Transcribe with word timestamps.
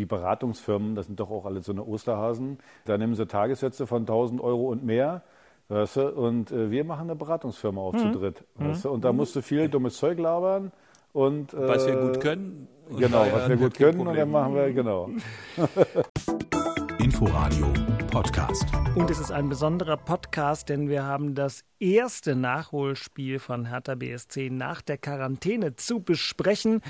die 0.00 0.06
Beratungsfirmen, 0.06 0.94
das 0.94 1.06
sind 1.06 1.20
doch 1.20 1.30
auch 1.30 1.44
alle 1.44 1.60
so 1.60 1.72
eine 1.72 1.84
Osterhasen, 1.84 2.58
da 2.86 2.96
nehmen 2.96 3.14
sie 3.14 3.26
Tagessätze 3.26 3.86
von 3.86 4.02
1000 4.02 4.40
Euro 4.40 4.68
und 4.70 4.82
mehr. 4.82 5.22
Weißt 5.68 5.96
du? 5.96 6.08
Und 6.08 6.50
äh, 6.50 6.70
wir 6.70 6.84
machen 6.84 7.02
eine 7.02 7.16
Beratungsfirma 7.16 7.80
auf 7.80 7.94
mhm. 7.94 7.98
zu 7.98 8.18
dritt. 8.18 8.44
Weißt 8.56 8.86
du? 8.86 8.90
Und 8.90 9.04
da 9.04 9.12
musst 9.12 9.36
du 9.36 9.42
viel 9.42 9.68
dummes 9.68 9.98
Zeug 9.98 10.18
labern. 10.18 10.72
Und, 11.12 11.54
äh, 11.54 11.68
was 11.68 11.86
wir 11.86 11.96
gut 11.96 12.20
können. 12.20 12.66
Genau, 12.98 13.24
was 13.30 13.48
wir 13.48 13.56
gut 13.56 13.74
können. 13.74 14.00
Und 14.00 14.16
dann 14.16 14.30
machen 14.30 14.54
wir, 14.54 14.72
genau. 14.72 15.10
Inforadio 16.98 17.66
Podcast. 18.10 18.64
Und 18.96 19.08
es 19.08 19.20
ist 19.20 19.30
ein 19.30 19.48
besonderer 19.48 19.96
Podcast, 19.96 20.68
denn 20.68 20.88
wir 20.88 21.04
haben 21.04 21.36
das 21.36 21.62
erste 21.78 22.34
Nachholspiel 22.34 23.38
von 23.38 23.66
Hertha 23.66 23.94
BSC 23.94 24.50
nach 24.50 24.82
der 24.82 24.98
Quarantäne 24.98 25.76
zu 25.76 26.00
besprechen. 26.00 26.82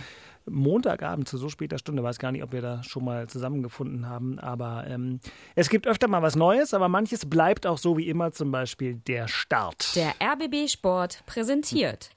Montagabend 0.49 1.29
zu 1.29 1.37
so 1.37 1.51
später 1.51 1.79
Stunde. 1.79 2.03
Weiß 2.03 2.19
gar 2.19 2.33
nicht, 2.33 2.43
ob 2.43 2.53
wir 2.53 2.63
da 2.63 2.83
schon 2.83 3.05
mal 3.05 3.29
zusammengefunden 3.29 4.09
haben. 4.09 4.39
Aber 4.39 4.87
ähm, 4.89 5.21
es 5.55 5.69
gibt 5.69 5.87
öfter 5.87 6.09
mal 6.09 6.23
was 6.23 6.37
Neues, 6.37 6.73
aber 6.73 6.89
manches 6.89 7.29
bleibt 7.29 7.67
auch 7.67 7.79
so 7.79 7.99
wie 7.99 8.09
immer, 8.09 8.33
zum 8.33 8.51
Beispiel 8.51 8.95
der 8.95 9.29
Start. 9.29 9.95
Der 9.95 10.15
RBB 10.23 10.71
Sport 10.71 11.23
präsentiert. 11.27 12.11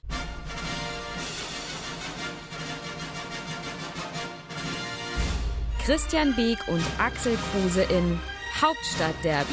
Christian 5.84 6.34
Beek 6.34 6.58
und 6.68 6.82
Axel 6.98 7.36
Kruse 7.52 7.82
in 7.82 8.18
Hauptstadtderby, 8.60 9.52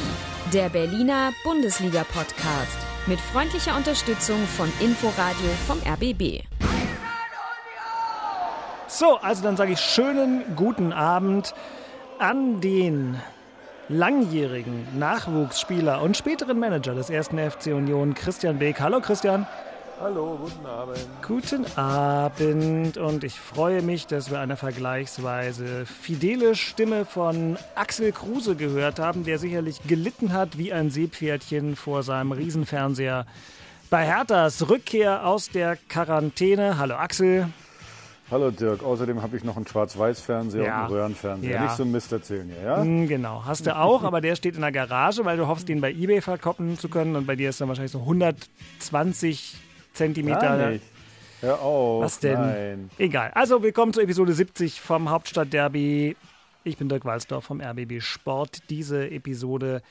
der 0.54 0.68
Berliner 0.68 1.32
Bundesliga-Podcast 1.42 2.78
mit 3.06 3.20
freundlicher 3.20 3.76
Unterstützung 3.76 4.38
von 4.46 4.72
Inforadio 4.78 5.50
vom 5.66 5.78
RBB. 5.78 6.44
So, 8.86 9.16
also 9.16 9.42
dann 9.42 9.56
sage 9.56 9.72
ich 9.72 9.80
schönen 9.80 10.54
guten 10.54 10.92
Abend 10.92 11.52
an 12.20 12.60
den 12.60 13.20
langjährigen 13.88 14.86
Nachwuchsspieler 14.96 16.00
und 16.00 16.16
späteren 16.16 16.60
Manager 16.60 16.94
des 16.94 17.10
ersten 17.10 17.38
FC 17.38 17.74
Union, 17.74 18.14
Christian 18.14 18.60
Beek. 18.60 18.80
Hallo 18.80 19.00
Christian. 19.00 19.48
Hallo, 20.00 20.38
guten 20.40 20.66
Abend. 20.66 20.98
Guten 21.26 21.78
Abend 21.78 22.96
und 22.96 23.24
ich 23.24 23.38
freue 23.38 23.82
mich, 23.82 24.06
dass 24.06 24.30
wir 24.30 24.40
eine 24.40 24.56
vergleichsweise 24.56 25.86
fidele 25.86 26.56
Stimme 26.56 27.04
von 27.04 27.56
Axel 27.74 28.12
Kruse 28.12 28.56
gehört 28.56 28.98
haben, 28.98 29.24
der 29.24 29.38
sicherlich 29.38 29.80
gelitten 29.86 30.32
hat 30.32 30.58
wie 30.58 30.72
ein 30.72 30.90
Seepferdchen 30.90 31.76
vor 31.76 32.02
seinem 32.02 32.32
Riesenfernseher 32.32 33.26
bei 33.90 34.04
Herthas 34.04 34.68
Rückkehr 34.68 35.26
aus 35.26 35.50
der 35.50 35.76
Quarantäne. 35.88 36.78
Hallo 36.78 36.94
Axel. 36.96 37.48
Hallo 38.30 38.50
Dirk, 38.50 38.82
außerdem 38.82 39.20
habe 39.20 39.36
ich 39.36 39.44
noch 39.44 39.56
einen 39.56 39.66
Schwarz-Weiß-Fernseher 39.66 40.64
ja. 40.64 40.74
und 40.74 40.80
einen 40.80 40.92
Röhrenfernseher. 40.94 41.54
Ja. 41.54 41.62
Nicht 41.64 41.76
so 41.76 41.82
ein 41.82 41.92
Mist 41.92 42.10
erzählen 42.10 42.48
hier, 42.48 42.62
ja? 42.62 42.82
Mm, 42.82 43.06
genau, 43.06 43.42
hast 43.44 43.66
du 43.66 43.76
auch, 43.76 44.04
aber 44.04 44.22
der 44.22 44.36
steht 44.36 44.54
in 44.54 44.62
der 44.62 44.72
Garage, 44.72 45.26
weil 45.26 45.36
du 45.36 45.46
hoffst, 45.46 45.68
den 45.68 45.82
bei 45.82 45.92
Ebay 45.92 46.22
verkoppen 46.22 46.78
zu 46.78 46.88
können 46.88 47.14
und 47.14 47.26
bei 47.26 47.36
dir 47.36 47.50
ist 47.50 47.60
dann 47.60 47.68
wahrscheinlich 47.68 47.92
so 47.92 47.98
120 47.98 49.56
Zentimeter. 49.92 50.78
Hör 51.40 51.60
auf. 51.60 52.04
Was 52.04 52.20
denn? 52.20 52.40
Nein. 52.40 52.90
Egal. 52.98 53.32
Also, 53.34 53.62
willkommen 53.62 53.92
zur 53.92 54.02
Episode 54.04 54.32
70 54.32 54.80
vom 54.80 55.10
Hauptstadtderby. 55.10 56.16
Ich 56.64 56.76
bin 56.76 56.88
Dirk 56.88 57.04
Walsdorf 57.04 57.44
vom 57.44 57.60
RBB 57.60 58.00
Sport. 58.00 58.70
Diese 58.70 59.10
Episode 59.10 59.82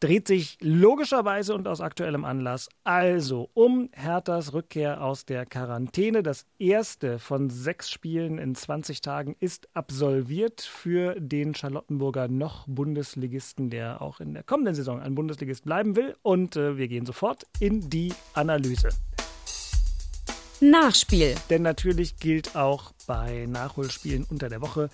dreht 0.00 0.26
sich 0.26 0.58
logischerweise 0.60 1.54
und 1.54 1.66
aus 1.66 1.80
aktuellem 1.80 2.24
Anlass 2.24 2.68
also 2.84 3.48
um 3.54 3.88
Herthas 3.92 4.52
Rückkehr 4.52 5.02
aus 5.02 5.24
der 5.24 5.46
Quarantäne. 5.46 6.22
Das 6.22 6.44
erste 6.58 7.18
von 7.18 7.48
sechs 7.48 7.90
Spielen 7.90 8.38
in 8.38 8.54
20 8.54 9.00
Tagen 9.00 9.36
ist 9.40 9.68
absolviert 9.74 10.60
für 10.60 11.18
den 11.18 11.54
Charlottenburger 11.54 12.28
noch 12.28 12.66
Bundesligisten, 12.68 13.70
der 13.70 14.02
auch 14.02 14.20
in 14.20 14.34
der 14.34 14.42
kommenden 14.42 14.74
Saison 14.74 15.00
ein 15.00 15.14
Bundesligist 15.14 15.64
bleiben 15.64 15.96
will. 15.96 16.14
Und 16.22 16.56
äh, 16.56 16.76
wir 16.76 16.88
gehen 16.88 17.06
sofort 17.06 17.44
in 17.60 17.88
die 17.88 18.12
Analyse. 18.34 18.90
Nachspiel. 20.60 21.34
Denn 21.50 21.62
natürlich 21.62 22.16
gilt 22.18 22.56
auch 22.56 22.92
bei 23.06 23.46
Nachholspielen 23.46 24.26
unter 24.28 24.48
der 24.48 24.60
Woche, 24.60 24.90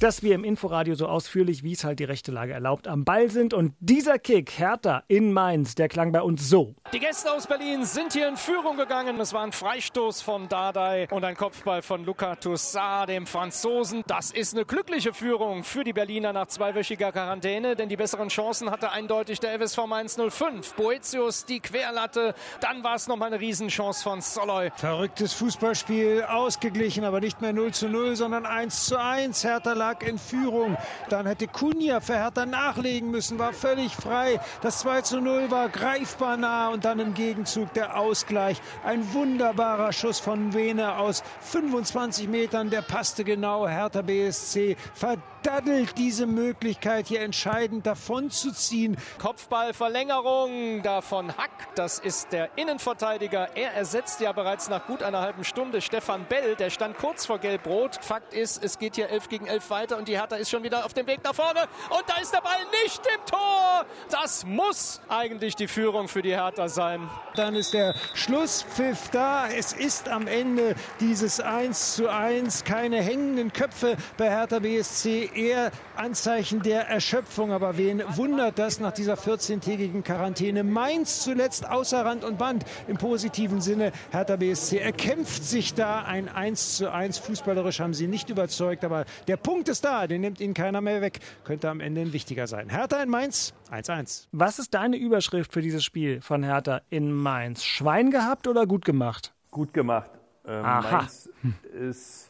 dass 0.00 0.22
wir 0.22 0.34
im 0.34 0.44
Inforadio 0.44 0.94
so 0.94 1.06
ausführlich, 1.06 1.62
wie 1.62 1.72
es 1.72 1.84
halt 1.84 1.98
die 1.98 2.04
rechte 2.04 2.32
Lage 2.32 2.52
erlaubt, 2.52 2.88
am 2.88 3.04
Ball 3.04 3.30
sind. 3.30 3.54
Und 3.54 3.74
dieser 3.80 4.18
Kick, 4.18 4.58
Hertha 4.58 5.02
in 5.08 5.32
Mainz, 5.32 5.74
der 5.74 5.88
klang 5.88 6.12
bei 6.12 6.22
uns 6.22 6.48
so. 6.48 6.74
Die 6.92 7.00
Gäste 7.00 7.32
aus 7.32 7.46
Berlin 7.46 7.84
sind 7.84 8.12
hier 8.12 8.28
in 8.28 8.36
Führung 8.36 8.76
gegangen. 8.76 9.18
Es 9.20 9.32
war 9.32 9.42
ein 9.42 9.52
Freistoß 9.52 10.22
von 10.22 10.48
Dardai 10.48 11.08
und 11.10 11.24
ein 11.24 11.36
Kopfball 11.36 11.82
von 11.82 12.04
Luca 12.04 12.36
Toussaint, 12.36 13.08
dem 13.08 13.26
Franzosen. 13.26 14.04
Das 14.06 14.30
ist 14.30 14.54
eine 14.54 14.64
glückliche 14.64 15.12
Führung 15.12 15.64
für 15.64 15.84
die 15.84 15.92
Berliner 15.92 16.32
nach 16.32 16.46
zweiwöchiger 16.46 17.12
Quarantäne, 17.12 17.76
denn 17.76 17.88
die 17.88 17.96
besseren 17.96 18.28
Chancen 18.28 18.70
hatte 18.70 18.90
eindeutig 18.90 19.40
der 19.40 19.58
FSV 19.58 19.86
Mainz 19.86 20.16
05. 20.16 20.74
Boetius 20.74 21.44
die 21.44 21.60
Querlatte, 21.60 22.34
dann 22.60 22.84
war 22.84 22.94
es 22.94 23.06
nochmal 23.08 23.28
eine 23.28 23.40
Riesenchance 23.40 24.02
von 24.02 24.20
Soloy. 24.20 24.70
Verrücktes 24.76 25.32
Fußballspiel, 25.34 26.24
ausgeglichen, 26.24 27.04
aber 27.04 27.20
nicht 27.20 27.40
mehr 27.40 27.52
0 27.52 27.72
zu 27.72 27.88
0, 27.88 28.16
sondern 28.16 28.46
1 28.46 28.86
zu 28.86 28.98
1. 28.98 29.44
Hertha 29.44 29.72
lag 29.88 30.02
in 30.02 30.18
Führung. 30.18 30.76
Dann 31.08 31.26
hätte 31.26 31.46
Kunja 31.46 32.00
für 32.00 32.14
Hertha 32.14 32.44
nachlegen 32.44 33.10
müssen, 33.10 33.38
war 33.38 33.52
völlig 33.52 33.94
frei. 33.94 34.38
Das 34.60 34.80
2 34.80 35.02
zu 35.02 35.20
0 35.20 35.50
war 35.50 35.68
greifbar 35.68 36.36
nah 36.36 36.68
und 36.68 36.84
dann 36.84 36.98
im 37.00 37.14
Gegenzug 37.14 37.72
der 37.72 37.98
Ausgleich. 37.98 38.60
Ein 38.84 39.14
wunderbarer 39.14 39.92
Schuss 39.92 40.20
von 40.20 40.52
Wene 40.52 40.98
aus 40.98 41.22
25 41.40 42.28
Metern, 42.28 42.68
der 42.70 42.82
passte 42.82 43.24
genau. 43.24 43.66
Hertha 43.66 44.02
BSC 44.02 44.76
verdaddelt 44.92 45.96
diese 45.96 46.26
Möglichkeit, 46.26 47.06
hier 47.06 47.22
entscheidend 47.22 47.86
davonzuziehen. 47.86 48.96
Kopfballverlängerung 49.18 50.82
davon 50.82 51.34
Hack. 51.36 51.50
Das 51.76 51.98
ist 51.98 52.32
der 52.32 52.50
Innenverteidiger. 52.56 53.56
Er 53.56 53.72
ersetzt 53.72 54.20
ja 54.20 54.32
bereits 54.32 54.68
nach 54.68 54.86
gut 54.86 55.02
einer 55.02 55.20
halben 55.20 55.44
Stunde 55.44 55.80
Stefan 55.80 56.26
Bell. 56.26 56.56
Der 56.56 56.68
stand 56.70 56.98
kurz 56.98 57.24
vor 57.24 57.38
Gelb-Rot. 57.38 57.98
Fakt 58.02 58.34
ist, 58.34 58.62
es 58.62 58.78
geht 58.78 58.96
hier 58.96 59.08
11 59.08 59.28
gegen 59.28 59.46
11 59.46 59.70
weiter 59.70 59.77
und 59.86 60.08
die 60.08 60.18
Hertha 60.18 60.36
ist 60.36 60.50
schon 60.50 60.62
wieder 60.62 60.84
auf 60.84 60.92
dem 60.92 61.06
Weg 61.06 61.22
nach 61.22 61.34
vorne. 61.34 61.60
Und 61.90 62.02
da 62.06 62.20
ist 62.20 62.32
der 62.32 62.40
Ball 62.40 62.58
nicht 62.82 63.00
im 63.06 63.24
Tor. 63.26 63.86
Das 64.10 64.44
muss 64.44 65.00
eigentlich 65.08 65.54
die 65.54 65.68
Führung 65.68 66.08
für 66.08 66.20
die 66.20 66.34
Hertha 66.34 66.68
sein. 66.68 67.08
Dann 67.36 67.54
ist 67.54 67.74
der 67.74 67.94
Schlusspfiff 68.14 69.10
da. 69.10 69.48
Es 69.48 69.72
ist 69.72 70.08
am 70.08 70.26
Ende 70.26 70.74
dieses 70.98 71.38
1 71.38 71.94
zu 71.94 72.08
1. 72.08 72.64
Keine 72.64 73.00
hängenden 73.00 73.52
Köpfe 73.52 73.96
bei 74.16 74.28
Hertha 74.28 74.58
BSC 74.58 75.30
eher 75.34 75.70
Anzeichen 75.94 76.62
der 76.62 76.88
Erschöpfung. 76.88 77.52
Aber 77.52 77.78
wen 77.78 78.02
wundert 78.16 78.58
das 78.58 78.80
nach 78.80 78.92
dieser 78.92 79.14
14-tägigen 79.14 80.02
Quarantäne? 80.02 80.64
Mainz 80.64 81.22
zuletzt 81.22 81.68
außer 81.68 82.04
Rand 82.04 82.24
und 82.24 82.38
Band 82.38 82.64
im 82.88 82.96
positiven 82.96 83.60
Sinne. 83.60 83.92
Hertha 84.10 84.36
BSC 84.36 84.78
erkämpft 84.78 85.44
sich 85.44 85.74
da 85.74 86.02
ein 86.02 86.28
1 86.28 86.76
zu 86.78 86.92
1. 86.92 87.18
Fußballerisch 87.18 87.78
haben 87.78 87.94
sie 87.94 88.08
nicht 88.08 88.28
überzeugt, 88.30 88.84
aber 88.84 89.04
der 89.28 89.36
Punkt 89.36 89.67
ist 89.68 89.84
da, 89.84 90.06
den 90.06 90.20
nimmt 90.20 90.40
ihnen 90.40 90.54
keiner 90.54 90.80
mehr 90.80 91.00
weg. 91.00 91.20
Könnte 91.44 91.68
am 91.68 91.80
Ende 91.80 92.00
ein 92.00 92.12
wichtiger 92.12 92.46
sein. 92.46 92.68
Hertha 92.68 93.02
in 93.02 93.08
Mainz 93.08 93.54
1-1. 93.70 94.28
Was 94.32 94.58
ist 94.58 94.74
deine 94.74 94.96
Überschrift 94.96 95.52
für 95.52 95.62
dieses 95.62 95.84
Spiel 95.84 96.20
von 96.20 96.42
Hertha 96.42 96.80
in 96.90 97.12
Mainz? 97.12 97.64
Schwein 97.64 98.10
gehabt 98.10 98.46
oder 98.46 98.66
gut 98.66 98.84
gemacht? 98.84 99.34
Gut 99.50 99.72
gemacht. 99.72 100.10
Ähm, 100.46 100.62
Mainz 100.62 101.30
ist 101.78 102.28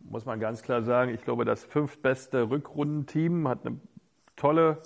muss 0.00 0.24
man 0.24 0.40
ganz 0.40 0.62
klar 0.62 0.82
sagen, 0.82 1.12
ich 1.12 1.22
glaube, 1.22 1.44
das 1.44 1.64
fünftbeste 1.64 2.50
Rückrundenteam 2.50 3.48
hat 3.48 3.66
eine 3.66 3.78
tolle, 4.36 4.78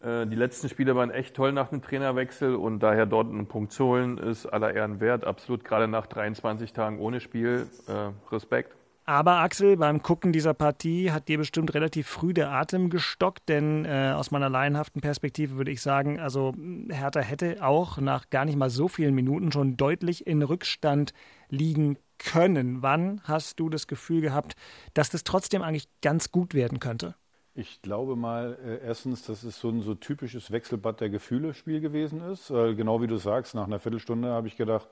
äh, 0.00 0.26
die 0.26 0.36
letzten 0.36 0.68
Spiele 0.68 0.94
waren 0.96 1.10
echt 1.10 1.34
toll 1.34 1.52
nach 1.52 1.68
dem 1.68 1.82
Trainerwechsel 1.82 2.54
und 2.54 2.80
daher 2.80 3.06
dort 3.06 3.28
einen 3.28 3.46
Punkt 3.46 3.72
zu 3.72 3.86
holen, 3.86 4.18
ist 4.18 4.46
aller 4.46 4.74
Ehren 4.74 5.00
wert. 5.00 5.24
Absolut, 5.24 5.64
gerade 5.64 5.88
nach 5.88 6.06
23 6.06 6.72
Tagen 6.72 6.98
ohne 6.98 7.20
Spiel. 7.20 7.68
Äh, 7.88 8.32
Respekt. 8.32 8.76
Aber 9.04 9.38
Axel, 9.38 9.76
beim 9.76 10.00
Gucken 10.00 10.32
dieser 10.32 10.54
Partie 10.54 11.10
hat 11.10 11.28
dir 11.28 11.38
bestimmt 11.38 11.74
relativ 11.74 12.06
früh 12.06 12.32
der 12.32 12.52
Atem 12.52 12.88
gestockt, 12.88 13.48
denn 13.48 13.84
äh, 13.84 14.12
aus 14.16 14.30
meiner 14.30 14.48
laienhaften 14.48 15.00
Perspektive 15.00 15.56
würde 15.56 15.72
ich 15.72 15.82
sagen, 15.82 16.20
also 16.20 16.54
Hertha 16.88 17.20
hätte 17.20 17.64
auch 17.64 17.98
nach 17.98 18.30
gar 18.30 18.44
nicht 18.44 18.56
mal 18.56 18.70
so 18.70 18.86
vielen 18.86 19.14
Minuten 19.14 19.50
schon 19.50 19.76
deutlich 19.76 20.26
in 20.26 20.42
Rückstand 20.42 21.12
liegen 21.48 21.98
können. 22.18 22.82
Wann 22.82 23.20
hast 23.24 23.58
du 23.58 23.68
das 23.68 23.88
Gefühl 23.88 24.20
gehabt, 24.20 24.54
dass 24.94 25.10
das 25.10 25.24
trotzdem 25.24 25.62
eigentlich 25.62 25.88
ganz 26.00 26.30
gut 26.30 26.54
werden 26.54 26.78
könnte? 26.78 27.16
Ich 27.54 27.82
glaube 27.82 28.16
mal, 28.16 28.56
äh, 28.64 28.86
erstens, 28.86 29.26
dass 29.26 29.42
es 29.42 29.60
so 29.60 29.68
ein 29.68 29.82
so 29.82 29.94
typisches 29.94 30.50
Wechselbad 30.52 31.02
der 31.02 31.10
Gefühle-Spiel 31.10 31.80
gewesen 31.80 32.22
ist. 32.22 32.48
Äh, 32.50 32.74
genau 32.74 33.02
wie 33.02 33.06
du 33.06 33.18
sagst, 33.18 33.54
nach 33.54 33.66
einer 33.66 33.78
Viertelstunde 33.78 34.30
habe 34.30 34.48
ich 34.48 34.56
gedacht, 34.56 34.88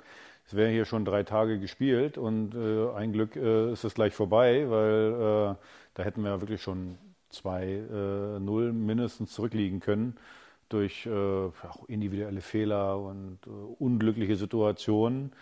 es 0.50 0.56
wäre 0.56 0.70
hier 0.70 0.84
schon 0.84 1.04
drei 1.04 1.22
Tage 1.22 1.60
gespielt 1.60 2.18
und 2.18 2.56
äh, 2.56 2.90
ein 2.96 3.12
Glück 3.12 3.36
äh, 3.36 3.72
ist 3.72 3.84
es 3.84 3.94
gleich 3.94 4.14
vorbei, 4.14 4.68
weil 4.68 5.12
äh, 5.12 5.54
da 5.94 6.02
hätten 6.02 6.24
wir 6.24 6.40
wirklich 6.40 6.60
schon 6.60 6.98
2-0 7.32 8.68
äh, 8.68 8.72
mindestens 8.72 9.32
zurückliegen 9.32 9.78
können 9.78 10.16
durch 10.68 11.08
individuelle 11.88 12.40
Fehler 12.40 12.96
und 12.96 13.38
unglückliche 13.80 14.36
Situationen. 14.36 15.32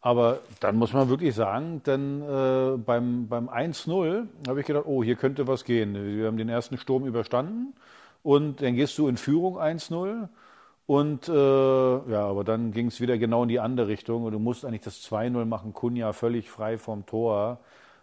Aber 0.00 0.40
dann 0.60 0.76
muss 0.76 0.94
man 0.94 1.10
wirklich 1.10 1.34
sagen, 1.34 1.82
denn 1.84 2.22
äh, 2.22 2.78
beim, 2.78 3.28
beim 3.28 3.50
1-0 3.50 4.26
habe 4.48 4.60
ich 4.60 4.66
gedacht, 4.66 4.86
oh, 4.86 5.04
hier 5.04 5.16
könnte 5.16 5.46
was 5.46 5.64
gehen. 5.64 5.94
Wir 5.94 6.26
haben 6.26 6.38
den 6.38 6.48
ersten 6.48 6.78
Sturm 6.78 7.04
überstanden 7.04 7.74
und 8.22 8.62
dann 8.62 8.74
gehst 8.74 8.96
du 8.96 9.08
in 9.08 9.18
Führung 9.18 9.58
1-0 9.58 10.28
und 10.86 11.28
äh, 11.28 11.32
ja, 11.32 12.26
aber 12.26 12.44
dann 12.44 12.72
ging 12.72 12.88
es 12.88 13.00
wieder 13.00 13.18
genau 13.18 13.44
in 13.44 13.48
die 13.48 13.60
andere 13.60 13.88
Richtung 13.88 14.24
und 14.24 14.32
du 14.32 14.38
musst 14.38 14.64
eigentlich 14.64 14.82
das 14.82 15.02
2-0 15.02 15.44
machen, 15.44 15.72
Kunja 15.72 16.12
völlig 16.12 16.50
frei 16.50 16.78
vom 16.78 17.06
Tor. 17.06 17.60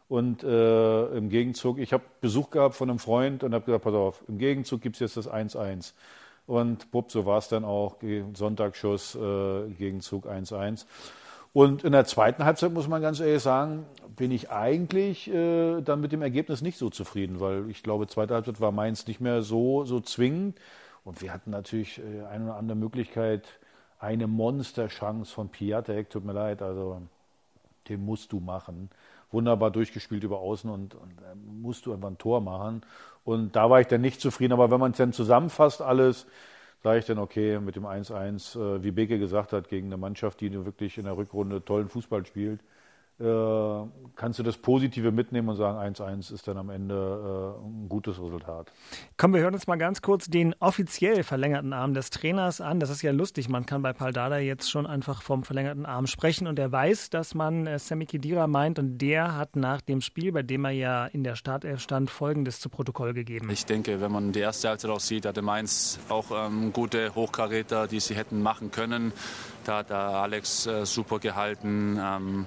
Und 0.07 0.43
äh, 0.43 1.05
im 1.15 1.29
Gegenzug, 1.29 1.77
ich 1.77 1.93
habe 1.93 2.03
Besuch 2.19 2.49
gehabt 2.49 2.73
von 2.73 2.89
einem 2.89 2.97
Freund 2.97 3.43
und 3.43 3.53
habe 3.53 3.65
gesagt, 3.65 3.83
pass 3.83 3.93
auf, 3.93 4.23
im 4.27 4.39
Gegenzug 4.39 4.81
gibt 4.81 4.95
es 4.95 5.01
jetzt 5.01 5.17
das 5.17 5.31
1-1. 5.31 5.93
Und 6.47 6.89
bupp, 6.89 7.11
so 7.11 7.27
war 7.27 7.37
es 7.37 7.47
dann 7.47 7.63
auch, 7.63 7.97
Sonntagsschuss, 8.33 9.13
äh, 9.13 9.69
Gegenzug 9.77 10.25
1-1. 10.25 10.87
Und 11.53 11.83
in 11.83 11.91
der 11.91 12.05
zweiten 12.05 12.43
Halbzeit, 12.43 12.71
muss 12.73 12.87
man 12.87 13.03
ganz 13.03 13.19
ehrlich 13.19 13.43
sagen, 13.43 13.85
bin 14.15 14.31
ich 14.31 14.49
eigentlich 14.49 15.31
äh, 15.31 15.81
dann 15.81 16.01
mit 16.01 16.11
dem 16.11 16.23
Ergebnis 16.23 16.61
nicht 16.61 16.79
so 16.79 16.89
zufrieden, 16.89 17.39
weil 17.39 17.69
ich 17.69 17.83
glaube, 17.83 18.07
zweite 18.07 18.33
Halbzeit 18.33 18.61
war 18.61 18.71
Mainz 18.71 19.05
nicht 19.05 19.19
mehr 19.19 19.43
so, 19.43 19.85
so 19.85 19.99
zwingend. 19.99 20.59
Und 21.03 21.21
wir 21.21 21.33
hatten 21.33 21.51
natürlich 21.51 21.99
äh, 21.99 22.25
eine 22.25 22.45
oder 22.45 22.55
andere 22.55 22.77
Möglichkeit, 22.77 23.47
eine 23.99 24.27
Monsterchance 24.27 25.33
von 25.33 25.49
Piatek, 25.49 26.09
tut 26.09 26.23
mir 26.25 26.33
leid, 26.33 26.61
also 26.61 27.01
den 27.89 28.05
musst 28.05 28.31
du 28.31 28.39
machen. 28.39 28.89
Wunderbar 29.31 29.71
durchgespielt 29.71 30.23
über 30.23 30.39
Außen 30.39 30.69
und, 30.69 30.95
und 30.95 31.11
äh, 31.21 31.35
musst 31.61 31.85
du 31.85 31.93
einfach 31.93 32.09
ein 32.09 32.17
Tor 32.17 32.41
machen. 32.41 32.81
Und 33.23 33.55
da 33.55 33.69
war 33.69 33.81
ich 33.81 33.87
dann 33.87 34.01
nicht 34.01 34.21
zufrieden. 34.21 34.53
Aber 34.53 34.71
wenn 34.71 34.79
man 34.79 34.91
es 34.91 34.97
dann 34.97 35.13
zusammenfasst, 35.13 35.81
alles, 35.81 36.25
sage 36.83 36.99
ich 36.99 37.05
dann, 37.05 37.19
okay, 37.19 37.59
mit 37.59 37.75
dem 37.75 37.85
1-1, 37.85 38.57
äh, 38.59 38.83
wie 38.83 38.91
Beke 38.91 39.19
gesagt 39.19 39.53
hat, 39.53 39.69
gegen 39.69 39.87
eine 39.87 39.97
Mannschaft, 39.97 40.41
die 40.41 40.51
wirklich 40.65 40.97
in 40.97 41.05
der 41.05 41.17
Rückrunde 41.17 41.63
tollen 41.63 41.89
Fußball 41.89 42.25
spielt, 42.25 42.61
kannst 43.19 44.39
du 44.39 44.43
das 44.43 44.57
Positive 44.57 45.11
mitnehmen 45.11 45.49
und 45.49 45.57
sagen, 45.57 45.77
1-1 45.77 46.33
ist 46.33 46.47
dann 46.47 46.57
am 46.57 46.69
Ende 46.69 46.95
äh, 46.95 47.65
ein 47.65 47.89
gutes 47.89 48.21
Resultat. 48.21 48.71
Komm, 49.17 49.33
wir 49.33 49.41
hören 49.41 49.53
uns 49.53 49.67
mal 49.67 49.77
ganz 49.77 50.01
kurz 50.01 50.29
den 50.29 50.55
offiziell 50.59 51.23
verlängerten 51.23 51.73
Arm 51.73 51.93
des 51.93 52.11
Trainers 52.11 52.61
an. 52.61 52.79
Das 52.79 52.89
ist 52.89 53.01
ja 53.01 53.11
lustig, 53.11 53.49
man 53.49 53.65
kann 53.65 53.81
bei 53.81 53.91
Paldada 53.91 54.37
jetzt 54.37 54.69
schon 54.69 54.85
einfach 54.85 55.21
vom 55.21 55.43
verlängerten 55.43 55.85
Arm 55.85 56.07
sprechen 56.07 56.47
und 56.47 56.59
er 56.59 56.71
weiß, 56.71 57.09
dass 57.09 57.35
man 57.35 57.67
äh, 57.67 57.77
Sammy 57.77 58.05
Kedira 58.05 58.47
meint 58.47 58.79
und 58.79 58.97
der 58.99 59.35
hat 59.35 59.55
nach 59.55 59.81
dem 59.81 60.01
Spiel, 60.01 60.31
bei 60.31 60.43
dem 60.43 60.63
er 60.65 60.71
ja 60.71 61.05
in 61.07 61.23
der 61.23 61.35
Startelf 61.35 61.81
stand, 61.81 62.09
Folgendes 62.09 62.59
zu 62.59 62.69
Protokoll 62.69 63.13
gegeben. 63.13 63.49
Ich 63.49 63.65
denke, 63.65 63.99
wenn 63.99 64.11
man 64.11 64.31
die 64.31 64.39
erste 64.39 64.69
Halbzeit 64.69 64.91
auch 64.91 64.99
sieht, 64.99 65.25
hatte 65.25 65.41
Mainz 65.41 65.99
auch 66.07 66.27
ähm, 66.31 66.71
gute 66.73 67.15
Hochkaräter, 67.15 67.87
die 67.87 67.99
sie 67.99 68.15
hätten 68.15 68.41
machen 68.41 68.71
können. 68.71 69.11
Hat 69.69 69.91
Alex 69.91 70.65
äh, 70.65 70.85
super 70.85 71.19
gehalten. 71.19 71.99
Ähm, 72.01 72.45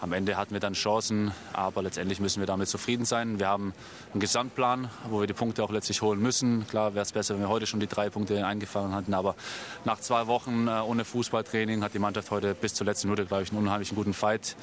am 0.00 0.12
Ende 0.12 0.36
hatten 0.36 0.52
wir 0.52 0.60
dann 0.60 0.74
Chancen, 0.74 1.32
aber 1.52 1.82
letztendlich 1.82 2.20
müssen 2.20 2.40
wir 2.40 2.46
damit 2.46 2.68
zufrieden 2.68 3.04
sein. 3.04 3.38
Wir 3.38 3.48
haben 3.48 3.72
einen 4.12 4.20
Gesamtplan, 4.20 4.90
wo 5.08 5.20
wir 5.20 5.26
die 5.26 5.34
Punkte 5.34 5.62
auch 5.62 5.70
letztlich 5.70 6.02
holen 6.02 6.20
müssen. 6.20 6.66
Klar 6.66 6.94
wäre 6.94 7.04
es 7.04 7.12
besser, 7.12 7.34
wenn 7.34 7.42
wir 7.42 7.48
heute 7.48 7.66
schon 7.66 7.80
die 7.80 7.86
drei 7.86 8.10
Punkte 8.10 8.44
eingefangen 8.44 8.94
hätten, 8.94 9.14
aber 9.14 9.36
nach 9.84 10.00
zwei 10.00 10.26
Wochen 10.26 10.66
äh, 10.66 10.72
ohne 10.80 11.04
Fußballtraining 11.04 11.82
hat 11.82 11.94
die 11.94 11.98
Mannschaft 12.00 12.30
heute 12.30 12.54
bis 12.54 12.74
zur 12.74 12.86
letzten 12.86 13.08
Minute, 13.08 13.24
glaube 13.26 13.44
ich, 13.44 13.50
einen 13.50 13.60
unheimlich 13.60 13.94
guten 13.94 14.12
Fight 14.12 14.56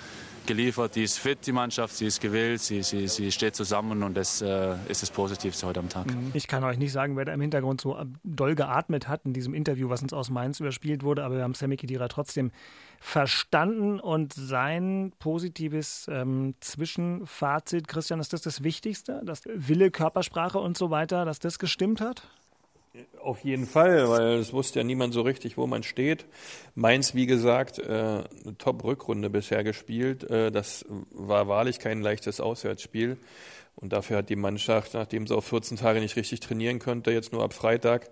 geliefert. 0.48 0.96
Die 0.96 1.04
ist 1.04 1.18
fit, 1.18 1.46
die 1.46 1.52
Mannschaft, 1.52 1.96
sie 1.96 2.06
ist 2.06 2.22
gewillt, 2.22 2.62
sie, 2.62 2.84
sie, 2.84 3.08
sie 3.08 3.32
steht 3.32 3.56
zusammen 3.56 4.04
und 4.04 4.16
das 4.16 4.42
äh, 4.42 4.76
ist 4.88 5.02
das 5.02 5.12
Positivste 5.12 5.68
heute 5.68 5.80
am 5.80 5.90
Tag. 5.90 6.08
Mhm. 6.08 6.32
Ich 6.34 6.48
kann 6.48 6.64
euch 6.64 6.78
nicht 6.78 6.92
sagen, 6.92 7.18
wer 7.18 7.26
da 7.26 7.34
im 7.34 7.42
Hintergrund 7.42 7.82
so 7.82 7.98
doll 8.24 8.56
geatmet 8.56 9.08
hat 9.08 9.26
in 9.26 9.34
diesem 9.34 9.54
Interview, 9.54 9.90
was 9.90 10.02
uns 10.02 10.14
aus 10.14 10.30
Mainz 10.30 10.60
überspielt 10.60 11.04
wurde, 11.04 11.24
aber 11.24 11.38
wir 11.38 11.44
haben 11.44 11.54
Sammy 11.54 11.78
Kedira 11.78 12.08
trotzdem 12.08 12.52
verstanden 13.00 14.00
und 14.00 14.34
sein 14.34 15.12
positives 15.20 16.08
ähm, 16.12 16.56
Zwischenfazit, 16.60 17.88
Christian, 17.88 18.20
ist 18.20 18.34
das 18.34 18.42
das 18.42 18.64
Wichtigste, 18.64 19.22
dass 19.26 19.42
Wille, 19.46 19.90
Körpersprache 19.90 20.60
und 20.60 20.78
so 20.78 20.92
weiter, 20.92 21.26
dass 21.26 21.40
das 21.40 21.58
gestimmt 21.58 22.00
hat? 22.00 22.28
Auf 23.22 23.44
jeden 23.46 23.68
Fall, 23.68 24.10
weil 24.10 24.34
es 24.40 24.52
wusste 24.52 24.80
ja 24.80 24.84
niemand 24.84 25.14
so 25.14 25.22
richtig, 25.22 25.58
wo 25.58 25.66
man 25.66 25.84
steht. 25.84 26.26
Mainz, 26.76 27.16
wie 27.16 27.26
gesagt, 27.26 27.80
äh, 27.80 27.84
eine 27.84 28.58
Top-Rückrunde 28.58 29.30
bisher 29.30 29.64
gespielt. 29.64 30.30
Äh, 30.30 30.52
das 30.52 30.86
war 31.12 31.48
wahrlich 31.48 31.80
kein 31.80 32.02
leichtes 32.02 32.42
Auswärtsspiel. 32.42 33.18
Und 33.76 33.94
dafür 33.94 34.18
hat 34.18 34.30
die 34.30 34.36
Mannschaft, 34.36 34.94
nachdem 34.94 35.26
sie 35.26 35.36
auf 35.36 35.46
14 35.46 35.78
Tage 35.78 36.02
nicht 36.02 36.18
richtig 36.18 36.42
trainieren 36.42 36.80
konnte, 36.80 37.12
jetzt 37.12 37.32
nur 37.32 37.44
ab 37.44 37.54
Freitag 37.54 38.10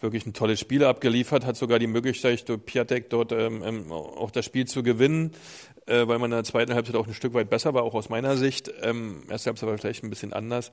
wirklich 0.00 0.26
ein 0.26 0.32
tolles 0.32 0.60
Spiel 0.60 0.84
abgeliefert, 0.84 1.44
hat 1.44 1.56
sogar 1.56 1.78
die 1.78 1.86
Möglichkeit, 1.86 2.48
durch 2.48 2.64
Piatek 2.64 3.10
dort 3.10 3.32
ähm, 3.32 3.62
ähm, 3.64 3.92
auch 3.92 4.30
das 4.30 4.44
Spiel 4.44 4.66
zu 4.66 4.82
gewinnen, 4.82 5.32
äh, 5.86 6.06
weil 6.06 6.18
man 6.18 6.30
in 6.30 6.36
der 6.36 6.44
zweiten 6.44 6.74
Halbzeit 6.74 6.94
auch 6.94 7.06
ein 7.06 7.14
Stück 7.14 7.34
weit 7.34 7.50
besser 7.50 7.74
war, 7.74 7.82
auch 7.82 7.94
aus 7.94 8.08
meiner 8.08 8.36
Sicht. 8.36 8.70
Ähm, 8.82 9.22
erste 9.28 9.50
Halbzeit 9.50 9.68
war 9.68 9.78
vielleicht 9.78 10.04
ein 10.04 10.10
bisschen 10.10 10.32
anders. 10.32 10.72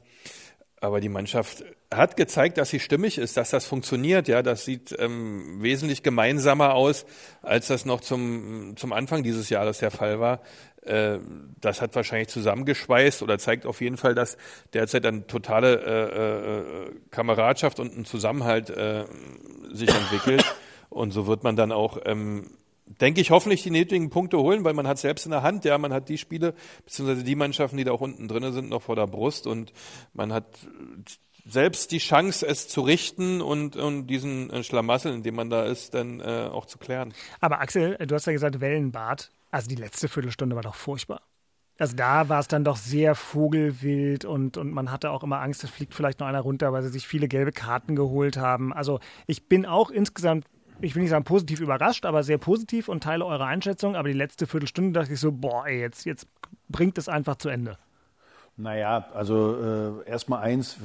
Aber 0.81 0.99
die 0.99 1.09
Mannschaft 1.09 1.63
hat 1.93 2.17
gezeigt, 2.17 2.57
dass 2.57 2.69
sie 2.69 2.79
stimmig 2.79 3.17
ist, 3.17 3.37
dass 3.37 3.49
das 3.49 3.65
funktioniert. 3.65 4.27
Ja, 4.27 4.41
das 4.41 4.65
sieht 4.65 4.95
ähm, 4.99 5.61
wesentlich 5.61 6.03
gemeinsamer 6.03 6.73
aus, 6.73 7.05
als 7.41 7.67
das 7.67 7.85
noch 7.85 8.01
zum, 8.01 8.75
zum 8.75 8.91
Anfang 8.91 9.23
dieses 9.23 9.49
Jahres 9.49 9.79
der 9.79 9.91
Fall 9.91 10.19
war. 10.19 10.41
Äh, 10.81 11.19
das 11.61 11.81
hat 11.81 11.95
wahrscheinlich 11.95 12.27
zusammengeschweißt 12.27 13.23
oder 13.23 13.39
zeigt 13.39 13.65
auf 13.65 13.81
jeden 13.81 13.97
Fall, 13.97 14.15
dass 14.15 14.37
derzeit 14.73 15.05
eine 15.05 15.25
totale 15.27 15.81
äh, 15.81 16.59
äh, 16.59 16.95
Kameradschaft 17.09 17.79
und 17.79 17.97
ein 17.97 18.05
Zusammenhalt 18.05 18.69
äh, 18.69 19.05
sich 19.71 19.89
entwickelt. 19.89 20.43
Und 20.89 21.11
so 21.11 21.27
wird 21.27 21.43
man 21.43 21.55
dann 21.55 21.71
auch 21.71 21.99
ähm, 22.05 22.51
denke 22.85 23.21
ich, 23.21 23.31
hoffentlich 23.31 23.63
die 23.63 23.71
nötigen 23.71 24.09
Punkte 24.09 24.37
holen, 24.37 24.63
weil 24.63 24.73
man 24.73 24.87
hat 24.87 24.99
selbst 24.99 25.25
in 25.25 25.31
der 25.31 25.43
Hand, 25.43 25.65
ja, 25.65 25.77
man 25.77 25.93
hat 25.93 26.09
die 26.09 26.17
Spiele, 26.17 26.53
beziehungsweise 26.85 27.23
die 27.23 27.35
Mannschaften, 27.35 27.77
die 27.77 27.83
da 27.83 27.91
auch 27.91 28.01
unten 28.01 28.27
drin 28.27 28.51
sind, 28.53 28.69
noch 28.69 28.83
vor 28.83 28.95
der 28.95 29.07
Brust 29.07 29.47
und 29.47 29.73
man 30.13 30.31
hat 30.31 30.45
selbst 31.47 31.91
die 31.91 31.99
Chance, 31.99 32.45
es 32.47 32.67
zu 32.67 32.81
richten 32.81 33.41
und, 33.41 33.75
und 33.75 34.07
diesen 34.07 34.49
äh, 34.49 34.63
Schlamassel, 34.63 35.13
in 35.13 35.23
dem 35.23 35.35
man 35.35 35.49
da 35.49 35.63
ist, 35.63 35.93
dann 35.93 36.19
äh, 36.19 36.49
auch 36.51 36.65
zu 36.65 36.79
klären. 36.79 37.13
Aber 37.39 37.61
Axel, 37.61 37.97
du 37.97 38.15
hast 38.15 38.25
ja 38.25 38.33
gesagt, 38.33 38.59
Wellenbad. 38.59 39.31
Also 39.51 39.69
die 39.69 39.75
letzte 39.75 40.07
Viertelstunde 40.07 40.55
war 40.55 40.63
doch 40.63 40.75
furchtbar. 40.75 41.21
Also 41.77 41.95
da 41.95 42.29
war 42.29 42.39
es 42.39 42.47
dann 42.47 42.63
doch 42.63 42.77
sehr 42.77 43.15
vogelwild 43.15 44.25
und, 44.25 44.57
und 44.57 44.71
man 44.71 44.91
hatte 44.91 45.11
auch 45.11 45.23
immer 45.23 45.41
Angst, 45.41 45.63
es 45.63 45.69
fliegt 45.69 45.93
vielleicht 45.93 46.19
noch 46.19 46.27
einer 46.27 46.39
runter, 46.39 46.71
weil 46.71 46.83
sie 46.83 46.89
sich 46.89 47.05
viele 47.05 47.27
gelbe 47.27 47.51
Karten 47.51 47.95
geholt 47.95 48.37
haben. 48.37 48.73
Also 48.73 48.99
ich 49.27 49.47
bin 49.47 49.65
auch 49.65 49.91
insgesamt 49.91 50.45
ich 50.85 50.95
will 50.95 51.01
nicht 51.01 51.11
sagen 51.11 51.25
positiv 51.25 51.59
überrascht, 51.59 52.05
aber 52.05 52.23
sehr 52.23 52.37
positiv 52.37 52.87
und 52.87 53.03
teile 53.03 53.25
eure 53.25 53.45
Einschätzung. 53.45 53.95
Aber 53.95 54.07
die 54.07 54.13
letzte 54.13 54.47
Viertelstunde 54.47 54.99
dachte 54.99 55.13
ich 55.13 55.19
so, 55.19 55.31
boah, 55.31 55.65
ey, 55.67 55.79
jetzt, 55.79 56.05
jetzt 56.05 56.27
bringt 56.69 56.97
es 56.97 57.09
einfach 57.09 57.35
zu 57.35 57.49
Ende. 57.49 57.77
Naja, 58.57 59.05
also 59.13 59.57
äh, 60.05 60.09
erstmal 60.09 60.41
eins, 60.41 60.77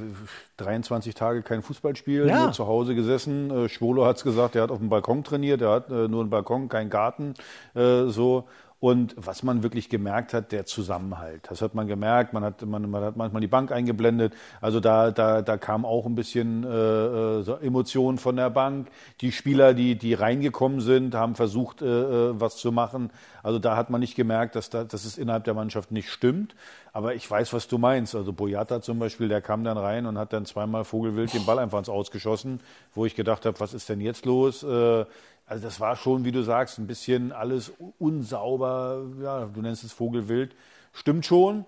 23 0.57 1.15
Tage 1.15 1.43
kein 1.43 1.63
Fußballspiel, 1.63 2.27
ja. 2.27 2.45
nur 2.45 2.53
zu 2.53 2.67
Hause 2.67 2.97
gesessen. 2.97 3.51
Äh, 3.51 3.69
Schwolo 3.69 4.07
hat 4.07 4.17
es 4.17 4.25
gesagt, 4.25 4.57
er 4.57 4.63
hat 4.63 4.73
auf 4.73 4.79
dem 4.79 4.89
Balkon 4.89 5.23
trainiert, 5.23 5.63
er 5.63 5.71
hat 5.71 5.91
äh, 5.91 6.09
nur 6.09 6.23
einen 6.23 6.31
Balkon, 6.31 6.69
keinen 6.69 6.91
Garten. 6.91 7.35
Äh, 7.75 8.07
so. 8.07 8.49
Und 8.81 9.15
was 9.19 9.43
man 9.43 9.63
wirklich 9.63 9.91
gemerkt 9.91 10.33
hat, 10.33 10.53
der 10.53 10.65
Zusammenhalt. 10.65 11.47
Das 11.51 11.61
hat 11.61 11.75
man 11.75 11.87
gemerkt. 11.87 12.33
Man 12.33 12.43
hat, 12.43 12.63
man, 12.63 12.89
man 12.89 13.05
hat 13.05 13.15
manchmal 13.15 13.43
die 13.43 13.47
Bank 13.47 13.73
eingeblendet. 13.73 14.33
Also 14.63 14.81
da, 14.81 15.11
da, 15.11 15.43
da 15.43 15.59
kam 15.59 15.85
auch 15.85 16.07
ein 16.07 16.15
bisschen 16.15 16.65
äh, 16.65 16.69
äh 16.69 17.43
so 17.43 17.57
Emotionen 17.57 18.17
von 18.17 18.37
der 18.37 18.49
Bank. 18.49 18.89
Die 19.21 19.33
Spieler, 19.33 19.75
die, 19.75 19.97
die 19.97 20.15
reingekommen 20.15 20.81
sind, 20.81 21.15
haben 21.15 21.35
versucht, 21.35 21.83
äh, 21.83 21.87
äh, 21.87 22.41
was 22.41 22.57
zu 22.57 22.73
machen. 22.73 23.11
Also 23.43 23.59
da 23.59 23.77
hat 23.77 23.91
man 23.91 24.01
nicht 24.01 24.17
gemerkt, 24.17 24.57
dass, 24.57 24.71
da, 24.71 24.85
dass 24.85 25.05
es 25.05 25.19
innerhalb 25.19 25.45
der 25.45 25.55
Mannschaft 25.55 25.93
nicht 25.93 26.09
stimmt. 26.09 26.55
Aber 26.95 27.15
ich 27.15 27.31
weiß, 27.31 27.53
was 27.53 27.69
du 27.69 27.77
meinst. 27.77 28.15
Also 28.15 28.33
Boyata 28.33 28.81
zum 28.81 28.99
Beispiel, 28.99 29.29
der 29.29 29.43
kam 29.43 29.63
dann 29.63 29.77
rein 29.77 30.07
und 30.07 30.17
hat 30.17 30.33
dann 30.33 30.47
zweimal 30.47 30.85
Vogelwild 30.85 31.35
den 31.35 31.45
Ball 31.45 31.59
einfach 31.59 31.79
ins 31.79 31.91
Ausgeschossen, 31.91 32.61
wo 32.95 33.05
ich 33.05 33.15
gedacht 33.15 33.45
habe, 33.45 33.61
was 33.61 33.75
ist 33.75 33.91
denn 33.91 34.01
jetzt 34.01 34.25
los? 34.25 34.63
Äh, 34.63 35.05
also 35.51 35.65
das 35.65 35.81
war 35.81 35.97
schon, 35.97 36.25
wie 36.25 36.31
du 36.31 36.43
sagst, 36.43 36.79
ein 36.79 36.87
bisschen 36.87 37.33
alles 37.33 37.73
unsauber. 37.99 39.03
Ja, 39.21 39.47
du 39.47 39.61
nennst 39.61 39.83
es 39.83 39.93
Vogelwild. 39.93 40.55
Stimmt 40.93 41.27
schon. 41.27 41.65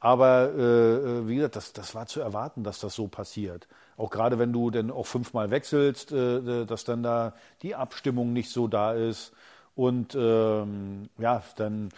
Aber 0.00 0.54
äh, 0.56 0.94
äh, 0.94 1.28
wie 1.28 1.36
gesagt, 1.36 1.56
das, 1.56 1.74
das 1.74 1.94
war 1.94 2.06
zu 2.06 2.20
erwarten, 2.20 2.64
dass 2.64 2.80
das 2.80 2.94
so 2.94 3.08
passiert. 3.08 3.68
Auch 3.98 4.08
gerade 4.08 4.38
wenn 4.38 4.54
du 4.54 4.70
dann 4.70 4.90
auch 4.90 5.04
fünfmal 5.04 5.50
wechselst, 5.50 6.12
äh, 6.12 6.64
dass 6.64 6.84
dann 6.84 7.02
da 7.02 7.34
die 7.60 7.74
Abstimmung 7.74 8.32
nicht 8.32 8.50
so 8.50 8.68
da 8.68 8.94
ist. 8.94 9.34
Und 9.74 10.14
ähm, 10.18 11.10
ja, 11.18 11.42
dann, 11.56 11.90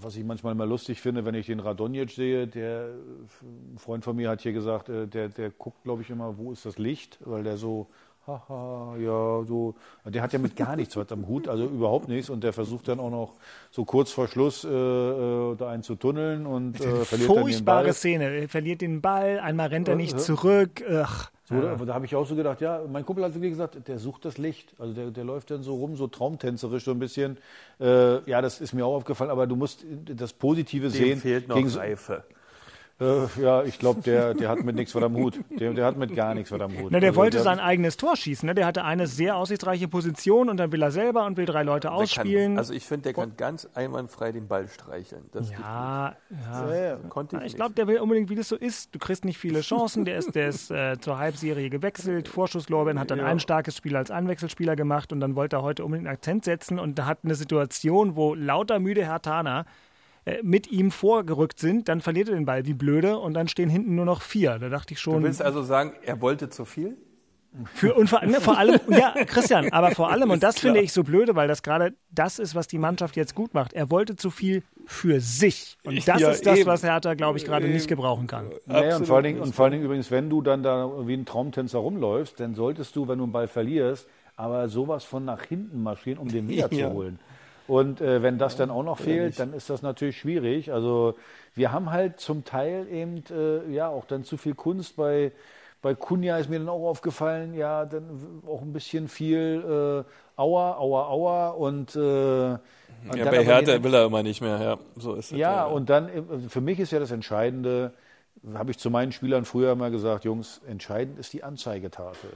was 0.00 0.16
ich 0.16 0.24
manchmal 0.24 0.50
immer 0.50 0.66
lustig 0.66 1.00
finde, 1.00 1.24
wenn 1.24 1.36
ich 1.36 1.46
den 1.46 1.60
Radonjic 1.60 2.10
sehe, 2.10 2.48
der 2.48 2.88
ein 3.40 3.78
Freund 3.78 4.02
von 4.02 4.16
mir 4.16 4.30
hat 4.30 4.40
hier 4.40 4.52
gesagt, 4.52 4.88
äh, 4.88 5.06
der, 5.06 5.28
der 5.28 5.50
guckt, 5.50 5.84
glaube 5.84 6.02
ich, 6.02 6.10
immer, 6.10 6.38
wo 6.38 6.50
ist 6.50 6.66
das 6.66 6.76
Licht, 6.76 7.18
weil 7.24 7.44
der 7.44 7.56
so 7.56 7.86
haha, 8.26 8.96
ja, 8.98 9.44
so. 9.44 9.74
Der 10.04 10.22
hat 10.22 10.32
ja 10.32 10.38
mit 10.38 10.56
gar 10.56 10.76
nichts 10.76 10.96
was 10.96 11.10
am 11.12 11.26
Hut, 11.26 11.48
also 11.48 11.66
überhaupt 11.66 12.08
nichts. 12.08 12.30
Und 12.30 12.42
der 12.42 12.52
versucht 12.52 12.88
dann 12.88 13.00
auch 13.00 13.10
noch 13.10 13.34
so 13.70 13.84
kurz 13.84 14.10
vor 14.10 14.28
Schluss 14.28 14.64
äh, 14.64 14.68
äh 14.68 15.56
da 15.56 15.68
einen 15.70 15.82
zu 15.82 15.94
tunneln 15.94 16.46
und 16.46 16.80
äh, 16.80 17.04
verliert 17.04 17.30
dann 17.30 17.46
den 17.46 17.64
Ball. 17.64 17.92
Szene. 17.92 18.24
Er 18.24 18.48
verliert 18.48 18.80
den 18.80 19.00
Ball, 19.00 19.38
einmal 19.38 19.68
rennt 19.68 19.88
er 19.88 19.94
äh, 19.94 19.96
nicht 19.96 20.14
äh, 20.14 20.18
zurück. 20.18 20.82
Ach. 20.90 21.30
So, 21.48 21.54
ja. 21.54 21.76
Da, 21.76 21.84
da 21.84 21.94
habe 21.94 22.06
ich 22.06 22.16
auch 22.16 22.26
so 22.26 22.34
gedacht, 22.34 22.60
ja, 22.60 22.82
mein 22.90 23.06
Kumpel 23.06 23.24
hat 23.24 23.34
wirklich 23.34 23.52
gesagt, 23.52 23.86
der 23.86 23.98
sucht 23.98 24.24
das 24.24 24.36
Licht. 24.36 24.74
Also 24.78 24.92
der, 24.92 25.10
der 25.12 25.24
läuft 25.24 25.50
dann 25.52 25.62
so 25.62 25.76
rum, 25.76 25.96
so 25.96 26.08
traumtänzerisch 26.08 26.84
so 26.84 26.90
ein 26.90 26.98
bisschen. 26.98 27.38
Äh, 27.80 28.28
ja, 28.28 28.42
das 28.42 28.60
ist 28.60 28.72
mir 28.72 28.84
auch 28.84 28.96
aufgefallen, 28.96 29.30
aber 29.30 29.46
du 29.46 29.54
musst 29.54 29.84
das 30.06 30.32
Positive 30.32 30.88
Dem 30.88 30.90
sehen. 30.90 31.20
fehlt 31.20 31.48
noch 31.48 31.76
Reife. 31.76 32.24
Äh, 32.98 33.26
ja, 33.42 33.62
ich 33.62 33.78
glaube, 33.78 34.00
der, 34.00 34.32
der 34.32 34.48
hat 34.48 34.64
mit 34.64 34.74
nichts 34.74 34.94
was 34.94 35.02
am 35.02 35.14
Hut. 35.16 35.38
Der, 35.50 35.74
der 35.74 35.84
hat 35.84 35.98
mit 35.98 36.16
gar 36.16 36.34
nichts 36.34 36.50
was 36.50 36.60
am 36.62 36.72
Hut. 36.78 36.90
Na, 36.90 36.98
der 36.98 37.10
also, 37.10 37.20
wollte 37.20 37.36
der, 37.36 37.44
sein 37.44 37.60
eigenes 37.60 37.98
Tor 37.98 38.16
schießen. 38.16 38.46
Ne? 38.46 38.54
Der 38.54 38.64
hatte 38.64 38.84
eine 38.84 39.06
sehr 39.06 39.36
aussichtsreiche 39.36 39.86
Position 39.86 40.48
und 40.48 40.56
dann 40.56 40.72
will 40.72 40.80
er 40.80 40.90
selber 40.90 41.26
und 41.26 41.36
will 41.36 41.44
drei 41.44 41.62
Leute 41.62 41.92
ausspielen. 41.92 42.52
Kann, 42.52 42.58
also 42.58 42.72
ich 42.72 42.86
finde, 42.86 43.04
der 43.04 43.12
kann 43.12 43.36
ganz 43.36 43.68
einwandfrei 43.74 44.32
den 44.32 44.48
Ball 44.48 44.66
streicheln. 44.68 45.24
Das 45.32 45.50
ja, 45.50 46.16
ja. 46.30 46.74
ja, 46.74 46.96
konnte 47.10 47.36
ich, 47.36 47.44
ich 47.44 47.56
glaube, 47.56 47.74
der 47.74 47.86
will 47.86 47.98
unbedingt, 47.98 48.30
wie 48.30 48.34
das 48.34 48.48
so 48.48 48.56
ist. 48.56 48.94
Du 48.94 48.98
kriegst 48.98 49.26
nicht 49.26 49.36
viele 49.36 49.60
Chancen. 49.60 50.06
Der 50.06 50.16
ist, 50.16 50.34
der 50.34 50.48
ist 50.48 50.70
äh, 50.70 50.98
zur 50.98 51.18
Halbserie 51.18 51.68
gewechselt. 51.68 52.28
Vorschusslorbeeren 52.28 52.98
hat 52.98 53.10
dann 53.10 53.18
ja. 53.18 53.26
ein 53.26 53.40
starkes 53.40 53.76
Spiel 53.76 53.94
als 53.94 54.10
Anwechselspieler 54.10 54.74
gemacht 54.74 55.12
und 55.12 55.20
dann 55.20 55.36
wollte 55.36 55.56
er 55.56 55.62
heute 55.62 55.84
unbedingt 55.84 56.06
einen 56.08 56.16
Akzent 56.16 56.46
setzen 56.46 56.78
und 56.78 56.98
da 56.98 57.04
hat 57.04 57.18
eine 57.24 57.34
Situation, 57.34 58.16
wo 58.16 58.34
lauter 58.34 58.78
müde 58.78 59.04
Herr 59.04 59.20
Tana 59.20 59.66
mit 60.42 60.70
ihm 60.70 60.90
vorgerückt 60.90 61.58
sind, 61.58 61.88
dann 61.88 62.00
verliert 62.00 62.28
er 62.28 62.34
den 62.34 62.46
Ball 62.46 62.66
wie 62.66 62.74
blöde 62.74 63.18
und 63.18 63.34
dann 63.34 63.48
stehen 63.48 63.68
hinten 63.68 63.94
nur 63.94 64.04
noch 64.04 64.22
vier. 64.22 64.58
Da 64.58 64.68
dachte 64.68 64.94
ich 64.94 65.00
schon. 65.00 65.18
Du 65.18 65.22
willst 65.22 65.42
also 65.42 65.62
sagen, 65.62 65.92
er 66.02 66.20
wollte 66.20 66.48
zu 66.48 66.64
viel? 66.64 66.96
Für, 67.72 67.94
und 67.94 68.08
vor, 68.08 68.22
ne, 68.24 68.40
vor 68.40 68.58
allem, 68.58 68.78
ja, 68.88 69.14
Christian, 69.26 69.70
aber 69.72 69.92
vor 69.92 70.10
allem, 70.10 70.30
und 70.30 70.42
das 70.42 70.58
finde 70.58 70.80
ich 70.80 70.92
so 70.92 71.02
blöde, 71.02 71.34
weil 71.36 71.48
das 71.48 71.62
gerade 71.62 71.94
das 72.10 72.38
ist, 72.38 72.54
was 72.54 72.68
die 72.68 72.78
Mannschaft 72.78 73.16
jetzt 73.16 73.34
gut 73.34 73.54
macht. 73.54 73.72
Er 73.72 73.90
wollte 73.90 74.16
zu 74.16 74.30
viel 74.30 74.62
für 74.84 75.20
sich. 75.20 75.78
Und 75.84 76.06
das 76.06 76.20
ja, 76.20 76.30
ist 76.30 76.44
das, 76.44 76.58
eben. 76.58 76.66
was 76.66 76.82
Hertha, 76.82 77.14
glaube 77.14 77.38
ich, 77.38 77.44
gerade 77.44 77.66
nicht 77.66 77.88
gebrauchen 77.88 78.26
kann. 78.26 78.50
Naja, 78.66 78.96
und, 78.96 79.06
vor 79.06 79.16
allen 79.16 79.24
Dingen, 79.24 79.40
und 79.40 79.54
vor 79.54 79.64
allen 79.64 79.72
Dingen 79.72 79.84
übrigens, 79.84 80.10
wenn 80.10 80.28
du 80.28 80.42
dann 80.42 80.62
da 80.62 81.06
wie 81.06 81.14
ein 81.14 81.24
Traumtänzer 81.24 81.78
rumläufst, 81.78 82.38
dann 82.40 82.54
solltest 82.54 82.94
du, 82.94 83.08
wenn 83.08 83.18
du 83.18 83.24
einen 83.24 83.32
Ball 83.32 83.48
verlierst, 83.48 84.06
aber 84.36 84.68
sowas 84.68 85.04
von 85.04 85.24
nach 85.24 85.42
hinten 85.42 85.82
marschieren, 85.82 86.18
um 86.18 86.28
den 86.28 86.48
wiederzuholen. 86.48 87.18
Und 87.68 88.00
äh, 88.00 88.22
wenn 88.22 88.38
das 88.38 88.56
dann 88.56 88.70
auch 88.70 88.82
noch 88.82 88.98
fehlt, 88.98 89.38
dann 89.38 89.52
ist 89.52 89.70
das 89.70 89.82
natürlich 89.82 90.18
schwierig. 90.18 90.72
Also 90.72 91.14
wir 91.54 91.72
haben 91.72 91.90
halt 91.90 92.20
zum 92.20 92.44
Teil 92.44 92.86
eben 92.88 93.24
äh, 93.30 93.72
ja 93.72 93.88
auch 93.88 94.04
dann 94.04 94.24
zu 94.24 94.36
viel 94.36 94.54
Kunst 94.54 94.96
bei 94.96 95.32
bei 95.82 95.94
Kunja 95.94 96.38
ist 96.38 96.48
mir 96.48 96.58
dann 96.58 96.68
auch 96.68 96.88
aufgefallen, 96.88 97.54
ja, 97.54 97.84
dann 97.84 98.42
auch 98.44 98.60
ein 98.62 98.72
bisschen 98.72 99.06
viel 99.06 100.04
äh, 100.06 100.40
Aua, 100.40 100.78
Aua, 100.78 101.08
Aua 101.08 101.50
und 101.50 101.94
äh, 101.94 102.50
ja, 102.50 102.58
bei 103.04 103.44
Hertha 103.44 103.82
will 103.84 103.94
er 103.94 104.06
immer 104.06 104.22
nicht 104.24 104.40
mehr, 104.40 104.60
ja, 104.60 104.78
so 104.96 105.14
ist 105.14 105.26
es. 105.26 105.38
Ja, 105.38 105.52
ja, 105.52 105.64
und 105.66 105.88
dann, 105.88 106.08
äh, 106.08 106.48
für 106.48 106.60
mich 106.60 106.80
ist 106.80 106.90
ja 106.90 106.98
das 106.98 107.12
Entscheidende, 107.12 107.92
habe 108.54 108.70
ich 108.72 108.78
zu 108.78 108.90
meinen 108.90 109.12
Spielern 109.12 109.44
früher 109.44 109.72
immer 109.72 109.90
gesagt, 109.90 110.24
Jungs, 110.24 110.60
entscheidend 110.66 111.18
ist 111.18 111.32
die 111.32 111.44
Anzeigetafel. 111.44 112.30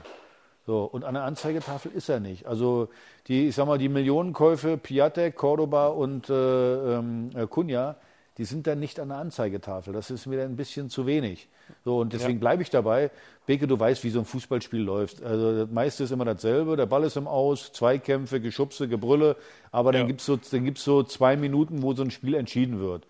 So, 0.65 0.83
und 0.83 1.03
an 1.03 1.15
der 1.15 1.23
Anzeigetafel 1.23 1.91
ist 1.91 2.09
er 2.09 2.19
nicht. 2.19 2.45
Also 2.45 2.89
die, 3.27 3.47
ich 3.47 3.55
sag 3.55 3.65
mal, 3.65 3.77
die 3.77 3.89
Millionenkäufe 3.89 4.77
Piatek, 4.77 5.35
Cordoba 5.35 5.87
und 5.87 6.29
äh, 6.29 6.97
ähm, 6.97 7.31
äh, 7.35 7.47
Cunha, 7.47 7.95
die 8.37 8.45
sind 8.45 8.67
dann 8.67 8.79
nicht 8.79 8.99
an 8.99 9.09
der 9.09 9.17
Anzeigetafel. 9.17 9.93
Das 9.93 10.11
ist 10.11 10.25
mir 10.27 10.37
dann 10.37 10.51
ein 10.51 10.55
bisschen 10.55 10.89
zu 10.89 11.05
wenig. 11.05 11.49
So, 11.83 11.99
und 11.99 12.13
deswegen 12.13 12.33
ja. 12.33 12.39
bleibe 12.39 12.61
ich 12.61 12.69
dabei. 12.69 13.11
Beke, 13.45 13.67
du 13.67 13.79
weißt, 13.79 14.03
wie 14.03 14.09
so 14.09 14.19
ein 14.19 14.25
Fußballspiel 14.25 14.81
läuft. 14.81 15.23
Also 15.23 15.65
das 15.65 15.69
meiste 15.71 16.03
ist 16.03 16.11
immer 16.11 16.25
dasselbe. 16.25 16.77
Der 16.77 16.85
Ball 16.85 17.03
ist 17.03 17.17
im 17.17 17.27
Aus, 17.27 17.73
Zweikämpfe, 17.73 18.39
Geschubse, 18.39 18.87
Gebrülle. 18.87 19.35
Aber 19.71 19.91
dann 19.91 20.01
ja. 20.01 20.07
gibt 20.07 20.21
es 20.21 20.25
so, 20.25 20.39
so 20.75 21.03
zwei 21.03 21.35
Minuten, 21.37 21.81
wo 21.81 21.93
so 21.93 22.03
ein 22.03 22.11
Spiel 22.11 22.35
entschieden 22.35 22.79
wird. 22.79 23.07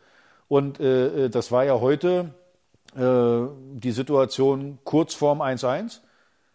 Und 0.48 0.80
äh, 0.80 1.26
äh 1.26 1.30
das 1.30 1.52
war 1.52 1.66
ja 1.66 1.80
heute 1.80 2.34
äh, 2.96 3.42
die 3.74 3.92
Situation 3.92 4.80
kurz 4.84 5.14
vorm 5.14 5.42
1-1 5.42 6.00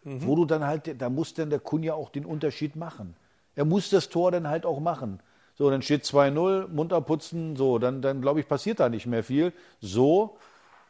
mhm. 0.07 0.25
wo 0.25 0.35
du 0.35 0.45
dann 0.45 0.65
halt, 0.65 1.01
da 1.01 1.09
muss 1.09 1.33
dann 1.33 1.49
der 1.49 1.59
Kunja 1.59 1.93
auch 1.93 2.09
den 2.09 2.25
Unterschied 2.25 2.75
machen. 2.75 3.15
Er 3.55 3.65
muss 3.65 3.89
das 3.89 4.09
Tor 4.09 4.31
dann 4.31 4.47
halt 4.47 4.65
auch 4.65 4.79
machen. 4.79 5.19
So, 5.55 5.69
dann 5.69 5.81
steht 5.81 6.03
2-0, 6.03 6.67
munter 6.67 7.01
putzen, 7.01 7.55
so, 7.55 7.79
dann, 7.79 8.01
dann 8.01 8.21
glaube 8.21 8.39
ich, 8.39 8.47
passiert 8.47 8.79
da 8.79 8.89
nicht 8.89 9.07
mehr 9.07 9.23
viel. 9.23 9.53
So, 9.81 10.37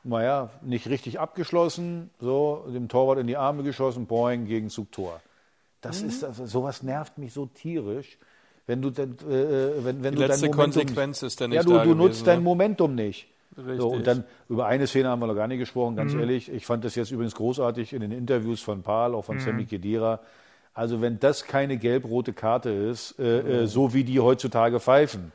naja, 0.04 0.50
nicht 0.62 0.90
richtig 0.90 1.20
abgeschlossen, 1.20 2.10
so, 2.20 2.66
dem 2.68 2.90
Torwart 2.90 3.20
in 3.20 3.28
die 3.28 3.38
Arme 3.38 3.64
geschossen, 3.64 4.06
boing, 4.06 4.46
Gegenzug 4.46 4.92
Tor. 4.92 5.22
Das 5.82 6.02
mhm. 6.02 6.10
ist, 6.10 6.24
also, 6.24 6.46
sowas 6.46 6.84
nervt 6.84 7.18
mich 7.18 7.34
so 7.34 7.46
tierisch. 7.46 8.18
Wenn 8.66 8.82
du, 8.82 8.90
dann, 8.90 9.14
äh, 9.30 9.86
wenn, 9.86 10.04
wenn 10.04 10.16
die 10.16 10.22
du 10.22 10.28
letzte 10.28 10.48
dein 10.48 10.56
Momentum, 10.56 10.82
Konsequenz 10.82 11.24
ist 11.24 11.40
dann 11.40 11.52
nicht 11.52 11.58
Ja, 11.58 11.64
du, 11.64 11.80
du 11.80 11.96
nutzt 11.96 12.28
dein 12.28 12.40
ne? 12.40 12.44
Momentum 12.44 12.96
nicht. 12.96 13.30
So, 13.56 13.90
und 13.90 14.06
dann 14.06 14.24
über 14.50 14.68
eine 14.68 14.86
Szene 14.86 15.10
haben 15.10 15.20
wir 15.20 15.28
noch 15.28 15.36
gar 15.36 15.48
nicht 15.48 15.60
gesprochen, 15.60 15.96
ganz 15.96 16.14
mhm. 16.14 16.20
ehrlich. 16.20 16.52
Ich 16.52 16.66
fand 16.66 16.84
das 16.84 16.96
jetzt 16.96 17.12
übrigens 17.12 17.36
großartig 17.36 17.94
in 17.94 18.02
den 18.02 18.12
Interviews 18.12 18.62
von 18.62 18.84
Paul, 18.84 19.16
auch 19.16 19.26
von 19.26 19.38
mhm. 19.38 19.42
Sammy 19.42 19.66
Kedira. 19.66 20.20
Also 20.74 21.02
wenn 21.02 21.20
das 21.20 21.46
keine 21.46 21.78
gelb-rote 21.78 22.34
Karte 22.34 22.70
ist, 22.70 23.18
äh, 23.20 23.40
äh, 23.40 23.62
mhm. 23.62 23.68
so 23.68 23.94
wie 23.96 24.04
die 24.04 24.20
heutzutage 24.20 24.80
pfeifen, 24.80 25.32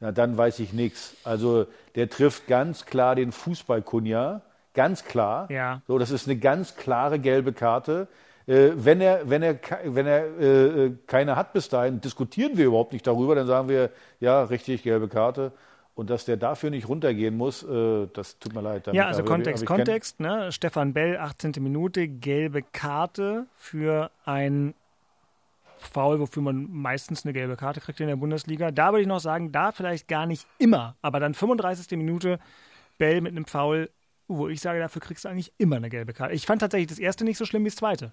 na, 0.00 0.12
dann 0.12 0.36
weiß 0.36 0.58
ich 0.60 0.72
nichts. 0.72 1.16
Also 1.24 1.66
der 1.94 2.10
trifft 2.10 2.46
ganz 2.46 2.84
klar 2.84 3.14
den 3.14 3.32
Fußball-Kunja, 3.32 4.42
ganz 4.74 5.04
klar. 5.04 5.50
Ja. 5.50 5.80
So, 5.88 5.98
das 5.98 6.10
ist 6.10 6.28
eine 6.28 6.38
ganz 6.38 6.76
klare 6.76 7.18
gelbe 7.18 7.54
Karte. 7.54 8.08
Äh, 8.46 8.72
wenn 8.74 9.00
er, 9.00 9.28
wenn 9.28 9.42
er, 9.42 9.58
wenn 9.84 10.06
er 10.06 10.24
äh, 10.38 10.86
äh, 10.86 10.92
keine 11.06 11.36
hat 11.36 11.52
bis 11.52 11.68
dahin, 11.68 12.00
diskutieren 12.00 12.56
wir 12.56 12.66
überhaupt 12.66 12.92
nicht 12.92 13.06
darüber, 13.06 13.34
dann 13.34 13.46
sagen 13.46 13.68
wir, 13.68 13.90
ja, 14.20 14.42
richtig, 14.44 14.82
gelbe 14.82 15.08
Karte. 15.08 15.52
Und 15.98 16.10
dass 16.10 16.24
der 16.24 16.36
dafür 16.36 16.70
nicht 16.70 16.88
runtergehen 16.88 17.36
muss, 17.36 17.64
äh, 17.64 18.06
das 18.12 18.38
tut 18.38 18.54
mir 18.54 18.60
leid. 18.60 18.86
Ja, 18.92 19.08
also 19.08 19.24
Kontext, 19.24 19.66
Kontext. 19.66 20.20
Ne? 20.20 20.52
Stefan 20.52 20.92
Bell, 20.92 21.16
18. 21.16 21.54
Minute, 21.58 22.06
gelbe 22.06 22.62
Karte 22.62 23.46
für 23.56 24.12
ein 24.24 24.74
Foul, 25.78 26.20
wofür 26.20 26.40
man 26.40 26.68
meistens 26.70 27.24
eine 27.24 27.32
gelbe 27.32 27.56
Karte 27.56 27.80
kriegt 27.80 27.98
in 27.98 28.06
der 28.06 28.14
Bundesliga. 28.14 28.70
Da 28.70 28.92
würde 28.92 29.00
ich 29.00 29.08
noch 29.08 29.18
sagen, 29.18 29.50
da 29.50 29.72
vielleicht 29.72 30.06
gar 30.06 30.26
nicht 30.26 30.46
immer, 30.58 30.94
aber 31.02 31.18
dann 31.18 31.34
35. 31.34 31.98
Minute, 31.98 32.38
Bell 32.98 33.20
mit 33.20 33.32
einem 33.32 33.46
Foul, 33.46 33.90
wo 34.28 34.46
ich 34.46 34.60
sage, 34.60 34.78
dafür 34.78 35.02
kriegst 35.02 35.24
du 35.24 35.28
eigentlich 35.28 35.52
immer 35.58 35.76
eine 35.76 35.90
gelbe 35.90 36.12
Karte. 36.12 36.32
Ich 36.32 36.46
fand 36.46 36.60
tatsächlich 36.60 36.90
das 36.90 37.00
erste 37.00 37.24
nicht 37.24 37.38
so 37.38 37.44
schlimm 37.44 37.64
wie 37.64 37.70
das 37.70 37.76
zweite. 37.76 38.12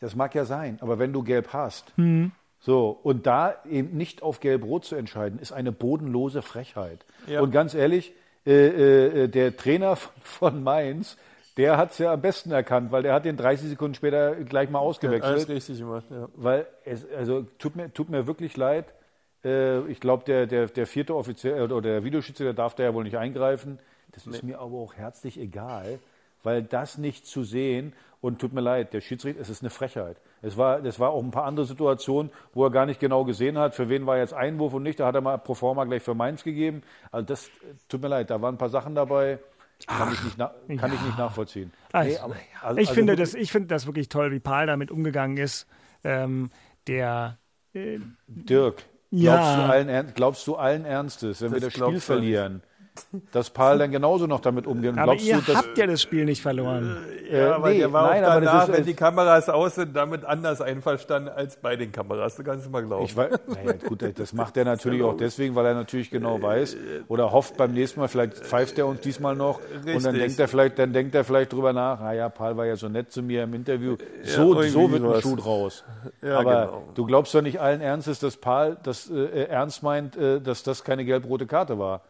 Das 0.00 0.16
mag 0.16 0.34
ja 0.34 0.46
sein, 0.46 0.78
aber 0.80 0.98
wenn 0.98 1.12
du 1.12 1.22
gelb 1.22 1.52
hast, 1.52 1.92
mhm. 1.98 2.32
So, 2.64 2.96
und 3.02 3.26
da 3.26 3.56
eben 3.68 3.96
nicht 3.96 4.22
auf 4.22 4.38
Gelb-Rot 4.38 4.84
zu 4.84 4.94
entscheiden, 4.94 5.40
ist 5.40 5.52
eine 5.52 5.72
bodenlose 5.72 6.42
Frechheit. 6.42 7.04
Ja. 7.26 7.40
Und 7.40 7.50
ganz 7.50 7.74
ehrlich, 7.74 8.12
äh, 8.46 9.24
äh, 9.24 9.28
der 9.28 9.56
Trainer 9.56 9.96
von, 9.96 10.12
von 10.22 10.62
Mainz, 10.62 11.16
der 11.56 11.76
hat 11.76 11.90
es 11.90 11.98
ja 11.98 12.12
am 12.12 12.20
besten 12.20 12.52
erkannt, 12.52 12.92
weil 12.92 13.02
der 13.02 13.14
hat 13.14 13.24
den 13.24 13.36
30 13.36 13.68
Sekunden 13.68 13.94
später 13.94 14.36
gleich 14.36 14.70
mal 14.70 14.78
ausgewechselt. 14.78 15.24
Ja, 15.24 15.30
alles 15.30 15.48
richtig 15.48 15.80
gemacht, 15.80 16.04
ja. 16.10 16.28
Weil 16.36 16.66
es, 16.84 17.04
also 17.16 17.42
tut 17.58 17.74
mir, 17.74 17.92
tut 17.92 18.08
mir 18.08 18.28
wirklich 18.28 18.56
leid. 18.56 18.86
Äh, 19.44 19.80
ich 19.88 19.98
glaube, 19.98 20.22
der, 20.24 20.46
der, 20.46 20.66
der 20.66 20.86
vierte 20.86 21.16
Offizier 21.16 21.64
oder 21.64 21.82
der 21.82 22.04
Videoschütze, 22.04 22.54
darf 22.54 22.76
da 22.76 22.84
ja 22.84 22.94
wohl 22.94 23.04
nicht 23.04 23.18
eingreifen. 23.18 23.80
Das 24.12 24.26
ist 24.26 24.44
nee. 24.44 24.52
mir 24.52 24.60
aber 24.60 24.76
auch 24.76 24.94
herzlich 24.94 25.38
egal, 25.38 25.98
weil 26.42 26.62
das 26.62 26.98
nicht 26.98 27.26
zu 27.26 27.44
sehen 27.44 27.92
und 28.20 28.40
tut 28.40 28.52
mir 28.52 28.60
leid, 28.60 28.92
der 28.92 29.00
Schiedsrichter, 29.00 29.40
es 29.40 29.50
ist 29.50 29.62
eine 29.62 29.70
Frechheit. 29.70 30.16
Es 30.42 30.56
war, 30.56 30.84
es 30.84 30.98
war 31.00 31.10
auch 31.10 31.22
ein 31.22 31.30
paar 31.30 31.44
andere 31.44 31.66
Situationen, 31.66 32.30
wo 32.52 32.64
er 32.64 32.70
gar 32.70 32.86
nicht 32.86 33.00
genau 33.00 33.24
gesehen 33.24 33.58
hat, 33.58 33.74
für 33.74 33.88
wen 33.88 34.06
war 34.06 34.18
jetzt 34.18 34.32
Einwurf 34.32 34.74
und 34.74 34.82
nicht. 34.82 35.00
Da 35.00 35.06
hat 35.06 35.14
er 35.14 35.20
mal 35.20 35.38
pro 35.38 35.54
forma 35.54 35.84
gleich 35.84 36.02
für 36.02 36.14
Mainz 36.14 36.44
gegeben. 36.44 36.82
Also 37.10 37.26
das 37.26 37.50
tut 37.88 38.00
mir 38.00 38.08
leid, 38.08 38.30
da 38.30 38.40
waren 38.40 38.54
ein 38.54 38.58
paar 38.58 38.68
Sachen 38.68 38.94
dabei, 38.94 39.38
kann, 39.86 40.08
Ach, 40.08 40.12
ich, 40.12 40.24
nicht 40.24 40.38
kann 40.38 40.90
ja. 40.90 40.96
ich 40.96 41.02
nicht 41.02 41.18
nachvollziehen. 41.18 41.72
Also, 41.92 42.10
nee, 42.10 42.18
aber, 42.18 42.36
also, 42.62 42.80
ich, 42.80 42.88
also 42.88 42.94
finde 42.94 43.16
das, 43.16 43.34
ich 43.34 43.50
finde 43.50 43.68
das 43.68 43.86
wirklich 43.86 44.08
toll, 44.08 44.30
wie 44.32 44.40
Paul 44.40 44.66
damit 44.66 44.90
umgegangen 44.90 45.36
ist. 45.36 45.66
Ähm, 46.04 46.50
der 46.86 47.38
äh, 47.74 47.98
Dirk, 48.26 48.84
glaubst, 49.10 49.10
ja. 49.10 49.56
du 49.56 49.72
allen, 49.72 50.14
glaubst 50.14 50.46
du 50.46 50.56
allen 50.56 50.84
Ernstes, 50.84 51.40
wenn 51.42 51.52
das 51.52 51.62
wir 51.62 51.68
das 51.68 51.74
Spiel 51.74 52.00
verlieren? 52.00 52.62
Dass 53.32 53.50
Paul 53.50 53.78
dann 53.78 53.90
genauso 53.90 54.26
noch 54.26 54.40
damit 54.40 54.66
umgehen. 54.66 54.98
Aber 54.98 55.12
Glaubst 55.12 55.26
ihr 55.26 55.40
du, 55.40 55.54
habt 55.54 55.78
ja 55.78 55.86
das 55.86 56.02
Spiel 56.02 56.24
nicht 56.24 56.42
verloren. 56.42 56.98
Ja, 57.30 57.38
äh, 57.38 57.50
aber 57.50 57.70
nee, 57.70 57.78
der 57.78 57.92
war 57.92 58.10
nein, 58.10 58.24
auch 58.24 58.28
danach, 58.28 58.68
ist, 58.68 58.76
wenn 58.76 58.84
die 58.84 58.94
Kameras 58.94 59.48
aus 59.48 59.76
sind, 59.76 59.96
damit 59.96 60.24
anders 60.24 60.60
einverstanden 60.60 61.30
als 61.30 61.56
bei 61.56 61.76
den 61.76 61.90
Kameras. 61.90 62.36
Du 62.36 62.42
kannst 62.42 62.66
es 62.66 62.70
mal 62.70 62.84
glauben. 62.84 63.04
Ich 63.04 63.16
weiß, 63.16 63.32
naja, 63.46 63.72
gut, 63.88 64.04
das 64.18 64.32
macht 64.34 64.56
er 64.56 64.64
natürlich 64.64 65.02
auch 65.02 65.16
deswegen, 65.16 65.54
weil 65.54 65.66
er 65.66 65.74
natürlich 65.74 66.10
genau 66.10 66.40
weiß 66.40 66.76
oder 67.08 67.32
hofft 67.32 67.56
beim 67.56 67.72
nächsten 67.72 68.00
Mal, 68.00 68.08
vielleicht 68.08 68.34
pfeift 68.34 68.78
er 68.78 68.86
uns 68.86 69.00
diesmal 69.00 69.36
noch 69.36 69.60
Richtig. 69.60 69.96
und 69.96 70.04
dann 70.04 70.14
denkt 70.14 70.38
er 70.38 70.48
vielleicht, 70.48 70.78
dann 70.78 70.92
denkt 70.92 71.14
er 71.14 71.24
vielleicht 71.24 71.52
drüber 71.52 71.72
nach, 71.72 72.00
naja, 72.00 72.28
Paul 72.28 72.56
war 72.56 72.66
ja 72.66 72.76
so 72.76 72.88
nett 72.88 73.10
zu 73.10 73.22
mir 73.22 73.44
im 73.44 73.54
Interview. 73.54 73.96
So, 74.22 74.62
ja, 74.62 74.68
so 74.68 74.90
wird 74.90 75.02
ein 75.02 75.22
Schuh 75.22 75.36
draus. 75.36 75.84
Ja, 76.20 76.38
aber 76.38 76.66
genau. 76.66 76.82
du 76.94 77.06
glaubst 77.06 77.34
doch 77.34 77.42
nicht 77.42 77.60
allen 77.60 77.80
Ernstes, 77.80 78.18
dass 78.18 78.36
Paul 78.36 78.76
das 78.82 79.10
äh, 79.10 79.44
ernst 79.44 79.82
meint, 79.82 80.16
äh, 80.16 80.40
dass 80.40 80.62
das 80.62 80.84
keine 80.84 81.04
gelb-rote 81.04 81.46
Karte 81.46 81.78
war. 81.78 82.02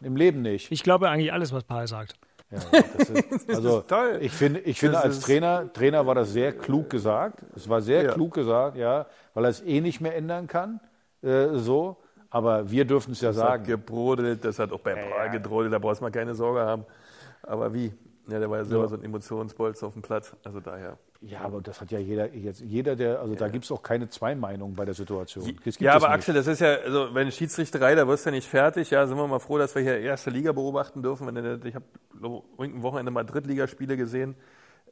Im 0.00 0.16
Leben 0.16 0.42
nicht. 0.42 0.70
Ich 0.70 0.82
glaube 0.82 1.08
eigentlich 1.08 1.32
alles, 1.32 1.52
was 1.52 1.64
Paul 1.64 1.86
sagt. 1.86 2.14
Ja, 2.50 2.58
das 2.96 3.10
ist, 3.10 3.48
also 3.54 3.80
ist 3.80 3.88
toll. 3.88 4.18
ich 4.20 4.32
finde, 4.32 4.60
ich 4.60 4.78
finde 4.78 4.94
Das 4.96 5.04
als 5.04 5.20
Trainer, 5.20 5.72
Trainer 5.72 6.06
war 6.06 6.14
das 6.14 6.32
sehr 6.32 6.56
klug 6.56 6.90
gesagt. 6.90 7.40
Es 7.56 7.68
war 7.68 7.80
sehr 7.82 8.04
Ja. 8.04 8.12
klug 8.12 8.34
gesagt, 8.34 8.76
ja, 8.76 9.06
weil 9.34 9.44
er 9.44 9.50
es 9.50 9.62
eh 9.62 9.80
nicht 9.80 10.00
mehr 10.00 10.14
ändern 10.16 10.46
kann, 10.46 10.80
äh, 11.22 11.48
so. 11.54 11.96
Aber 12.30 12.70
wir 12.70 12.84
dürfen 12.84 13.12
es 13.12 13.20
ja 13.20 13.30
Das 13.30 13.38
hat 13.38 13.48
sagen. 13.48 13.64
gebrodelt, 13.64 14.44
das 14.44 14.58
hat 14.58 14.70
auch 14.72 14.80
bei 14.80 14.94
Prahl 14.94 15.30
gedrodelt, 15.30 15.72
da 15.72 15.78
brauchst 15.78 16.00
du 16.00 16.04
mal 16.04 16.10
keine 16.10 16.34
Sorge 16.34 16.60
haben. 16.60 16.84
Aber 17.42 17.72
wie? 17.72 17.92
Ja, 18.28 18.38
der 18.40 18.50
war 18.50 18.58
ja 18.58 18.64
selber 18.64 18.88
so 18.88 18.96
ein 18.96 19.04
Emotionsbolz 19.04 19.82
auf 19.82 19.92
dem 19.94 20.02
Platz. 20.02 20.34
Also 20.44 20.60
daher. 20.60 20.98
Ja, 21.20 21.40
aber 21.40 21.60
das 21.60 21.80
hat 21.80 21.90
ja 21.90 21.98
jeder 21.98 22.32
jetzt, 22.34 22.60
jeder, 22.60 22.94
der, 22.94 23.20
also 23.20 23.34
da 23.34 23.48
gibt 23.48 23.64
es 23.64 23.72
auch 23.72 23.82
keine 23.82 24.08
zwei 24.08 24.34
Meinungen 24.34 24.74
bei 24.74 24.84
der 24.84 24.94
Situation. 24.94 25.56
Ja, 25.78 25.94
aber. 25.94 26.10
Axel, 26.10 26.34
das 26.34 26.46
ist 26.46 26.60
ja, 26.60 26.76
also 26.76 27.14
wenn 27.14 27.30
Schiedsrichterei, 27.32 27.94
da 27.94 28.06
wirst 28.06 28.26
du 28.26 28.30
ja 28.30 28.36
nicht 28.36 28.48
fertig. 28.48 28.90
Ja, 28.90 29.06
sind 29.06 29.16
wir 29.16 29.26
mal 29.26 29.38
froh, 29.38 29.58
dass 29.58 29.74
wir 29.74 29.82
hier 29.82 29.98
erste 29.98 30.30
Liga 30.30 30.52
beobachten 30.52 31.02
dürfen. 31.02 31.26
Wenn 31.26 31.62
ich 31.64 31.74
habe 31.74 31.84
irgendein 32.58 32.82
Wochenende 32.82 33.10
mal 33.10 33.24
Drittligaspiele 33.24 33.96
gesehen. 33.96 34.36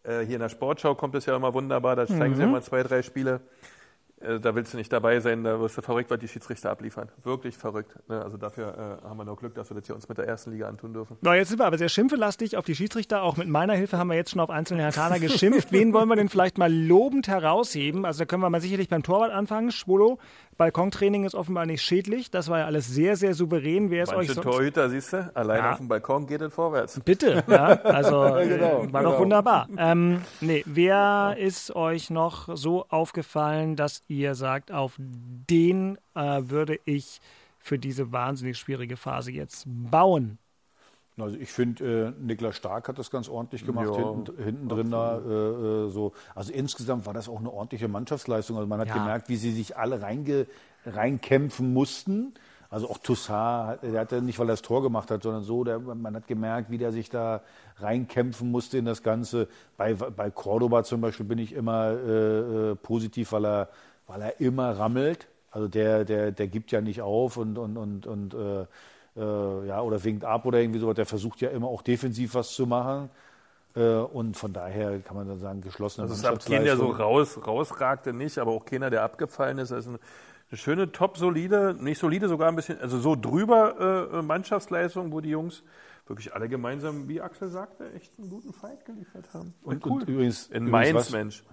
Äh, 0.02 0.20
hier 0.20 0.36
in 0.36 0.40
der 0.40 0.48
Sportschau 0.48 0.94
kommt 0.94 1.14
es 1.14 1.26
ja 1.26 1.36
immer 1.36 1.54
wunderbar. 1.54 1.96
Da 1.96 2.06
zeigen 2.06 2.34
sie 2.34 2.42
ja 2.42 2.48
mal 2.48 2.62
zwei, 2.62 2.82
drei 2.82 3.02
Spiele. 3.02 3.40
Äh, 4.24 4.40
da 4.40 4.54
willst 4.54 4.72
du 4.72 4.76
nicht 4.78 4.92
dabei 4.92 5.20
sein, 5.20 5.44
da 5.44 5.60
wirst 5.60 5.76
du 5.76 5.82
verrückt, 5.82 6.10
was 6.10 6.18
die 6.18 6.28
Schiedsrichter 6.28 6.70
abliefern. 6.70 7.08
Wirklich 7.22 7.56
verrückt. 7.56 7.96
Ne? 8.08 8.22
Also 8.22 8.36
dafür 8.36 9.00
äh, 9.04 9.08
haben 9.08 9.16
wir 9.18 9.24
noch 9.24 9.36
Glück, 9.36 9.54
dass 9.54 9.70
wir 9.70 9.76
das 9.76 9.86
hier 9.86 9.94
uns 9.94 10.08
mit 10.08 10.18
der 10.18 10.26
ersten 10.26 10.52
Liga 10.52 10.68
antun 10.68 10.92
dürfen. 10.92 11.16
Na, 11.20 11.34
jetzt 11.34 11.48
sind 11.50 11.58
wir 11.58 11.66
aber 11.66 11.78
sehr 11.78 11.88
schimpfelastig 11.88 12.56
auf 12.56 12.64
die 12.64 12.74
Schiedsrichter. 12.74 13.22
Auch 13.22 13.36
mit 13.36 13.48
meiner 13.48 13.74
Hilfe 13.74 13.98
haben 13.98 14.08
wir 14.08 14.16
jetzt 14.16 14.30
schon 14.30 14.40
auf 14.40 14.50
einzelne 14.50 14.82
Hertaner 14.82 15.18
geschimpft. 15.20 15.72
Wen 15.72 15.92
wollen 15.92 16.08
wir 16.08 16.16
denn 16.16 16.28
vielleicht 16.28 16.58
mal 16.58 16.72
lobend 16.72 17.28
herausheben? 17.28 18.04
Also 18.04 18.20
da 18.20 18.24
können 18.24 18.42
wir 18.42 18.50
mal 18.50 18.60
sicherlich 18.60 18.88
beim 18.88 19.02
Torwart 19.02 19.32
anfangen. 19.32 19.70
Schwolo, 19.70 20.18
Balkontraining 20.56 21.24
ist 21.24 21.34
offenbar 21.34 21.66
nicht 21.66 21.82
schädlich. 21.82 22.30
Das 22.30 22.48
war 22.48 22.60
ja 22.60 22.66
alles 22.66 22.86
sehr, 22.88 23.16
sehr 23.16 23.34
souverän. 23.34 23.90
Wer 23.90 24.04
ist 24.04 24.10
euch 24.10 24.16
Manche 24.28 24.34
sonst? 24.34 24.44
Torhüter, 24.46 24.88
siehst 24.90 25.12
du, 25.12 25.30
allein 25.34 25.58
Ja. 25.58 25.72
auf 25.72 25.78
dem 25.78 25.88
Balkon 25.88 26.26
geht 26.26 26.40
es 26.40 26.52
vorwärts. 26.54 27.00
Bitte, 27.04 27.42
ja, 27.48 27.66
also 27.82 28.22
genau, 28.46 28.82
äh, 28.84 28.92
war 28.92 29.02
doch 29.02 29.10
genau. 29.10 29.18
wunderbar. 29.18 29.68
Ähm, 29.76 30.22
nee, 30.40 30.62
wer 30.66 31.36
ist 31.38 31.74
euch 31.74 32.10
noch 32.10 32.48
so 32.56 32.86
aufgefallen, 32.88 33.76
dass 33.76 34.02
ihr 34.08 34.34
sagt, 34.34 34.72
auf 34.72 34.92
den 34.98 35.98
äh, 36.14 36.40
würde 36.44 36.78
ich 36.84 37.20
für 37.58 37.78
diese 37.78 38.12
wahnsinnig 38.12 38.58
schwierige 38.58 38.96
Phase 38.96 39.32
jetzt 39.32 39.64
bauen? 39.66 40.38
Also 41.16 41.36
ich 41.38 41.52
finde, 41.52 42.12
äh, 42.18 42.22
Niklas 42.24 42.56
Stark 42.56 42.88
hat 42.88 42.98
das 42.98 43.10
ganz 43.10 43.28
ordentlich 43.28 43.64
gemacht, 43.64 43.86
Ja, 43.96 43.96
hinten, 43.96 44.42
hinten 44.42 44.68
drin 44.68 44.90
da 44.90 45.18
äh, 45.18 45.86
äh, 45.86 45.88
so. 45.90 46.12
Also 46.34 46.52
insgesamt 46.52 47.06
war 47.06 47.14
das 47.14 47.28
auch 47.28 47.38
eine 47.38 47.52
ordentliche 47.52 47.86
Mannschaftsleistung. 47.86 48.56
Also 48.56 48.66
man 48.68 48.80
hat 48.80 48.88
Ja. 48.88 48.94
gemerkt, 48.94 49.28
wie 49.28 49.36
sie 49.36 49.52
sich 49.52 49.76
alle 49.76 50.02
reinge, 50.02 50.46
reinkämpfen 50.84 51.72
mussten. 51.72 52.34
Also 52.68 52.90
auch 52.90 52.98
Toussaint, 52.98 53.80
der 53.84 54.00
hat 54.00 54.10
ja 54.10 54.20
nicht, 54.20 54.40
weil 54.40 54.48
er 54.48 54.54
das 54.54 54.62
Tor 54.62 54.82
gemacht 54.82 55.08
hat, 55.12 55.22
sondern 55.22 55.44
so, 55.44 55.62
der, 55.62 55.78
man 55.78 56.16
hat 56.16 56.26
gemerkt, 56.26 56.70
wie 56.72 56.78
der 56.78 56.90
sich 56.90 57.08
da 57.08 57.42
reinkämpfen 57.76 58.50
musste 58.50 58.78
in 58.78 58.84
das 58.84 59.04
Ganze. 59.04 59.46
Bei, 59.76 59.94
bei 59.94 60.30
Cordoba 60.30 60.82
zum 60.82 61.00
Beispiel 61.00 61.26
bin 61.26 61.38
ich 61.38 61.52
immer 61.52 61.90
äh, 61.90 62.70
äh, 62.72 62.74
positiv, 62.74 63.30
weil 63.30 63.46
er, 63.46 63.68
weil 64.08 64.22
er 64.22 64.40
immer 64.40 64.76
rammelt. 64.76 65.28
Also 65.52 65.68
der, 65.68 66.04
der, 66.04 66.32
der 66.32 66.48
gibt 66.48 66.72
ja 66.72 66.80
nicht 66.80 67.00
auf 67.00 67.36
und, 67.36 67.56
und, 67.58 67.76
und, 67.76 68.06
und 68.08 68.34
äh, 68.34 68.66
äh, 69.16 69.66
ja, 69.66 69.80
oder 69.82 70.02
winkt 70.04 70.24
ab 70.24 70.46
oder 70.46 70.60
irgendwie 70.60 70.80
sowas. 70.80 70.96
Der 70.96 71.06
versucht 71.06 71.40
ja 71.40 71.50
immer 71.50 71.68
auch 71.68 71.82
defensiv 71.82 72.34
was 72.34 72.52
zu 72.54 72.66
machen. 72.66 73.10
Äh, 73.76 73.96
und 73.98 74.36
von 74.36 74.52
daher 74.52 75.00
kann 75.00 75.16
man 75.16 75.28
dann 75.28 75.38
sagen, 75.40 75.60
geschlossene 75.60 76.08
Also 76.08 76.14
es 76.14 76.22
gab 76.22 76.44
keinen, 76.44 76.64
der 76.64 76.76
so 76.76 76.88
Mannschaftsleistung. 76.88 76.94
raus, 76.94 77.38
rausragte 77.46 78.12
nicht, 78.12 78.38
aber 78.38 78.52
auch 78.52 78.64
keiner, 78.64 78.90
der 78.90 79.02
abgefallen 79.02 79.58
ist. 79.58 79.72
Also 79.72 79.90
eine, 79.90 79.98
schöne, 80.52 80.92
top 80.92 81.16
solide, 81.18 81.74
nicht 81.78 81.98
solide, 81.98 82.28
sogar 82.28 82.48
ein 82.48 82.56
bisschen, 82.56 82.80
also 82.80 82.98
so 83.00 83.16
drüber 83.16 84.10
äh, 84.12 84.22
Mannschaftsleistung, 84.22 85.12
wo 85.12 85.20
die 85.20 85.30
Jungs 85.30 85.62
wirklich 86.06 86.34
alle 86.34 86.48
gemeinsam, 86.48 87.08
wie 87.08 87.20
Axel 87.20 87.48
sagte, 87.48 87.92
echt 87.94 88.18
einen 88.18 88.28
guten 88.30 88.52
Fight 88.52 88.84
geliefert 88.84 89.32
haben. 89.32 89.54
Und, 89.62 89.84
und 89.86 90.08
übrigens, 90.08 90.46
In 90.48 90.68
übrigens 90.68 90.70
Mainz, 90.70 90.94
was, 90.94 91.10
Mensch. 91.10 91.44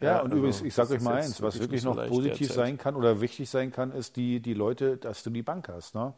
Ja, 0.00 0.16
Ja, 0.16 0.20
und 0.20 0.32
also, 0.32 0.36
übrigens, 0.38 0.62
ich 0.62 0.74
sage 0.74 0.88
das 0.88 0.92
euch 0.92 0.96
ist 0.98 1.04
mal 1.04 1.14
eins, 1.16 1.42
was 1.42 1.60
wirklich 1.60 1.82
so 1.82 1.90
noch 1.90 1.96
leicht 1.96 2.08
positiv 2.08 2.50
sein 2.52 2.78
kann 2.78 2.96
oder 2.96 3.20
wichtig 3.20 3.50
sein 3.50 3.70
kann, 3.72 3.92
ist 3.92 4.16
die, 4.16 4.40
die 4.40 4.54
Leute, 4.54 4.96
dass 4.96 5.22
du 5.22 5.30
die 5.30 5.42
Bank 5.42 5.68
hast. 5.68 5.94
Ne? 5.94 6.14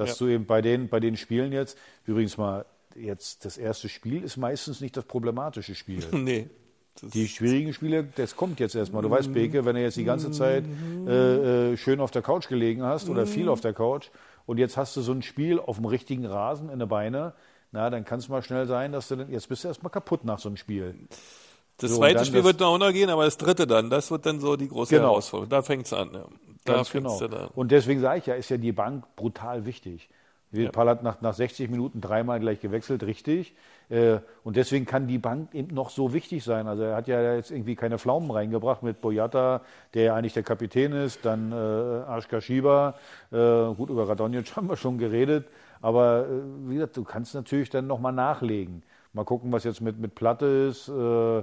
Dass 0.00 0.18
Ja. 0.18 0.26
du 0.26 0.32
eben 0.32 0.46
bei 0.46 0.62
den, 0.62 0.88
bei 0.88 0.98
den 0.98 1.16
Spielen 1.16 1.52
jetzt, 1.52 1.76
übrigens 2.06 2.38
mal, 2.38 2.64
jetzt 2.96 3.44
das 3.44 3.58
erste 3.58 3.88
Spiel 3.88 4.24
ist 4.24 4.36
meistens 4.36 4.80
nicht 4.80 4.96
das 4.96 5.04
problematische 5.04 5.74
Spiel. 5.74 6.02
Nee. 6.12 6.48
Die 7.02 7.28
schwierigen 7.28 7.72
Spiele, 7.72 8.04
das 8.16 8.34
kommt 8.36 8.60
jetzt 8.60 8.74
erstmal. 8.74 9.00
Du 9.02 9.08
weißt, 9.10 9.32
Beke, 9.32 9.64
wenn 9.64 9.76
du 9.76 9.80
jetzt 9.82 9.96
die 9.96 10.04
ganze 10.04 10.32
Zeit 10.32 10.64
äh, 11.06 11.72
äh, 11.72 11.76
schön 11.76 12.00
auf 12.00 12.10
der 12.10 12.20
Couch 12.20 12.48
gelegen 12.48 12.82
hast 12.82 13.08
oder 13.08 13.26
viel 13.26 13.48
auf 13.48 13.60
der 13.60 13.72
Couch 13.72 14.08
und 14.44 14.58
jetzt 14.58 14.76
hast 14.76 14.96
du 14.96 15.00
so 15.00 15.12
ein 15.12 15.22
Spiel 15.22 15.60
auf 15.60 15.76
dem 15.76 15.84
richtigen 15.86 16.26
Rasen 16.26 16.68
in 16.68 16.78
der 16.78 16.86
Beine, 16.86 17.32
na, 17.72 17.88
dann 17.90 18.04
kann 18.04 18.18
es 18.18 18.28
mal 18.28 18.42
schnell 18.42 18.66
sein, 18.66 18.92
dass 18.92 19.08
du 19.08 19.16
dann, 19.16 19.30
jetzt 19.30 19.48
bist 19.48 19.64
du 19.64 19.68
erstmal 19.68 19.90
kaputt 19.90 20.24
nach 20.24 20.40
so 20.40 20.48
einem 20.48 20.56
Spiel. 20.56 20.94
Das 21.78 21.92
So, 21.92 21.98
zweite 21.98 22.24
Spiel 22.24 22.38
das- 22.40 22.44
wird 22.44 22.60
noch 22.60 22.74
untergehen, 22.74 23.08
aber 23.08 23.24
das 23.24 23.38
dritte 23.38 23.66
dann, 23.66 23.88
das 23.88 24.10
wird 24.10 24.26
dann 24.26 24.40
so 24.40 24.56
die 24.56 24.68
große 24.68 24.94
Genau. 24.94 25.10
Herausforderung. 25.10 25.48
Da 25.48 25.62
fängt 25.62 25.86
es 25.86 25.92
an. 25.92 26.10
Ja. 26.12 26.26
Ganz 26.64 26.90
genau. 26.90 27.18
Und 27.54 27.72
deswegen 27.72 28.00
sage 28.00 28.18
ich 28.18 28.26
ja, 28.26 28.34
ist 28.34 28.50
ja 28.50 28.56
die 28.56 28.72
Bank 28.72 29.04
brutal 29.16 29.64
wichtig. 29.64 30.08
Ja. 30.52 30.70
Paul 30.70 30.88
hat 30.88 31.02
nach, 31.04 31.20
nach 31.20 31.34
60 31.34 31.70
Minuten 31.70 32.00
dreimal 32.00 32.40
gleich 32.40 32.60
gewechselt, 32.60 33.04
richtig. 33.04 33.54
Äh, 33.88 34.18
und 34.42 34.56
deswegen 34.56 34.84
kann 34.84 35.06
die 35.06 35.18
Bank 35.18 35.54
eben 35.54 35.72
noch 35.74 35.90
so 35.90 36.12
wichtig 36.12 36.42
sein. 36.42 36.66
Also 36.66 36.82
er 36.82 36.96
hat 36.96 37.06
ja 37.06 37.36
jetzt 37.36 37.52
irgendwie 37.52 37.76
keine 37.76 37.98
Pflaumen 37.98 38.30
reingebracht 38.30 38.82
mit 38.82 39.00
Boyata, 39.00 39.60
der 39.94 40.02
ja 40.02 40.14
eigentlich 40.16 40.32
der 40.32 40.42
Kapitän 40.42 40.92
ist, 40.92 41.24
dann 41.24 41.52
äh, 41.52 41.54
Aschka 41.54 42.40
Shiba. 42.40 42.94
Äh, 43.30 43.36
gut, 43.74 43.90
über 43.90 44.08
Radonjic 44.08 44.56
haben 44.56 44.68
wir 44.68 44.76
schon 44.76 44.98
geredet. 44.98 45.46
Aber 45.82 46.26
äh, 46.26 46.68
wie 46.68 46.74
gesagt, 46.74 46.96
du 46.96 47.04
kannst 47.04 47.34
natürlich 47.34 47.70
dann 47.70 47.86
nochmal 47.86 48.12
nachlegen. 48.12 48.82
Mal 49.12 49.24
gucken, 49.24 49.52
was 49.52 49.64
jetzt 49.64 49.80
mit, 49.80 49.98
mit 49.98 50.16
Platte 50.16 50.46
ist. 50.46 50.88
Äh, 50.88 51.42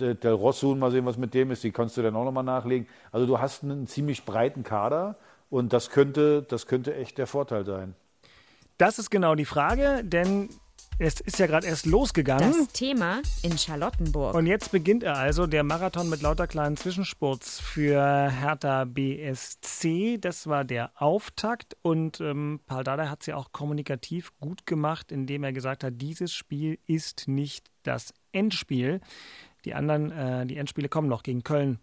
Del 0.00 0.14
Del 0.14 0.32
Rossun, 0.32 0.78
mal 0.78 0.90
sehen, 0.90 1.06
was 1.06 1.16
mit 1.16 1.34
dem 1.34 1.50
ist. 1.50 1.64
Die 1.64 1.72
kannst 1.72 1.96
du 1.96 2.02
dann 2.02 2.16
auch 2.16 2.24
nochmal 2.24 2.44
nachlegen. 2.44 2.88
Also 3.12 3.26
du 3.26 3.38
hast 3.38 3.62
einen 3.62 3.86
ziemlich 3.86 4.24
breiten 4.24 4.62
Kader 4.62 5.16
und 5.50 5.72
das 5.72 5.90
könnte, 5.90 6.42
das 6.42 6.66
könnte 6.66 6.94
echt 6.94 7.18
der 7.18 7.26
Vorteil 7.26 7.64
sein. 7.64 7.94
Das 8.78 8.98
ist 8.98 9.10
genau 9.10 9.34
die 9.34 9.44
Frage, 9.44 10.02
denn 10.02 10.48
es 10.98 11.20
ist 11.20 11.40
ja 11.40 11.46
gerade 11.46 11.66
erst 11.66 11.86
losgegangen. 11.86 12.52
Das 12.52 12.68
Thema 12.72 13.20
in 13.42 13.58
Charlottenburg. 13.58 14.34
Und 14.34 14.46
jetzt 14.46 14.70
beginnt 14.70 15.02
er 15.02 15.16
also, 15.16 15.46
der 15.46 15.64
Marathon 15.64 16.08
mit 16.08 16.22
lauter 16.22 16.46
kleinen 16.46 16.76
Zwischenspurts 16.76 17.58
für 17.58 18.30
Hertha 18.30 18.84
BSC. 18.84 20.18
Das 20.18 20.46
war 20.46 20.64
der 20.64 20.92
Auftakt 20.94 21.76
und 21.82 22.20
ähm, 22.20 22.60
Paul 22.66 22.84
Dardai 22.84 23.08
hat 23.08 23.22
es 23.22 23.26
ja 23.26 23.36
auch 23.36 23.50
kommunikativ 23.50 24.32
gut 24.38 24.66
gemacht, 24.66 25.10
indem 25.10 25.42
er 25.42 25.52
gesagt 25.52 25.82
hat, 25.82 25.94
dieses 25.96 26.32
Spiel 26.32 26.78
ist 26.86 27.26
nicht 27.26 27.70
das 27.82 28.14
Endspiel. 28.30 29.00
Die 29.64 29.74
anderen, 29.74 30.10
äh, 30.10 30.46
die 30.46 30.56
Endspiele 30.56 30.88
kommen 30.88 31.08
noch 31.08 31.22
gegen 31.22 31.42
Köln 31.42 31.78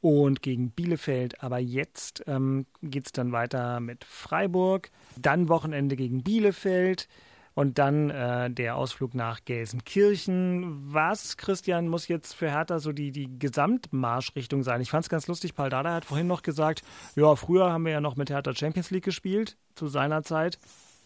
und 0.00 0.42
gegen 0.42 0.70
Bielefeld. 0.70 1.42
Aber 1.42 1.58
jetzt 1.58 2.22
ähm, 2.26 2.66
geht 2.82 3.06
es 3.06 3.12
dann 3.12 3.32
weiter 3.32 3.80
mit 3.80 4.04
Freiburg, 4.04 4.90
dann 5.16 5.48
Wochenende 5.48 5.96
gegen 5.96 6.22
Bielefeld 6.22 7.08
und 7.54 7.78
dann 7.78 8.10
äh, 8.10 8.50
der 8.50 8.76
Ausflug 8.76 9.14
nach 9.14 9.44
Gelsenkirchen. 9.46 10.92
Was, 10.92 11.36
Christian, 11.36 11.88
muss 11.88 12.08
jetzt 12.08 12.34
für 12.34 12.50
Hertha 12.50 12.78
so 12.78 12.92
die, 12.92 13.10
die 13.12 13.38
Gesamtmarschrichtung 13.38 14.62
sein? 14.62 14.80
Ich 14.80 14.90
fand 14.90 15.04
es 15.04 15.08
ganz 15.08 15.26
lustig, 15.26 15.54
Paul 15.54 15.70
Dardai 15.70 15.92
hat 15.92 16.04
vorhin 16.04 16.26
noch 16.26 16.42
gesagt, 16.42 16.82
ja, 17.14 17.34
früher 17.36 17.70
haben 17.72 17.84
wir 17.84 17.92
ja 17.92 18.00
noch 18.00 18.16
mit 18.16 18.30
Hertha 18.30 18.54
Champions 18.54 18.90
League 18.90 19.04
gespielt, 19.04 19.56
zu 19.74 19.88
seiner 19.88 20.22
Zeit. 20.22 20.58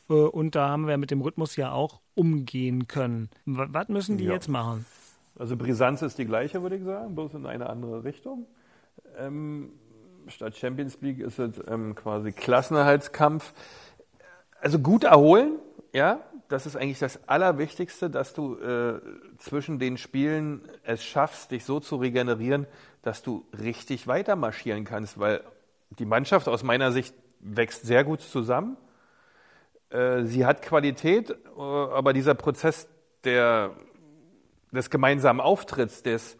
Äh, 0.08 0.14
Und 0.14 0.54
da 0.56 0.68
haben 0.68 0.86
wir 0.88 0.98
mit 0.98 1.10
dem 1.12 1.20
Rhythmus 1.20 1.56
ja 1.56 1.70
auch 1.72 2.00
umgehen 2.14 2.88
können. 2.88 3.30
W 3.46 3.66
was 3.68 3.88
müssen 3.88 4.18
die 4.18 4.24
Ja. 4.24 4.32
jetzt 4.32 4.48
machen? 4.48 4.84
Also 5.40 5.56
Brisanz 5.56 6.02
ist 6.02 6.18
die 6.18 6.26
gleiche, 6.26 6.60
würde 6.60 6.76
ich 6.76 6.84
sagen, 6.84 7.14
bloß 7.14 7.32
in 7.32 7.46
eine 7.46 7.70
andere 7.70 8.04
Richtung. 8.04 8.46
Ähm, 9.16 9.72
statt 10.26 10.54
Champions 10.54 11.00
League 11.00 11.18
ist 11.18 11.38
es 11.38 11.52
ähm, 11.66 11.94
quasi 11.94 12.32
Klassenerhaltskampf. 12.32 13.54
Also 14.60 14.80
gut 14.80 15.04
erholen, 15.04 15.58
ja, 15.94 16.20
das 16.48 16.66
ist 16.66 16.76
eigentlich 16.76 16.98
das 16.98 17.26
Allerwichtigste, 17.26 18.10
dass 18.10 18.34
du 18.34 18.56
äh, 18.56 19.00
zwischen 19.38 19.78
den 19.78 19.96
Spielen 19.96 20.60
es 20.82 21.02
schaffst, 21.02 21.52
dich 21.52 21.64
so 21.64 21.80
zu 21.80 21.96
regenerieren, 21.96 22.66
dass 23.00 23.22
du 23.22 23.46
richtig 23.58 24.06
weiter 24.06 24.36
marschieren 24.36 24.84
kannst, 24.84 25.18
weil 25.18 25.42
die 25.98 26.04
Mannschaft 26.04 26.48
aus 26.48 26.62
meiner 26.62 26.92
Sicht 26.92 27.14
wächst 27.40 27.84
sehr 27.84 28.04
gut 28.04 28.20
zusammen. 28.20 28.76
Äh, 29.88 30.24
sie 30.24 30.44
hat 30.44 30.60
Qualität, 30.60 31.30
äh, 31.30 31.34
aber 31.56 32.12
dieser 32.12 32.34
Prozess 32.34 32.90
der, 33.24 33.70
des 34.72 34.90
gemeinsamen 34.90 35.40
Auftritts, 35.40 36.02
des 36.02 36.36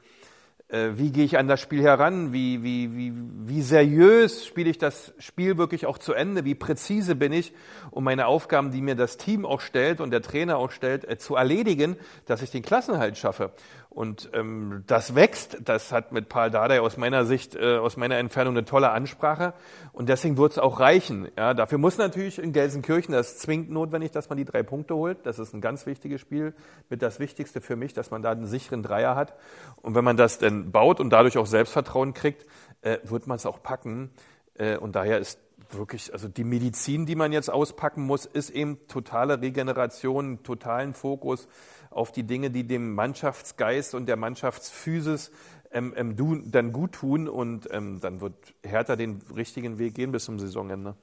äh, 0.70 0.90
wie 0.94 1.10
gehe 1.10 1.24
ich 1.24 1.36
an 1.36 1.48
das 1.48 1.60
Spiel 1.60 1.82
heran, 1.82 2.32
wie, 2.32 2.62
wie, 2.62 2.94
wie, 2.94 3.12
wie 3.14 3.62
seriös 3.62 4.46
spiele 4.46 4.70
ich 4.70 4.78
das 4.78 5.12
Spiel 5.18 5.58
wirklich 5.58 5.86
auch 5.86 5.98
zu 5.98 6.12
Ende, 6.12 6.44
wie 6.44 6.54
präzise 6.54 7.16
bin 7.16 7.32
ich, 7.32 7.52
um 7.90 8.04
meine 8.04 8.26
Aufgaben, 8.26 8.70
die 8.70 8.80
mir 8.80 8.94
das 8.94 9.16
Team 9.16 9.44
auch 9.44 9.60
stellt 9.60 10.00
und 10.00 10.10
der 10.10 10.22
Trainer 10.22 10.58
auch 10.58 10.70
stellt, 10.70 11.08
äh, 11.08 11.18
zu 11.18 11.34
erledigen, 11.34 11.96
dass 12.26 12.42
ich 12.42 12.50
den 12.50 12.62
Klassenhalt 12.62 13.18
schaffe. 13.18 13.52
Und 13.90 14.31
ähm, 14.35 14.85
das 14.87 15.16
wächst. 15.16 15.59
Das 15.64 15.90
hat 15.90 16.12
mit 16.12 16.29
Paul 16.29 16.50
Dardai 16.50 16.81
aus 16.81 16.96
meiner 16.96 17.24
Sicht, 17.24 17.57
äh, 17.57 17.76
aus 17.76 17.96
meiner 17.96 18.18
Entfernung 18.18 18.57
eine 18.57 18.64
tolle 18.64 18.90
Ansprache. 18.90 19.53
Und 19.92 20.09
deswegen 20.09 20.38
wird 20.38 20.53
es 20.53 20.59
auch 20.61 20.79
reichen. 20.79 21.29
Ja, 21.37 21.55
dafür 21.55 21.79
muss 21.79 21.98
natürlich 21.98 22.38
in 22.38 22.53
Gelsenkirchen, 22.53 23.12
das 23.12 23.38
zwingt 23.38 23.68
notwendig, 23.68 24.12
dass 24.12 24.29
man 24.29 24.38
die 24.38 24.44
drei 24.44 24.62
Punkte 24.62 24.94
holt. 24.94 25.26
Das 25.26 25.40
ist 25.40 25.55
ein 25.55 25.61
ganz 25.61 25.87
wichtiges 25.87 26.20
Spiel. 26.20 26.55
Mit 26.88 27.03
das 27.03 27.18
Wichtigste 27.18 27.61
für 27.61 27.74
mich, 27.74 27.92
dass 27.92 28.12
man 28.12 28.22
da 28.22 28.31
einen 28.31 28.46
sicheren 28.46 28.85
Dreier 28.85 29.16
hat. 29.16 29.35
Und 29.83 29.96
wenn 29.96 30.05
man 30.05 30.16
das 30.16 30.38
dann 30.38 30.70
baut 30.70 31.00
und 31.00 31.11
dadurch 31.11 31.37
auch 31.37 31.46
Selbstvertrauen 31.46 32.14
kriegt, 32.14 32.46
äh, 32.83 32.98
wird 33.03 33.26
man 33.26 33.37
es 33.37 33.44
auch 33.44 33.61
packen. 33.61 34.11
Äh, 34.55 34.76
und 34.76 34.94
daher 34.94 35.18
ist 35.18 35.40
wirklich, 35.74 36.12
also 36.12 36.28
die 36.28 36.44
Medizin, 36.44 37.06
die 37.06 37.14
man 37.14 37.33
jetzt 37.33 37.50
auspacken 37.50 38.02
muss, 38.04 38.26
ist 38.26 38.50
eben 38.50 38.78
totale 38.88 39.40
Regeneration, 39.40 40.42
totalen 40.42 40.94
Fokus 40.94 41.48
auf 41.90 42.12
die 42.12 42.24
Dinge, 42.24 42.50
die 42.50 42.66
dem 42.66 42.94
Mannschaftsgeist 42.94 43.94
und 43.94 44.06
der 44.06 44.16
Mannschaftsphysis 44.16 45.30
ähm, 45.72 45.94
ähm, 45.96 46.16
du, 46.16 46.37
dann 46.37 46.72
gut 46.72 46.92
tun 46.92 47.28
und 47.28 47.68
ähm, 47.72 48.00
dann 48.00 48.20
wird 48.20 48.35
Hertha 48.64 48.96
den 48.96 49.20
richtigen 49.35 49.78
Weg 49.78 49.94
gehen 49.94 50.12
bis 50.12 50.24
zum 50.24 50.38
Saisonende. 50.38 50.96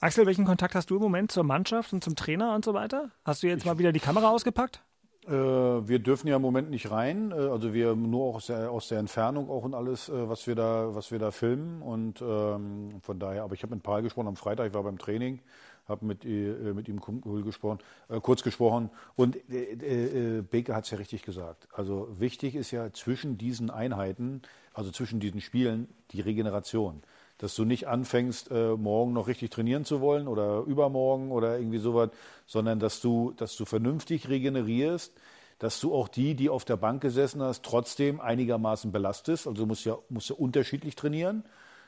Axel, 0.00 0.26
welchen 0.26 0.44
Kontakt 0.44 0.74
hast 0.74 0.90
du 0.90 0.96
im 0.96 1.02
Moment 1.02 1.32
zur 1.32 1.44
Mannschaft 1.44 1.92
und 1.92 2.04
zum 2.04 2.14
Trainer 2.14 2.54
und 2.54 2.64
so 2.64 2.74
weiter? 2.74 3.10
Hast 3.24 3.42
du 3.42 3.48
jetzt 3.48 3.60
ich, 3.60 3.66
mal 3.66 3.78
wieder 3.78 3.92
die 3.92 4.00
Kamera 4.00 4.30
ausgepackt? 4.30 4.82
Äh, 5.26 5.32
wir 5.32 5.98
dürfen 5.98 6.28
ja 6.28 6.36
im 6.36 6.42
Moment 6.42 6.70
nicht 6.70 6.90
rein, 6.90 7.32
äh, 7.32 7.34
also 7.34 7.74
wir 7.74 7.94
nur 7.94 8.36
aus 8.36 8.46
der, 8.46 8.70
aus 8.70 8.88
der 8.88 8.98
Entfernung 8.98 9.50
auch 9.50 9.64
und 9.64 9.74
alles, 9.74 10.08
äh, 10.08 10.28
was 10.28 10.46
wir 10.46 10.54
da, 10.54 10.94
was 10.94 11.10
wir 11.10 11.18
da 11.18 11.30
filmen 11.30 11.82
und 11.82 12.22
ähm, 12.22 12.90
von 13.02 13.18
daher. 13.18 13.42
Aber 13.42 13.54
ich 13.54 13.62
habe 13.62 13.74
mit 13.74 13.82
Paul 13.82 14.02
gesprochen 14.02 14.28
am 14.28 14.36
Freitag, 14.36 14.68
ich 14.68 14.74
war 14.74 14.82
beim 14.82 14.98
Training 14.98 15.40
habe 15.88 16.04
mit, 16.04 16.24
äh, 16.24 16.72
mit 16.74 16.88
ihm 16.88 17.00
gesprochen, 17.44 17.78
äh, 18.08 18.20
kurz 18.20 18.42
gesprochen. 18.42 18.90
Und 19.16 19.36
äh, 19.50 20.42
Baker 20.42 20.76
hat 20.76 20.84
es 20.84 20.90
ja 20.90 20.98
richtig 20.98 21.22
gesagt. 21.22 21.66
Also 21.72 22.08
wichtig 22.18 22.54
ist 22.54 22.70
ja 22.70 22.92
zwischen 22.92 23.38
diesen 23.38 23.70
Einheiten, 23.70 24.42
also 24.74 24.90
zwischen 24.90 25.18
diesen 25.18 25.40
Spielen, 25.40 25.88
die 26.12 26.20
Regeneration. 26.20 27.02
Dass 27.38 27.54
du 27.54 27.64
nicht 27.64 27.88
anfängst, 27.88 28.50
äh, 28.50 28.76
morgen 28.76 29.12
noch 29.12 29.28
richtig 29.28 29.50
trainieren 29.50 29.84
zu 29.84 30.00
wollen 30.00 30.28
oder 30.28 30.62
übermorgen 30.66 31.30
oder 31.30 31.58
irgendwie 31.58 31.78
sowas, 31.78 32.10
sondern 32.46 32.78
dass 32.80 33.00
du, 33.00 33.32
dass 33.36 33.56
du 33.56 33.64
vernünftig 33.64 34.28
regenerierst, 34.28 35.12
dass 35.58 35.80
du 35.80 35.94
auch 35.94 36.08
die, 36.08 36.34
die 36.34 36.50
auf 36.50 36.64
der 36.64 36.76
Bank 36.76 37.00
gesessen 37.00 37.42
hast, 37.42 37.64
trotzdem 37.64 38.20
einigermaßen 38.20 38.92
belastest. 38.92 39.46
Also 39.46 39.62
du 39.62 39.66
musst 39.66 39.84
ja, 39.84 39.96
musst 40.08 40.30
ja 40.30 40.36
unterschiedlich 40.36 40.96
trainieren, 40.96 41.44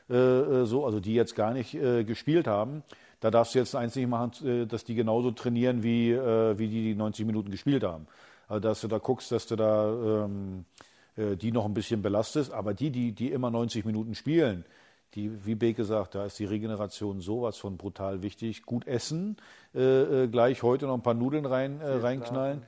äh, 0.09 0.65
so, 0.65 0.85
also 0.85 0.99
die 0.99 1.13
jetzt 1.13 1.35
gar 1.35 1.53
nicht 1.53 1.71
gespielt 1.71 2.47
haben 2.47 2.83
da 3.21 3.29
darfst 3.29 3.53
du 3.53 3.59
jetzt 3.59 3.75
eins 3.75 3.95
nicht 3.95 4.09
machen, 4.09 4.31
äh, 4.45 4.65
dass 4.65 4.83
die 4.83 4.95
genauso 4.95 5.31
trainieren, 5.31 5.83
wie, 5.83 6.11
äh, 6.11 6.57
wie 6.57 6.67
die, 6.67 6.81
die 6.81 6.95
90 6.95 7.25
Minuten 7.25 7.51
gespielt 7.51 7.83
haben. 7.83 8.07
Also 8.47 8.59
dass 8.59 8.81
du 8.81 8.87
da 8.89 8.97
guckst, 8.97 9.31
dass 9.31 9.47
du 9.47 9.55
da 9.55 10.25
ähm, 10.25 10.65
äh, 11.15 11.37
die 11.37 11.51
noch 11.51 11.65
ein 11.65 11.73
bisschen 11.73 12.01
belastest. 12.01 12.51
Aber 12.51 12.73
die, 12.73 12.89
die, 12.89 13.13
die 13.13 13.31
immer 13.31 13.51
90 13.51 13.85
Minuten 13.85 14.15
spielen, 14.15 14.65
die, 15.15 15.45
wie 15.45 15.55
Beck 15.55 15.75
gesagt, 15.75 16.15
da 16.15 16.25
ist 16.25 16.39
die 16.39 16.45
Regeneration 16.45 17.19
sowas 17.19 17.57
von 17.57 17.77
brutal 17.77 18.21
wichtig. 18.21 18.63
Gut 18.63 18.87
essen, 18.87 19.37
äh, 19.75 20.23
äh, 20.23 20.27
gleich 20.27 20.63
heute 20.63 20.87
noch 20.87 20.93
ein 20.93 21.03
paar 21.03 21.13
Nudeln 21.13 21.45
rein, 21.45 21.81
äh, 21.81 21.95
reinknallen. 21.95 22.63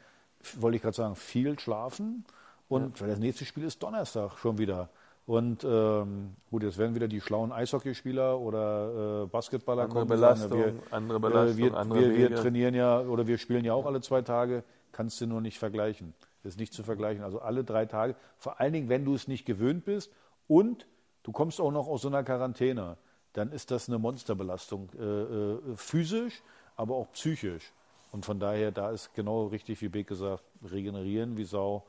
Wollte 0.60 0.76
ich 0.76 0.82
gerade 0.82 0.96
sagen, 0.96 1.16
viel 1.16 1.58
schlafen. 1.58 2.26
Und 2.68 3.00
ja. 3.00 3.08
das 3.08 3.20
nächste 3.20 3.46
Spiel 3.46 3.64
ist 3.64 3.82
Donnerstag 3.82 4.38
schon 4.38 4.58
wieder. 4.58 4.90
Und 5.26 5.64
ähm, 5.64 6.36
gut, 6.52 6.64
jetzt 6.64 6.78
werden 6.78 6.96
wieder 6.96 7.08
die 7.08 7.22
schlauen 7.22 7.54
Eishockeyspieler 7.54 8.38
oder 8.38 9.24
äh, 9.24 9.28
Basketballer 9.28 9.84
andere 9.84 10.00
kommen. 10.00 10.10
Belastung, 10.10 10.60
wir, 10.60 10.74
andere 10.92 11.20
Belastung, 11.22 11.60
äh, 11.60 11.72
wir, 11.72 11.78
andere 11.78 12.00
wir, 12.02 12.30
wir 12.30 12.36
trainieren 12.36 12.76
ja 12.76 13.00
oder 13.00 13.26
wir 13.26 13.38
spielen 13.38 13.64
ja 13.64 13.74
auch 13.74 13.86
alle 13.86 14.02
zwei 14.02 14.22
Tage. 14.22 14.64
Kannst 14.92 15.22
du 15.22 15.28
nur 15.28 15.40
nicht 15.40 15.60
vergleichen. 15.60 16.14
Das 16.44 16.54
ist 16.54 16.60
nicht 16.60 16.74
zu 16.74 16.84
vergleichen. 16.84 17.24
Also 17.24 17.40
alle 17.40 17.64
drei 17.64 17.86
Tage. 17.86 18.16
Vor 18.38 18.60
allen 18.60 18.74
Dingen, 18.74 18.90
wenn 18.90 19.06
du 19.06 19.16
es 19.16 19.30
nicht 19.30 19.46
gewöhnt 19.46 19.86
bist 19.86 20.12
und 20.48 20.86
du 21.24 21.32
kommst 21.32 21.60
auch 21.60 21.72
noch 21.72 21.88
aus 21.88 22.04
so 22.04 22.08
einer 22.08 22.24
Quarantäne, 22.24 22.98
dann 23.34 23.52
ist 23.52 23.72
das 23.72 23.90
eine 23.90 23.98
Monsterbelastung. 23.98 24.90
Äh, 24.98 25.04
äh, 25.04 25.60
physisch, 25.76 26.44
aber 26.76 26.96
auch 26.96 27.12
psychisch. 27.14 27.74
Und 28.12 28.26
von 28.26 28.40
daher, 28.40 28.72
da 28.72 28.92
ist 28.92 29.14
genau 29.16 29.48
richtig, 29.48 29.82
wie 29.82 29.90
Beck 29.90 30.08
gesagt, 30.08 30.44
regenerieren 30.64 31.36
wie 31.36 31.46
Sau 31.46 31.84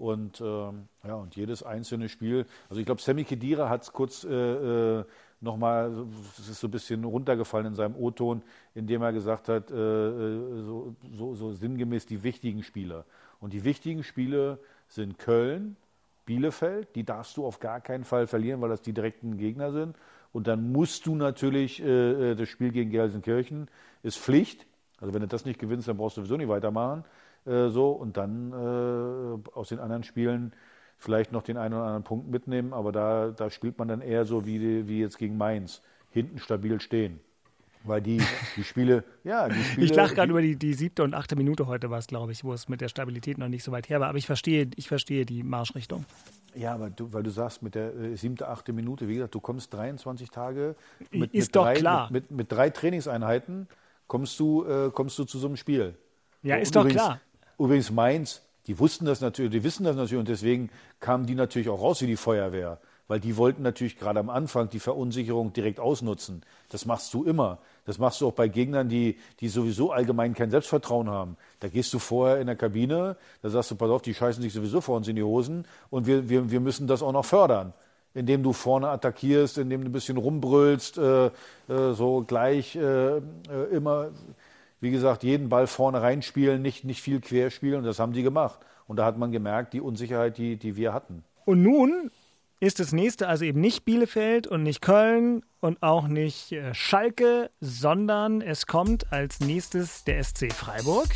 und, 0.00 0.40
ähm, 0.40 0.88
ja, 1.04 1.14
und 1.14 1.36
jedes 1.36 1.62
einzelne 1.62 2.08
Spiel, 2.08 2.46
also 2.70 2.80
ich 2.80 2.86
glaube, 2.86 3.02
Sammy 3.02 3.24
Kedira 3.24 3.68
hat 3.68 3.82
es 3.82 3.92
kurz 3.92 4.24
äh, 4.24 5.00
äh, 5.00 5.04
nochmal, 5.42 5.92
es 6.38 6.48
ist 6.48 6.60
so 6.60 6.68
ein 6.68 6.70
bisschen 6.70 7.04
runtergefallen 7.04 7.66
in 7.66 7.74
seinem 7.74 7.96
O-Ton, 7.96 8.42
indem 8.74 9.02
er 9.02 9.12
gesagt 9.12 9.48
hat, 9.48 9.70
äh, 9.70 9.74
äh, 9.74 10.62
so, 10.64 10.94
so, 11.12 11.34
so 11.34 11.52
sinngemäß 11.52 12.06
die 12.06 12.22
wichtigen 12.22 12.62
Spiele. 12.62 13.04
Und 13.40 13.52
die 13.52 13.62
wichtigen 13.64 14.02
Spiele 14.02 14.58
sind 14.88 15.18
Köln, 15.18 15.76
Bielefeld, 16.30 16.94
die 16.94 17.02
darfst 17.02 17.36
du 17.36 17.44
auf 17.44 17.58
gar 17.58 17.80
keinen 17.80 18.04
Fall 18.04 18.28
verlieren, 18.28 18.60
weil 18.60 18.68
das 18.68 18.82
die 18.82 18.92
direkten 18.92 19.36
Gegner 19.36 19.72
sind. 19.72 19.96
Und 20.32 20.46
dann 20.46 20.70
musst 20.70 21.06
du 21.06 21.16
natürlich, 21.16 21.82
äh, 21.82 22.30
äh 22.30 22.34
das 22.36 22.48
Spiel 22.48 22.70
gegen 22.70 22.90
Gelsenkirchen 22.90 23.66
ist 24.04 24.16
Pflicht. 24.16 24.64
Also 25.00 25.12
wenn 25.12 25.22
du 25.22 25.26
das 25.26 25.44
nicht 25.44 25.58
gewinnst, 25.58 25.88
dann 25.88 25.96
brauchst 25.96 26.16
du 26.16 26.20
sowieso 26.20 26.36
nicht 26.36 26.48
weitermachen. 26.48 27.02
Äh, 27.46 27.70
so 27.70 27.90
und 27.90 28.16
dann 28.16 28.52
äh, 28.52 29.50
aus 29.58 29.70
den 29.70 29.80
anderen 29.80 30.04
Spielen 30.04 30.52
vielleicht 30.98 31.32
noch 31.32 31.42
den 31.42 31.56
einen 31.56 31.74
oder 31.74 31.82
anderen 31.82 32.04
Punkt 32.04 32.30
mitnehmen, 32.30 32.72
aber 32.74 32.92
da, 32.92 33.30
da 33.30 33.50
spielt 33.50 33.76
man 33.78 33.88
dann 33.88 34.00
eher 34.00 34.24
so 34.24 34.46
wie, 34.46 34.86
wie 34.86 35.00
jetzt 35.00 35.18
gegen 35.18 35.36
Mainz, 35.36 35.82
hinten 36.10 36.38
stabil 36.38 36.80
stehen. 36.80 37.18
Weil 37.84 38.02
die, 38.02 38.20
die 38.56 38.64
Spiele, 38.64 39.04
ja, 39.24 39.48
die 39.48 39.62
Spiele. 39.62 39.86
Ich 39.86 39.94
lache 39.94 40.14
gerade 40.14 40.30
über 40.30 40.42
die, 40.42 40.56
die 40.56 40.74
siebte 40.74 41.02
und 41.02 41.14
achte 41.14 41.34
Minute 41.34 41.66
heute 41.66 41.90
war 41.90 41.98
es, 41.98 42.06
glaube 42.06 42.32
ich, 42.32 42.44
wo 42.44 42.52
es 42.52 42.68
mit 42.68 42.80
der 42.80 42.88
Stabilität 42.88 43.38
noch 43.38 43.48
nicht 43.48 43.64
so 43.64 43.72
weit 43.72 43.88
her 43.88 44.00
war. 44.00 44.08
Aber 44.08 44.18
ich 44.18 44.26
verstehe, 44.26 44.68
ich 44.76 44.88
verstehe 44.88 45.24
die 45.24 45.42
Marschrichtung. 45.42 46.04
Ja, 46.54 46.74
aber 46.74 46.90
du, 46.90 47.12
weil 47.12 47.22
du 47.22 47.30
sagst, 47.30 47.62
mit 47.62 47.74
der 47.74 47.94
äh, 47.94 48.16
siebte, 48.16 48.48
achte 48.48 48.72
Minute, 48.72 49.08
wie 49.08 49.14
gesagt, 49.14 49.34
du 49.34 49.40
kommst 49.40 49.72
23 49.72 50.30
Tage 50.30 50.74
mit, 51.10 51.32
Ist 51.32 51.48
mit 51.48 51.56
doch 51.56 51.64
drei, 51.64 51.74
klar. 51.74 52.08
Mit, 52.10 52.30
mit, 52.30 52.38
mit, 52.38 52.52
drei 52.52 52.70
Trainingseinheiten 52.70 53.68
kommst 54.06 54.38
du, 54.40 54.64
äh, 54.64 54.90
kommst 54.90 55.18
du 55.18 55.24
zu 55.24 55.38
so 55.38 55.46
einem 55.46 55.56
Spiel. 55.56 55.94
Ja, 56.42 56.56
ist 56.56 56.74
doch 56.74 56.82
übrigens, 56.82 57.02
klar. 57.02 57.20
Übrigens 57.58 57.90
Mainz, 57.90 58.42
die 58.66 58.78
wussten 58.78 59.04
das 59.04 59.20
natürlich, 59.20 59.52
die 59.52 59.64
wissen 59.64 59.84
das 59.84 59.96
natürlich 59.96 60.20
und 60.20 60.28
deswegen 60.28 60.70
kamen 60.98 61.26
die 61.26 61.34
natürlich 61.34 61.68
auch 61.68 61.80
raus 61.80 62.02
wie 62.02 62.06
die 62.06 62.16
Feuerwehr. 62.16 62.80
Weil 63.10 63.18
die 63.18 63.36
wollten 63.36 63.64
natürlich 63.64 63.98
gerade 63.98 64.20
am 64.20 64.30
Anfang 64.30 64.68
die 64.68 64.78
Verunsicherung 64.78 65.52
direkt 65.52 65.80
ausnutzen. 65.80 66.44
Das 66.68 66.86
machst 66.86 67.12
du 67.12 67.24
immer. 67.24 67.58
Das 67.84 67.98
machst 67.98 68.20
du 68.20 68.28
auch 68.28 68.32
bei 68.32 68.46
Gegnern, 68.46 68.88
die, 68.88 69.18
die 69.40 69.48
sowieso 69.48 69.90
allgemein 69.90 70.32
kein 70.32 70.52
Selbstvertrauen 70.52 71.10
haben. 71.10 71.36
Da 71.58 71.66
gehst 71.66 71.92
du 71.92 71.98
vorher 71.98 72.40
in 72.40 72.46
der 72.46 72.54
Kabine, 72.54 73.16
da 73.42 73.50
sagst 73.50 73.72
du, 73.72 73.74
pass 73.74 73.90
auf, 73.90 74.02
die 74.02 74.14
scheißen 74.14 74.40
sich 74.40 74.52
sowieso 74.52 74.80
vor 74.80 74.96
uns 74.96 75.08
in 75.08 75.16
die 75.16 75.24
Hosen 75.24 75.66
und 75.90 76.06
wir, 76.06 76.28
wir, 76.28 76.52
wir 76.52 76.60
müssen 76.60 76.86
das 76.86 77.02
auch 77.02 77.10
noch 77.10 77.24
fördern. 77.24 77.72
Indem 78.14 78.44
du 78.44 78.52
vorne 78.52 78.90
attackierst, 78.90 79.58
indem 79.58 79.80
du 79.80 79.88
ein 79.88 79.92
bisschen 79.92 80.16
rumbrüllst, 80.16 80.98
äh, 80.98 81.26
äh, 81.26 81.30
so 81.92 82.22
gleich 82.24 82.76
äh, 82.76 83.16
äh 83.16 83.20
immer 83.72 84.10
wie 84.80 84.92
gesagt, 84.92 85.24
jeden 85.24 85.48
Ball 85.48 85.66
vorne 85.66 86.00
reinspielen, 86.00 86.62
nicht, 86.62 86.84
nicht 86.84 87.02
viel 87.02 87.20
querspielen. 87.20 87.78
Und 87.78 87.84
das 87.86 87.98
haben 87.98 88.12
die 88.12 88.22
gemacht. 88.22 88.60
Und 88.86 88.98
da 88.98 89.04
hat 89.04 89.18
man 89.18 89.32
gemerkt, 89.32 89.72
die 89.72 89.80
Unsicherheit, 89.80 90.38
die, 90.38 90.56
die 90.56 90.76
wir 90.76 90.92
hatten. 90.92 91.24
Und 91.44 91.62
nun 91.64 92.12
ist 92.60 92.78
das 92.78 92.92
nächste 92.92 93.26
also 93.26 93.44
eben 93.44 93.60
nicht 93.60 93.84
Bielefeld 93.84 94.46
und 94.46 94.62
nicht 94.62 94.82
Köln 94.82 95.42
und 95.60 95.82
auch 95.82 96.06
nicht 96.06 96.52
äh, 96.52 96.74
Schalke, 96.74 97.50
sondern 97.60 98.42
es 98.42 98.66
kommt 98.66 99.12
als 99.12 99.40
nächstes 99.40 100.04
der 100.04 100.22
SC 100.22 100.52
Freiburg. 100.52 101.08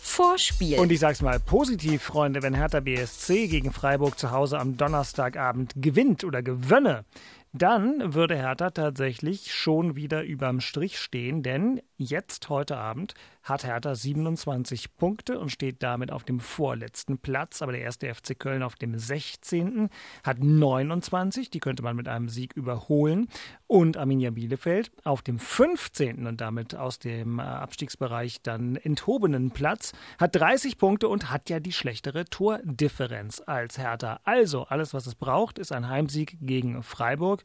Vorspiel. 0.00 0.78
Und 0.78 0.90
ich 0.90 1.00
sag's 1.00 1.22
mal 1.22 1.38
positiv, 1.38 2.02
Freunde, 2.02 2.42
wenn 2.42 2.54
Hertha 2.54 2.80
BSC 2.80 3.48
gegen 3.48 3.72
Freiburg 3.72 4.18
zu 4.18 4.30
Hause 4.30 4.58
am 4.58 4.76
Donnerstagabend 4.76 5.72
gewinnt 5.76 6.24
oder 6.24 6.42
gewönne, 6.42 7.04
dann 7.52 8.14
würde 8.14 8.36
Hertha 8.36 8.70
tatsächlich 8.70 9.52
schon 9.52 9.96
wieder 9.96 10.22
überm 10.22 10.60
Strich 10.60 10.98
stehen, 10.98 11.42
denn 11.42 11.80
jetzt 12.00 12.48
heute 12.48 12.76
Abend 12.76 13.14
hat 13.42 13.64
Hertha 13.64 13.94
27 13.94 14.96
Punkte 14.96 15.38
und 15.38 15.50
steht 15.50 15.82
damit 15.82 16.10
auf 16.10 16.24
dem 16.24 16.40
vorletzten 16.40 17.18
Platz. 17.18 17.62
Aber 17.62 17.72
der 17.72 17.82
erste 17.82 18.12
FC 18.12 18.38
Köln 18.38 18.62
auf 18.62 18.74
dem 18.74 18.98
16. 18.98 19.88
hat 20.24 20.38
29, 20.40 21.50
die 21.50 21.60
könnte 21.60 21.82
man 21.82 21.96
mit 21.96 22.08
einem 22.08 22.28
Sieg 22.28 22.54
überholen. 22.54 23.28
Und 23.66 23.96
Arminia 23.96 24.30
Bielefeld 24.30 24.90
auf 25.04 25.22
dem 25.22 25.38
15. 25.38 26.26
und 26.26 26.40
damit 26.40 26.74
aus 26.74 26.98
dem 26.98 27.38
äh, 27.38 27.42
Abstiegsbereich 27.42 28.42
dann 28.42 28.76
enthobenen 28.76 29.50
Platz 29.52 29.92
hat 30.18 30.34
30 30.36 30.78
Punkte 30.78 31.08
und 31.08 31.30
hat 31.30 31.50
ja 31.50 31.60
die 31.60 31.72
schlechtere 31.72 32.24
Tordifferenz 32.24 33.42
als 33.46 33.78
Hertha. 33.78 34.20
Also 34.24 34.64
alles, 34.64 34.92
was 34.92 35.06
es 35.06 35.14
braucht, 35.14 35.58
ist 35.58 35.72
ein 35.72 35.88
Heimsieg 35.88 36.36
gegen 36.40 36.82
Freiburg. 36.82 37.42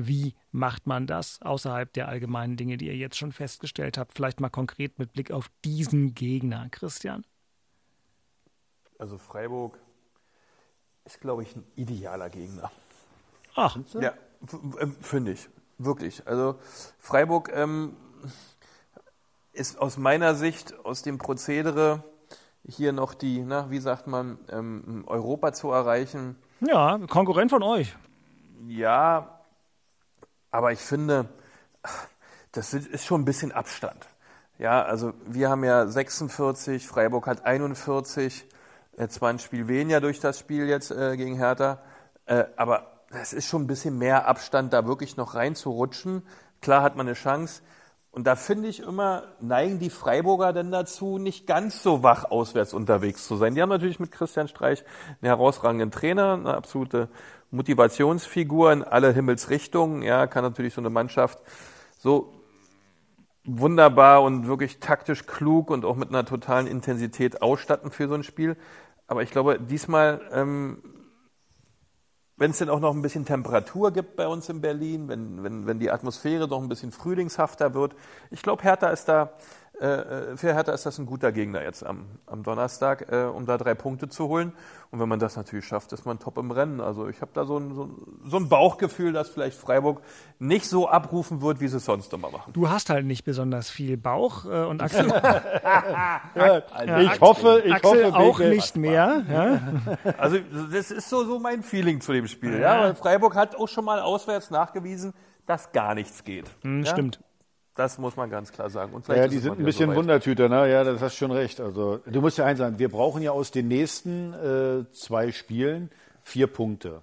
Wie 0.00 0.36
macht 0.52 0.86
man 0.86 1.08
das 1.08 1.42
außerhalb 1.42 1.92
der 1.92 2.06
allgemeinen 2.06 2.56
Dinge, 2.56 2.76
die 2.76 2.86
ihr 2.86 2.96
jetzt 2.96 3.18
schon 3.18 3.32
festgestellt 3.32 3.98
habt? 3.98 4.12
Vielleicht 4.12 4.38
mal 4.38 4.48
konkret 4.48 4.96
mit 5.00 5.12
Blick 5.12 5.32
auf 5.32 5.50
diesen 5.64 6.14
Gegner, 6.14 6.68
Christian. 6.70 7.24
Also 8.96 9.18
Freiburg, 9.18 9.76
ist, 11.04 11.20
glaube 11.20 11.42
ich, 11.42 11.56
ein 11.56 11.64
idealer 11.74 12.30
Gegner. 12.30 12.70
Ach, 13.56 13.76
Ja, 13.94 14.12
äh, 14.78 14.86
finde 15.00 15.32
ich. 15.32 15.48
Wirklich. 15.78 16.24
Also 16.28 16.60
Freiburg 16.98 17.50
ähm, 17.52 17.96
ist 19.52 19.80
aus 19.80 19.96
meiner 19.96 20.36
Sicht, 20.36 20.78
aus 20.84 21.02
dem 21.02 21.18
Prozedere, 21.18 22.04
hier 22.64 22.92
noch 22.92 23.14
die, 23.14 23.40
na, 23.40 23.68
wie 23.70 23.80
sagt 23.80 24.06
man, 24.06 24.38
ähm, 24.48 25.02
Europa 25.08 25.52
zu 25.52 25.72
erreichen. 25.72 26.36
ja, 26.60 26.98
Konkurrent 27.08 27.50
von 27.50 27.64
euch. 27.64 27.96
Ja, 28.68 29.37
aber 30.50 30.72
ich 30.72 30.80
finde, 30.80 31.28
das 32.52 32.74
ist 32.74 33.04
schon 33.04 33.22
ein 33.22 33.24
bisschen 33.24 33.52
Abstand. 33.52 34.08
Ja, 34.58 34.82
also 34.82 35.12
wir 35.24 35.50
haben 35.50 35.64
ja 35.64 35.86
46, 35.86 36.86
Freiburg 36.86 37.26
hat 37.26 37.44
41, 37.44 38.46
jetzt 38.96 39.20
war 39.20 39.30
ein 39.30 39.38
Spiel 39.38 39.68
weniger 39.68 40.00
durch 40.00 40.18
das 40.18 40.38
Spiel 40.38 40.68
jetzt 40.68 40.90
äh, 40.90 41.16
gegen 41.16 41.36
Hertha, 41.36 41.78
äh, 42.26 42.44
aber 42.56 43.04
es 43.10 43.32
ist 43.32 43.46
schon 43.46 43.62
ein 43.62 43.66
bisschen 43.66 43.98
mehr 43.98 44.26
Abstand, 44.26 44.72
da 44.72 44.86
wirklich 44.86 45.16
noch 45.16 45.34
reinzurutschen. 45.34 46.26
Klar 46.60 46.82
hat 46.82 46.96
man 46.96 47.06
eine 47.06 47.14
Chance. 47.14 47.62
Und 48.10 48.26
da 48.26 48.36
finde 48.36 48.68
ich 48.68 48.80
immer, 48.80 49.24
neigen 49.40 49.78
die 49.78 49.90
Freiburger 49.90 50.52
denn 50.52 50.70
dazu, 50.70 51.18
nicht 51.18 51.46
ganz 51.46 51.82
so 51.82 52.02
wach 52.02 52.24
auswärts 52.24 52.74
unterwegs 52.74 53.26
zu 53.26 53.36
sein. 53.36 53.54
Die 53.54 53.62
haben 53.62 53.68
natürlich 53.68 54.00
mit 54.00 54.10
Christian 54.10 54.48
Streich 54.48 54.82
einen 55.20 55.28
herausragenden 55.28 55.90
Trainer, 55.90 56.32
eine 56.34 56.54
absolute 56.54 57.08
Motivationsfigur 57.50 58.72
in 58.72 58.84
alle 58.84 59.12
Himmelsrichtungen. 59.12 60.02
Ja, 60.02 60.26
kann 60.26 60.44
natürlich 60.44 60.74
so 60.74 60.80
eine 60.80 60.90
Mannschaft 60.90 61.38
so 61.98 62.32
wunderbar 63.44 64.22
und 64.22 64.46
wirklich 64.46 64.78
taktisch 64.78 65.26
klug 65.26 65.70
und 65.70 65.84
auch 65.84 65.96
mit 65.96 66.10
einer 66.10 66.24
totalen 66.24 66.66
Intensität 66.66 67.40
ausstatten 67.40 67.90
für 67.90 68.06
so 68.06 68.14
ein 68.14 68.22
Spiel. 68.22 68.56
Aber 69.06 69.22
ich 69.22 69.30
glaube, 69.30 69.58
diesmal, 69.58 70.20
ähm, 70.32 70.82
wenn 72.36 72.50
es 72.50 72.58
denn 72.58 72.68
auch 72.68 72.78
noch 72.78 72.94
ein 72.94 73.02
bisschen 73.02 73.24
Temperatur 73.24 73.90
gibt 73.90 74.16
bei 74.16 74.28
uns 74.28 74.48
in 74.50 74.60
Berlin, 74.60 75.08
wenn, 75.08 75.42
wenn, 75.42 75.66
wenn 75.66 75.78
die 75.78 75.90
Atmosphäre 75.90 76.46
noch 76.46 76.60
ein 76.60 76.68
bisschen 76.68 76.92
frühlingshafter 76.92 77.72
wird, 77.72 77.96
ich 78.30 78.42
glaube, 78.42 78.62
Hertha 78.62 78.88
ist 78.88 79.06
da, 79.08 79.32
äh, 79.80 80.36
für 80.36 80.54
Hertha 80.54 80.72
ist 80.72 80.86
das 80.86 80.98
ein 80.98 81.06
guter 81.06 81.30
Gegner 81.30 81.62
jetzt 81.62 81.86
am, 81.86 82.06
am 82.26 82.42
Donnerstag, 82.42 83.12
äh, 83.12 83.24
um 83.24 83.46
da 83.46 83.56
drei 83.58 83.74
Punkte 83.74 84.08
zu 84.08 84.26
holen. 84.28 84.52
Und 84.90 84.98
wenn 85.00 85.08
man 85.08 85.20
das 85.20 85.36
natürlich 85.36 85.66
schafft, 85.66 85.92
ist 85.92 86.04
man 86.04 86.18
top 86.18 86.38
im 86.38 86.50
Rennen. 86.50 86.80
Also 86.80 87.08
ich 87.08 87.20
habe 87.20 87.30
da 87.34 87.44
so 87.44 87.58
ein, 87.58 87.74
so, 87.74 87.90
so 88.24 88.38
ein 88.38 88.48
Bauchgefühl, 88.48 89.12
dass 89.12 89.28
vielleicht 89.28 89.56
Freiburg 89.56 90.00
nicht 90.38 90.66
so 90.66 90.88
abrufen 90.88 91.42
wird, 91.42 91.60
wie 91.60 91.68
sie 91.68 91.76
es 91.76 91.84
sonst 91.84 92.12
immer 92.12 92.30
machen. 92.30 92.52
Du 92.52 92.68
hast 92.68 92.90
halt 92.90 93.06
nicht 93.06 93.24
besonders 93.24 93.70
viel 93.70 93.96
Bauch 93.96 94.46
äh, 94.46 94.64
und 94.64 94.82
Axel, 94.82 95.06
ich 97.12 97.20
hoffe, 97.20 97.62
ich 97.64 97.74
Axel 97.74 98.06
hoffe, 98.06 98.16
auch 98.16 98.38
nicht 98.40 98.76
mehr. 98.76 99.24
Ja? 99.30 99.60
Also 100.18 100.38
das 100.72 100.90
ist 100.90 101.08
so, 101.08 101.24
so 101.24 101.38
mein 101.38 101.62
Feeling 101.62 102.00
zu 102.00 102.12
dem 102.12 102.26
Spiel. 102.26 102.58
Ja, 102.58 102.80
weil 102.80 102.94
Freiburg 102.94 103.36
hat 103.36 103.54
auch 103.54 103.68
schon 103.68 103.84
mal 103.84 104.00
auswärts 104.00 104.50
nachgewiesen, 104.50 105.12
dass 105.46 105.70
gar 105.72 105.94
nichts 105.94 106.24
geht. 106.24 106.46
Hm, 106.62 106.82
ja? 106.82 106.90
Stimmt. 106.90 107.20
Das 107.78 107.96
muss 107.96 108.16
man 108.16 108.28
ganz 108.28 108.50
klar 108.50 108.68
sagen. 108.70 109.00
Ja, 109.06 109.28
die 109.28 109.38
sind 109.38 109.56
ein 109.56 109.64
bisschen 109.64 109.86
soweit. 109.86 109.98
Wundertüter, 109.98 110.48
ne? 110.48 110.68
Ja, 110.68 110.82
das 110.82 111.00
hast 111.00 111.14
schon 111.14 111.30
recht. 111.30 111.60
Also, 111.60 112.00
du 112.06 112.20
musst 112.20 112.36
ja 112.36 112.44
eins 112.44 112.58
sagen, 112.58 112.80
wir 112.80 112.88
brauchen 112.88 113.22
ja 113.22 113.30
aus 113.30 113.52
den 113.52 113.68
nächsten 113.68 114.32
äh, 114.34 114.92
zwei 114.92 115.30
Spielen 115.30 115.88
vier 116.24 116.48
Punkte. 116.48 117.02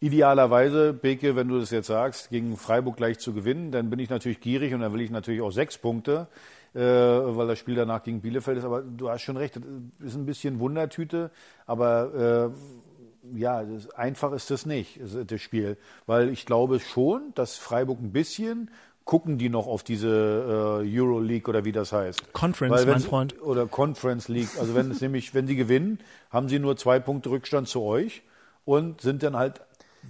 Idealerweise, 0.00 0.92
Beke, 0.92 1.34
wenn 1.34 1.48
du 1.48 1.58
das 1.58 1.70
jetzt 1.70 1.86
sagst, 1.86 2.28
gegen 2.28 2.58
Freiburg 2.58 2.98
gleich 2.98 3.20
zu 3.20 3.32
gewinnen, 3.32 3.72
dann 3.72 3.88
bin 3.88 4.00
ich 4.00 4.10
natürlich 4.10 4.40
gierig 4.40 4.74
und 4.74 4.80
dann 4.80 4.92
will 4.92 5.00
ich 5.00 5.10
natürlich 5.10 5.40
auch 5.40 5.50
sechs 5.50 5.78
Punkte, 5.78 6.28
äh, 6.74 6.80
weil 6.80 7.46
das 7.46 7.58
Spiel 7.58 7.76
danach 7.76 8.02
gegen 8.02 8.20
Bielefeld 8.20 8.58
ist. 8.58 8.64
Aber 8.64 8.82
du 8.82 9.08
hast 9.08 9.22
schon 9.22 9.38
recht, 9.38 9.56
das 9.56 10.08
ist 10.08 10.16
ein 10.16 10.26
bisschen 10.26 10.60
Wundertüte, 10.60 11.30
aber 11.64 12.50
äh, 12.52 13.38
ja, 13.38 13.62
das, 13.62 13.88
einfach 13.90 14.32
ist 14.32 14.50
das 14.50 14.66
nicht, 14.66 15.00
das, 15.00 15.16
das 15.26 15.40
Spiel. 15.40 15.78
Weil 16.04 16.28
ich 16.28 16.44
glaube 16.44 16.80
schon, 16.80 17.32
dass 17.34 17.56
Freiburg 17.56 17.98
ein 18.00 18.12
bisschen 18.12 18.70
gucken 19.04 19.38
die 19.38 19.48
noch 19.48 19.66
auf 19.66 19.82
diese 19.82 20.80
äh, 20.84 20.98
Euroleague 20.98 21.48
oder 21.48 21.64
wie 21.64 21.72
das 21.72 21.92
heißt. 21.92 22.32
Conference, 22.32 22.86
mein 22.86 23.00
Freund. 23.00 23.42
Oder 23.42 23.66
Conference 23.66 24.28
League. 24.28 24.50
Also 24.58 24.74
wenn 24.74 24.90
es 24.90 25.00
nämlich, 25.02 25.34
wenn 25.34 25.46
sie 25.46 25.56
gewinnen, 25.56 25.98
haben 26.30 26.48
sie 26.48 26.58
nur 26.58 26.76
zwei 26.76 26.98
Punkte 27.00 27.30
Rückstand 27.30 27.68
zu 27.68 27.82
euch 27.82 28.22
und 28.64 29.00
sind 29.00 29.22
dann 29.22 29.36
halt 29.36 29.60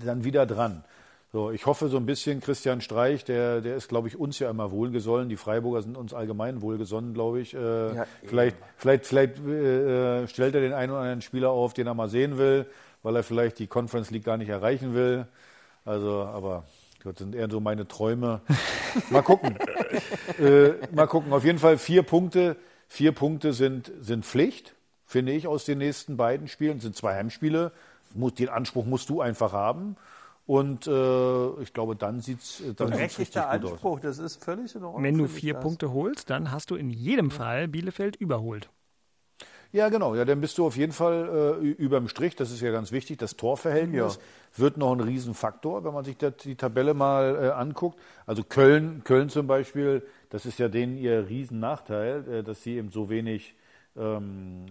dann 0.05 0.25
wieder 0.25 0.47
dran. 0.47 0.85
So, 1.33 1.51
ich 1.51 1.65
hoffe 1.65 1.89
so 1.89 1.97
ein 1.97 2.05
bisschen, 2.05 2.41
Christian 2.41 2.83
Streich, 2.83 3.25
der, 3.25 3.63
der 3.63 3.77
ist, 3.77 3.89
glaube 3.89 4.07
ich, 4.07 4.19
uns 4.19 4.39
ja 4.39 4.51
immer 4.51 4.71
wohlgesonnen. 4.71 5.31
Die 5.31 5.39
Freiburger 5.39 5.81
sind 5.81 5.97
uns 5.97 6.13
allgemein 6.13 6.61
wohlgesonnen, 6.61 7.15
glaube 7.15 7.41
ich. 7.41 7.55
Äh, 7.55 7.97
Ja, 7.97 8.07
vielleicht 8.23 8.57
vielleicht, 8.77 9.07
vielleicht 9.07 9.39
äh, 9.39 10.29
stellt 10.29 10.55
er 10.55 10.61
den 10.61 10.75
einen 10.75 10.93
oder 10.93 11.01
anderen 11.01 11.23
Spieler 11.23 11.49
auf, 11.51 11.73
den 11.73 11.87
er 11.87 11.95
mal 11.95 12.11
sehen 12.11 12.37
will, 12.37 12.67
weil 13.03 13.17
er 13.17 13.23
vielleicht 13.23 13.59
die 13.59 13.67
Conference 13.67 14.11
League 14.11 14.25
gar 14.25 14.37
nicht 14.37 14.51
erreichen 14.51 14.95
will. 14.95 15.27
Also, 15.87 16.23
aber 16.23 16.65
das 17.05 17.19
sind 17.19 17.35
eher 17.35 17.51
so 17.51 17.61
meine 17.61 17.89
Träume. 17.89 18.41
Mal 19.11 19.23
gucken. 19.23 19.57
äh, 20.39 20.73
mal 20.93 21.07
gucken. 21.07 21.33
Auf 21.33 21.45
jeden 21.45 21.59
Fall 21.59 21.79
vier 21.79 22.03
Punkte. 22.03 22.57
Vier 22.89 23.13
Punkte 23.13 23.53
sind, 23.53 23.91
sind 24.01 24.27
Pflicht, 24.27 24.75
finde 25.05 25.33
ich, 25.33 25.47
aus 25.47 25.65
den 25.65 25.79
nächsten 25.79 26.17
beiden 26.17 26.49
Spielen. 26.49 26.75
Das 26.75 26.83
sind 26.83 26.97
zwei 26.97 27.15
Heimspiele. 27.15 27.73
Muss, 28.15 28.35
den 28.35 28.51
Anspruch 28.51 28.85
musst 28.85 29.09
du 29.09 29.21
einfach 29.21 29.53
haben. 29.53 29.97
Und 30.47 30.87
äh, 30.87 31.63
ich 31.63 31.73
glaube, 31.73 31.97
dann 31.97 32.21
sieht 32.21 32.41
es 32.41 32.63
dann 32.77 32.89
sieht's 32.89 33.19
richtig 33.19 33.33
Berechtigter 33.33 33.43
gut 33.43 33.65
aus. 33.65 33.73
Anspruch, 33.73 34.01
das 34.01 34.19
ist 34.19 34.45
völlig 34.45 34.75
in 34.75 34.85
Ordnung. 34.85 35.03
Wenn 35.03 35.17
du 35.17 35.29
vier 35.29 35.55
das. 35.55 35.63
Punkte 35.63 35.93
holst, 35.93 36.29
dann 36.31 36.51
hast 36.51 36.71
du 36.71 36.75
in 36.75 36.91
jedem 36.91 37.31
Fall 37.31 37.69
Bielefeld 37.69 38.17
überholt. 38.17 38.69
Ja, 39.73 39.89
genau. 39.89 40.15
Ja, 40.15 40.25
dann 40.27 40.41
bist 40.41 40.59
du 40.59 40.67
auf 40.67 40.77
jeden 40.77 40.93
Fall 40.93 41.59
äh, 41.63 41.65
ü- 41.65 41.73
überm 41.79 42.07
Strich. 42.09 42.37
Das 42.37 42.51
ist 42.51 42.61
ja 42.61 42.71
ganz 42.73 42.93
wichtig. 42.93 43.19
Das 43.19 43.37
Torverhältnis 43.37 44.19
wird 44.57 44.77
noch 44.77 44.93
ein 44.93 45.01
Riesenfaktor, 45.01 45.83
wenn 45.85 45.95
man 45.95 46.05
sich 46.05 46.19
das, 46.19 46.37
die 46.37 46.57
Tabelle 46.57 46.93
mal 46.93 47.37
äh, 47.43 47.49
anguckt. 47.51 47.99
Also 48.27 48.45
Köln, 48.45 49.01
Köln 49.05 49.31
zum 49.31 49.47
Beispiel, 49.47 50.03
das 50.29 50.45
ist 50.45 50.59
ja 50.59 50.69
denen 50.69 50.99
ihr 50.99 51.27
Riesennachteil, 51.29 52.25
äh, 52.31 52.43
dass 52.43 52.63
sie 52.63 52.77
eben 52.77 52.91
so 52.91 53.09
wenig, 53.09 53.55
ähm, 53.97 54.67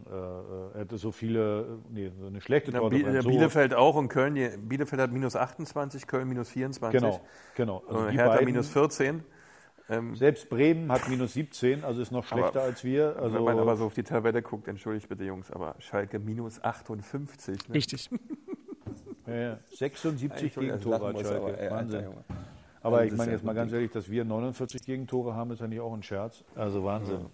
äh, 0.75 0.81
äh, 0.81 0.97
so 0.97 1.11
viele, 1.11 1.61
äh, 1.61 1.65
nee, 1.89 2.11
so 2.19 2.27
eine 2.27 2.41
schlechte 2.41 2.71
Ja, 2.71 2.77
Bi 2.79 2.81
Tordifferenz. 3.01 3.25
ja, 3.25 3.29
Bielefeld 3.31 3.73
auch 3.73 3.95
und 3.95 4.07
Köln. 4.09 4.35
Bielefeld 4.67 5.01
hat 5.01 5.11
minus 5.11 5.35
28, 5.35 6.05
Köln 6.05 6.27
minus 6.27 6.49
24. 6.49 6.99
Genau, 7.01 7.21
genau. 7.55 7.83
Also 7.87 8.07
Hertha 8.09 8.29
beiden- 8.35 8.45
minus 8.45 8.67
14. 8.69 9.23
Selbst 10.13 10.49
Bremen 10.49 10.91
hat 10.91 11.09
minus 11.09 11.33
17, 11.33 11.83
also 11.83 12.01
ist 12.01 12.11
noch 12.11 12.25
schlechter 12.25 12.59
Aber 12.59 12.61
als 12.61 12.83
wir. 12.83 13.15
Wenn 13.15 13.23
Also 13.23 13.43
man 13.43 13.59
aber 13.59 13.75
so 13.75 13.85
auf 13.85 13.93
die 13.93 14.03
Tabelle 14.03 14.41
guckt, 14.41 14.67
entschuldigt 14.67 15.09
bitte 15.09 15.23
Jungs, 15.23 15.51
aber 15.51 15.75
Schalke 15.79 16.19
minus 16.19 16.63
58. 16.63 17.67
Ne? 17.67 17.75
Richtig. 17.75 18.09
ja, 19.27 19.33
ja, 19.35 19.59
76 19.73 20.57
Entschuldigung, 20.57 20.79
Gegentore 20.79 21.07
hat 21.07 21.19
Schalke. 21.19 21.37
aber, 21.37 21.59
ey, 21.59 21.67
Alter, 21.67 21.75
Wahnsinn. 21.75 22.03
Junge. 22.05 22.23
Aber 22.83 23.05
ich 23.05 23.11
meine 23.11 23.31
ja 23.31 23.37
jetzt 23.37 23.45
mal 23.45 23.53
ganz 23.53 23.71
ehrlich, 23.71 23.91
dass 23.91 24.09
wir 24.09 24.25
49 24.25 24.83
Gegentore 24.83 25.35
haben, 25.35 25.51
ist 25.51 25.59
ja 25.59 25.67
nicht 25.67 25.81
auch 25.81 25.93
ein 25.93 26.03
Scherz. 26.03 26.43
Also 26.55 26.83
Wahnsinn. 26.83 27.25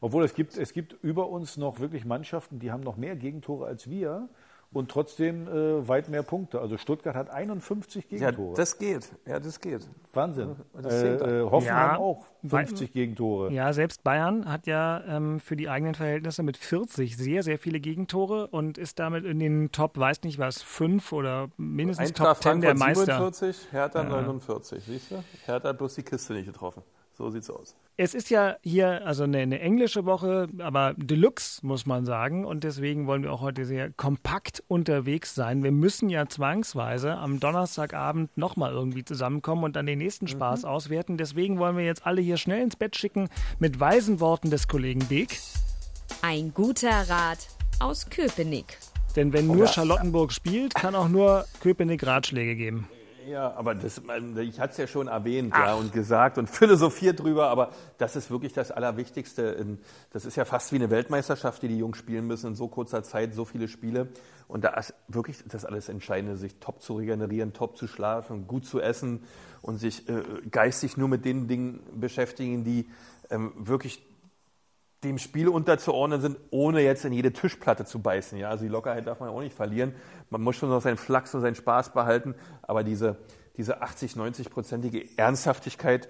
Obwohl 0.00 0.24
es 0.24 0.34
gibt, 0.34 0.56
es 0.56 0.72
gibt 0.72 0.96
über 1.02 1.28
uns 1.28 1.56
noch 1.56 1.80
wirklich 1.80 2.04
Mannschaften, 2.04 2.58
die 2.58 2.70
haben 2.70 2.82
noch 2.82 2.96
mehr 2.96 3.16
Gegentore 3.16 3.66
als 3.66 3.88
wir 3.88 4.28
und 4.72 4.90
trotzdem 4.90 5.46
äh, 5.48 5.88
weit 5.88 6.08
mehr 6.08 6.22
Punkte. 6.22 6.60
Also 6.60 6.76
Stuttgart 6.76 7.14
hat 7.14 7.30
51 7.30 8.04
Ja, 8.10 8.30
Gegentore. 8.30 8.56
das 8.56 8.78
geht. 8.78 9.08
Ja, 9.26 9.40
das 9.40 9.60
geht. 9.60 9.88
Wahnsinn. 10.12 10.56
das 10.74 10.92
Äh, 11.02 11.14
äh, 11.14 11.42
Hoffenheim 11.50 11.90
Ja, 11.92 11.96
auch 11.98 12.26
50 12.46 12.92
Gegentore. 12.92 13.52
Ja, 13.52 13.72
selbst 13.72 14.04
Bayern 14.04 14.50
hat 14.50 14.66
ja 14.66 15.02
ähm, 15.06 15.40
für 15.40 15.56
die 15.56 15.68
eigenen 15.68 15.94
Verhältnisse 15.94 16.42
mit 16.42 16.56
40 16.56 17.16
sehr, 17.16 17.42
sehr 17.42 17.58
viele 17.58 17.80
Gegentore 17.80 18.48
und 18.48 18.76
ist 18.78 18.98
damit 18.98 19.24
in 19.24 19.38
den 19.38 19.72
Top, 19.72 19.96
weiß 19.98 20.22
nicht 20.22 20.38
was, 20.38 20.62
5 20.62 21.12
oder 21.12 21.48
mindestens 21.56 22.08
Eintracht 22.08 22.42
Top 22.42 22.52
10 22.52 22.60
der 22.60 22.76
Frankfurt 22.76 23.06
Meister. 23.08 23.30
47, 23.30 23.72
Hertha 23.72 24.04
49. 24.04 24.84
Siehst 24.84 25.10
du? 25.10 25.24
Hertha 25.46 25.68
hat 25.70 25.78
bloß 25.78 25.94
die 25.94 26.02
Kiste 26.02 26.32
nicht 26.34 26.46
getroffen. 26.46 26.82
So 27.16 27.30
sieht's 27.30 27.48
aus. 27.48 27.74
Es 27.96 28.14
ist 28.14 28.28
ja 28.28 28.56
hier 28.62 29.06
also 29.06 29.24
eine, 29.24 29.38
eine 29.38 29.58
englische 29.60 30.04
Woche, 30.04 30.48
aber 30.58 30.92
Deluxe, 30.98 31.64
muss 31.64 31.86
man 31.86 32.04
sagen. 32.04 32.44
Und 32.44 32.62
deswegen 32.62 33.06
wollen 33.06 33.22
wir 33.22 33.32
auch 33.32 33.40
heute 33.40 33.64
sehr 33.64 33.90
kompakt 33.90 34.62
unterwegs 34.68 35.34
sein. 35.34 35.62
Wir 35.62 35.72
müssen 35.72 36.10
ja 36.10 36.28
zwangsweise 36.28 37.14
am 37.14 37.40
Donnerstagabend 37.40 38.36
nochmal 38.36 38.72
irgendwie 38.72 39.02
zusammenkommen 39.02 39.64
und 39.64 39.76
dann 39.76 39.86
den 39.86 39.98
nächsten 39.98 40.28
Spaß 40.28 40.66
auswerten. 40.66 41.16
Deswegen 41.16 41.58
wollen 41.58 41.78
wir 41.78 41.86
jetzt 41.86 42.04
alle 42.04 42.20
hier 42.20 42.36
schnell 42.36 42.62
ins 42.62 42.76
Bett 42.76 42.96
schicken 42.96 43.30
mit 43.58 43.80
weisen 43.80 44.20
Worten 44.20 44.50
des 44.50 44.68
Kollegen 44.68 45.06
Beek. 45.06 45.40
Ein 46.20 46.52
guter 46.52 47.08
Rat 47.08 47.48
aus 47.80 48.10
Köpenick. 48.10 48.76
Denn 49.16 49.32
wenn 49.32 49.46
nur 49.46 49.68
Charlottenburg 49.68 50.32
spielt, 50.32 50.74
kann 50.74 50.94
auch 50.94 51.08
nur 51.08 51.46
Köpenick 51.62 52.06
Ratschläge 52.06 52.56
geben. 52.56 52.86
Ja, 53.26 53.52
aber 53.56 53.74
das, 53.74 54.00
ich 54.40 54.60
hatte 54.60 54.70
es 54.72 54.76
ja 54.78 54.86
schon 54.86 55.08
erwähnt 55.08 55.52
ja, 55.56 55.74
und 55.74 55.92
gesagt 55.92 56.38
und 56.38 56.48
philosophiert 56.50 57.18
drüber, 57.20 57.48
aber 57.48 57.70
das 57.98 58.14
ist 58.14 58.30
wirklich 58.30 58.52
das 58.52 58.70
Allerwichtigste. 58.70 59.42
In- 59.42 59.78
Das 60.12 60.24
ist 60.24 60.36
ja 60.36 60.44
fast 60.44 60.70
wie 60.72 60.76
eine 60.76 60.90
Weltmeisterschaft, 60.90 61.62
die 61.62 61.68
die 61.68 61.78
Jungs 61.78 61.98
spielen 61.98 62.26
müssen 62.26 62.48
in 62.48 62.54
so 62.54 62.68
kurzer 62.68 63.02
Zeit, 63.02 63.34
so 63.34 63.44
viele 63.44 63.66
Spiele. 63.66 64.08
Und 64.46 64.62
da 64.62 64.70
ist 64.74 64.94
wirklich 65.08 65.38
das 65.48 65.64
alles 65.64 65.88
Entscheidende, 65.88 66.36
sich 66.36 66.54
top 66.60 66.80
zu 66.82 66.94
regenerieren, 66.94 67.52
top 67.52 67.76
zu 67.76 67.88
schlafen, 67.88 68.46
gut 68.46 68.64
zu 68.64 68.80
essen 68.80 69.24
und 69.60 69.78
sich 69.78 70.08
äh, 70.08 70.22
geistig 70.50 70.96
nur 70.96 71.08
mit 71.08 71.24
den 71.24 71.48
Dingen 71.48 71.80
beschäftigen, 71.98 72.62
die 72.62 72.88
ähm, 73.28 73.52
wirklich 73.56 74.05
dem 75.04 75.18
Spiel 75.18 75.48
unterzuordnen 75.48 76.20
sind, 76.20 76.38
ohne 76.50 76.80
jetzt 76.80 77.04
in 77.04 77.12
jede 77.12 77.32
Tischplatte 77.32 77.84
zu 77.84 78.00
beißen. 78.00 78.38
Ja, 78.38 78.50
also 78.50 78.64
die 78.64 78.70
Lockerheit 78.70 79.06
darf 79.06 79.20
man 79.20 79.28
auch 79.28 79.40
nicht 79.40 79.54
verlieren. 79.54 79.94
Man 80.30 80.42
muss 80.42 80.56
schon 80.56 80.70
noch 80.70 80.80
seinen 80.80 80.96
Flachs 80.96 81.34
und 81.34 81.42
seinen 81.42 81.54
Spaß 81.54 81.92
behalten, 81.92 82.34
aber 82.62 82.82
diese, 82.82 83.16
diese 83.56 83.82
80, 83.82 84.14
90-prozentige 84.14 85.18
Ernsthaftigkeit 85.18 86.08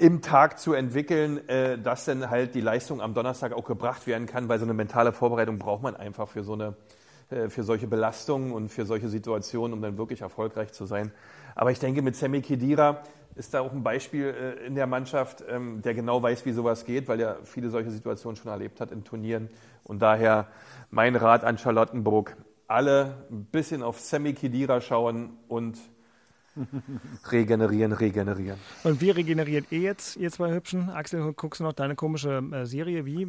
im 0.00 0.22
Tag 0.22 0.58
zu 0.58 0.72
entwickeln, 0.72 1.46
äh, 1.48 1.78
dass 1.78 2.06
dann 2.06 2.30
halt 2.30 2.54
die 2.54 2.62
Leistung 2.62 3.02
am 3.02 3.12
Donnerstag 3.12 3.52
auch 3.52 3.66
gebracht 3.66 4.06
werden 4.06 4.26
kann, 4.26 4.48
weil 4.48 4.58
so 4.58 4.64
eine 4.64 4.72
mentale 4.72 5.12
Vorbereitung 5.12 5.58
braucht 5.58 5.82
man 5.82 5.94
einfach 5.94 6.26
für 6.26 6.42
so 6.42 6.54
eine, 6.54 6.68
äh, 6.68 6.72
für 7.48 7.62
solche 7.62 7.86
Belastungen 7.86 8.52
und 8.52 8.68
für 8.68 8.84
solche 8.84 9.08
Situationen, 9.08 9.74
um 9.74 9.82
dann 9.82 9.98
wirklich 9.98 10.22
erfolgreich 10.22 10.72
zu 10.72 10.86
sein. 10.86 11.12
Aber 11.54 11.70
ich 11.70 11.78
denke, 11.78 12.02
mit 12.02 12.16
Sammy 12.16 12.40
Kedira 12.40 13.02
ist 13.36 13.54
da 13.54 13.60
auch 13.60 13.72
ein 13.72 13.82
Beispiel 13.82 14.26
äh, 14.26 14.66
in 14.66 14.74
der 14.74 14.86
Mannschaft, 14.86 15.44
ähm, 15.48 15.82
der 15.82 15.94
genau 15.94 16.22
weiß, 16.22 16.44
wie 16.46 16.52
sowas 16.52 16.84
geht, 16.84 17.08
weil 17.08 17.20
er 17.20 17.38
viele 17.44 17.70
solche 17.70 17.90
Situationen 17.90 18.36
schon 18.36 18.50
erlebt 18.50 18.80
hat 18.80 18.92
in 18.92 19.04
Turnieren. 19.04 19.48
Und 19.84 20.02
daher 20.02 20.48
mein 20.90 21.16
Rat 21.16 21.44
an 21.44 21.58
Charlottenburg, 21.58 22.36
alle 22.66 23.26
ein 23.30 23.44
bisschen 23.46 23.82
auf 23.82 23.98
Sammy 23.98 24.32
Kedira 24.32 24.80
schauen 24.80 25.30
und 25.48 25.78
regenerieren, 27.30 27.92
regenerieren. 27.92 28.58
Und 28.84 29.00
wie 29.00 29.10
regeneriert 29.10 29.66
ihr 29.70 29.80
jetzt, 29.80 30.16
ihr 30.16 30.30
zwei 30.30 30.52
Hübschen? 30.52 30.90
Axel, 30.90 31.32
guckst 31.32 31.60
du 31.60 31.64
noch 31.64 31.72
deine 31.72 31.94
komische 31.94 32.42
äh, 32.52 32.66
Serie? 32.66 33.06
Wie? 33.06 33.26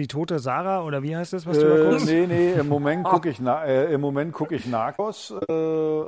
Die 0.00 0.06
tote 0.08 0.38
Sarah 0.38 0.82
oder 0.84 1.02
wie 1.02 1.14
heißt 1.14 1.34
das, 1.34 1.46
was 1.46 1.58
du 1.58 1.68
da 1.68 1.76
Äh, 1.76 1.90
guckst? 1.90 2.06
nee, 2.06 2.26
nee, 2.26 2.52
im 2.52 2.68
Moment 2.70 3.04
gucke 3.12 3.28
ich, 3.28 3.38
na, 3.38 3.66
äh, 3.66 3.92
im 3.92 4.00
Moment 4.00 4.32
guck 4.32 4.50
ich 4.50 4.64
Narcos. 4.66 5.30
Äh, 5.46 5.52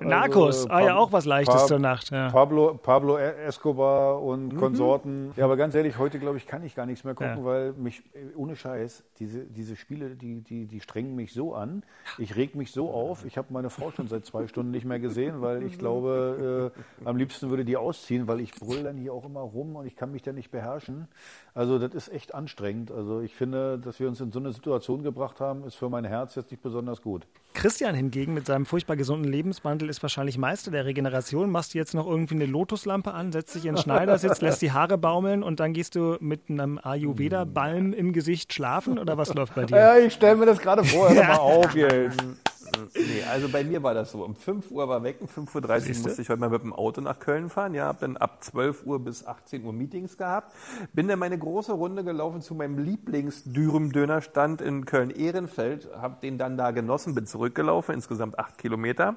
Narcos, 0.03 0.63
also, 0.63 0.69
ah 0.71 0.81
ja, 0.81 0.97
auch 0.97 1.13
was 1.13 1.27
Leichtes 1.27 1.55
Pab- 1.55 1.67
zur 1.67 1.79
Nacht. 1.79 2.11
Ja. 2.11 2.31
Pablo, 2.31 2.79
Pablo 2.83 3.19
Escobar 3.19 4.19
Mhm. 4.19 4.27
und 4.27 4.57
Konsorten. 4.57 5.33
Ja, 5.37 5.45
aber 5.45 5.59
ganz 5.59 5.75
ehrlich, 5.75 5.99
heute 5.99 6.19
glaube 6.19 6.39
ich, 6.39 6.47
kann 6.47 6.65
ich 6.65 6.75
gar 6.75 6.87
nichts 6.87 7.05
mehr 7.05 7.13
gucken, 7.15 7.37
Ja. 7.41 7.45
weil 7.45 7.73
mich, 7.75 8.03
äh, 8.15 8.35
ohne 8.35 8.57
Scheiß, 8.57 9.05
diese, 9.19 9.41
diese 9.41 9.77
Spiele, 9.77 10.17
die, 10.17 10.41
die, 10.41 10.65
die 10.65 10.81
strengen 10.81 11.15
mich 11.15 11.35
so 11.35 11.55
an. 11.55 11.83
Ich 12.17 12.35
reg 12.35 12.55
mich 12.55 12.73
so 12.73 12.91
auf. 12.91 13.27
Ich 13.27 13.37
habe 13.37 13.49
meine 13.53 13.69
Frau 13.69 13.91
schon 13.91 14.09
seit 14.09 14.25
zwei 14.25 14.47
Stunden 14.47 14.71
nicht 14.71 14.87
mehr 14.87 15.01
gesehen, 15.01 15.43
weil 15.43 15.63
ich 15.65 15.79
glaube, 15.79 16.73
äh, 16.75 17.05
am 17.07 17.19
liebsten 17.19 17.51
würde 17.51 17.67
die 17.67 17.77
ausziehen, 17.77 18.27
weil 18.27 18.41
ich 18.41 18.55
brüll 18.55 18.85
dann 18.85 18.97
hier 18.97 19.13
auch 19.13 19.27
immer 19.27 19.41
rum 19.41 19.77
und 19.77 19.85
ich 19.85 19.97
kann 19.97 20.13
mich 20.13 20.23
dann 20.23 20.37
nicht 20.37 20.51
beherrschen. 20.51 21.09
Also 21.53 21.79
das 21.79 21.93
ist 21.93 22.11
echt 22.11 22.35
anstrengend. 22.35 22.91
Also 22.91 23.21
ich 23.21 23.35
finde, 23.35 23.79
dass 23.87 24.01
wir 24.01 24.09
uns 24.09 24.21
in 24.21 24.33
so 24.33 24.39
eine 24.39 24.53
Situation 24.53 25.03
gebracht 25.03 25.41
haben, 25.41 25.65
ist 25.65 25.75
für 25.75 25.89
mein 25.89 26.05
Herz 26.05 26.35
jetzt 26.35 26.51
nicht 26.51 26.63
besonders 26.63 27.03
gut. 27.03 27.27
Christian 27.55 27.95
hingegen 27.95 28.33
mit 28.35 28.47
seinem 28.47 28.65
furchtbar 28.65 28.97
gesunden 28.97 29.31
Lebenswandel 29.31 29.89
ist 29.89 30.03
wahrscheinlich 30.03 30.39
Meister 30.39 30.71
der 30.71 30.87
Regeneration. 30.87 31.51
Machst 31.51 31.75
du 31.75 31.79
jetzt 31.79 31.95
noch 31.95 32.07
irgendwie 32.07 32.35
eine 32.35 32.47
Lotuslampe 32.47 33.13
an, 33.13 33.31
setzt 33.33 33.55
dich 33.55 33.67
in 33.67 33.75
den 33.75 33.83
Schneidersitz, 33.83 34.41
lässt 34.43 34.63
die 34.63 34.73
Haare 34.73 34.97
baumeln 34.97 35.43
und 35.43 35.61
dann 35.61 35.73
gehst 35.73 35.95
du 35.95 36.17
mit 36.21 36.49
einem 36.49 36.79
Ayurveda-Balm 36.83 37.93
im 37.93 38.13
Gesicht 38.13 38.53
schlafen 38.53 38.99
oder 38.99 39.19
was 39.19 39.35
läuft 39.35 39.55
bei 39.55 39.65
dir? 39.65 39.77
Ja, 39.77 39.97
ich 39.99 40.15
stelle 40.15 40.37
mir 40.37 40.47
das 40.47 40.59
gerade 40.59 40.85
vor. 40.85 41.11
Hör 41.11 41.25
mal 41.27 41.37
auf 41.37 41.75
jetzt. 41.75 42.25
Nee, 42.95 43.23
also 43.31 43.49
bei 43.49 43.65
mir 43.65 43.83
war 43.83 43.95
das 43.95 44.13
so. 44.13 44.25
Um 44.25 44.35
5 44.35 44.71
Uhr 44.71 44.89
war 44.89 45.03
weg, 45.03 45.17
um 45.21 45.27
5.30 45.27 45.97
Uhr 45.99 46.03
musste 46.03 46.23
ich 46.23 46.29
heute 46.29 46.41
mal 46.41 46.51
mit 46.51 46.63
dem 46.63 46.73
Auto 46.73 47.01
nach 47.01 47.19
Köln 47.19 47.49
fahren. 47.49 47.75
Ja, 47.75 47.87
habe 47.87 47.99
dann 48.01 48.17
ab 48.17 48.43
12 48.43 48.87
Uhr 48.87 49.03
bis 49.03 49.27
18 49.27 49.65
Uhr 49.65 49.73
Meetings 49.73 50.17
gehabt. 50.17 50.55
Bin 50.93 51.09
dann 51.09 51.19
meine 51.19 51.39
große 51.39 51.73
Runde 51.73 52.05
gelaufen 52.05 52.41
zu 52.43 52.55
meinem 52.55 52.79
Lieblings-Dürüm-Dönerstand 52.79 54.61
in 54.61 54.85
Köln-Ehrenfeld. 54.85 55.91
Habe 55.97 56.17
den 56.23 56.39
dann 56.39 56.57
da 56.57 56.71
genossen, 56.71 57.15
bin 57.15 57.27
zurückgelaufen, 57.27 57.95
insgesamt 57.95 58.39
acht 58.39 58.59
Kilometer. 58.59 59.17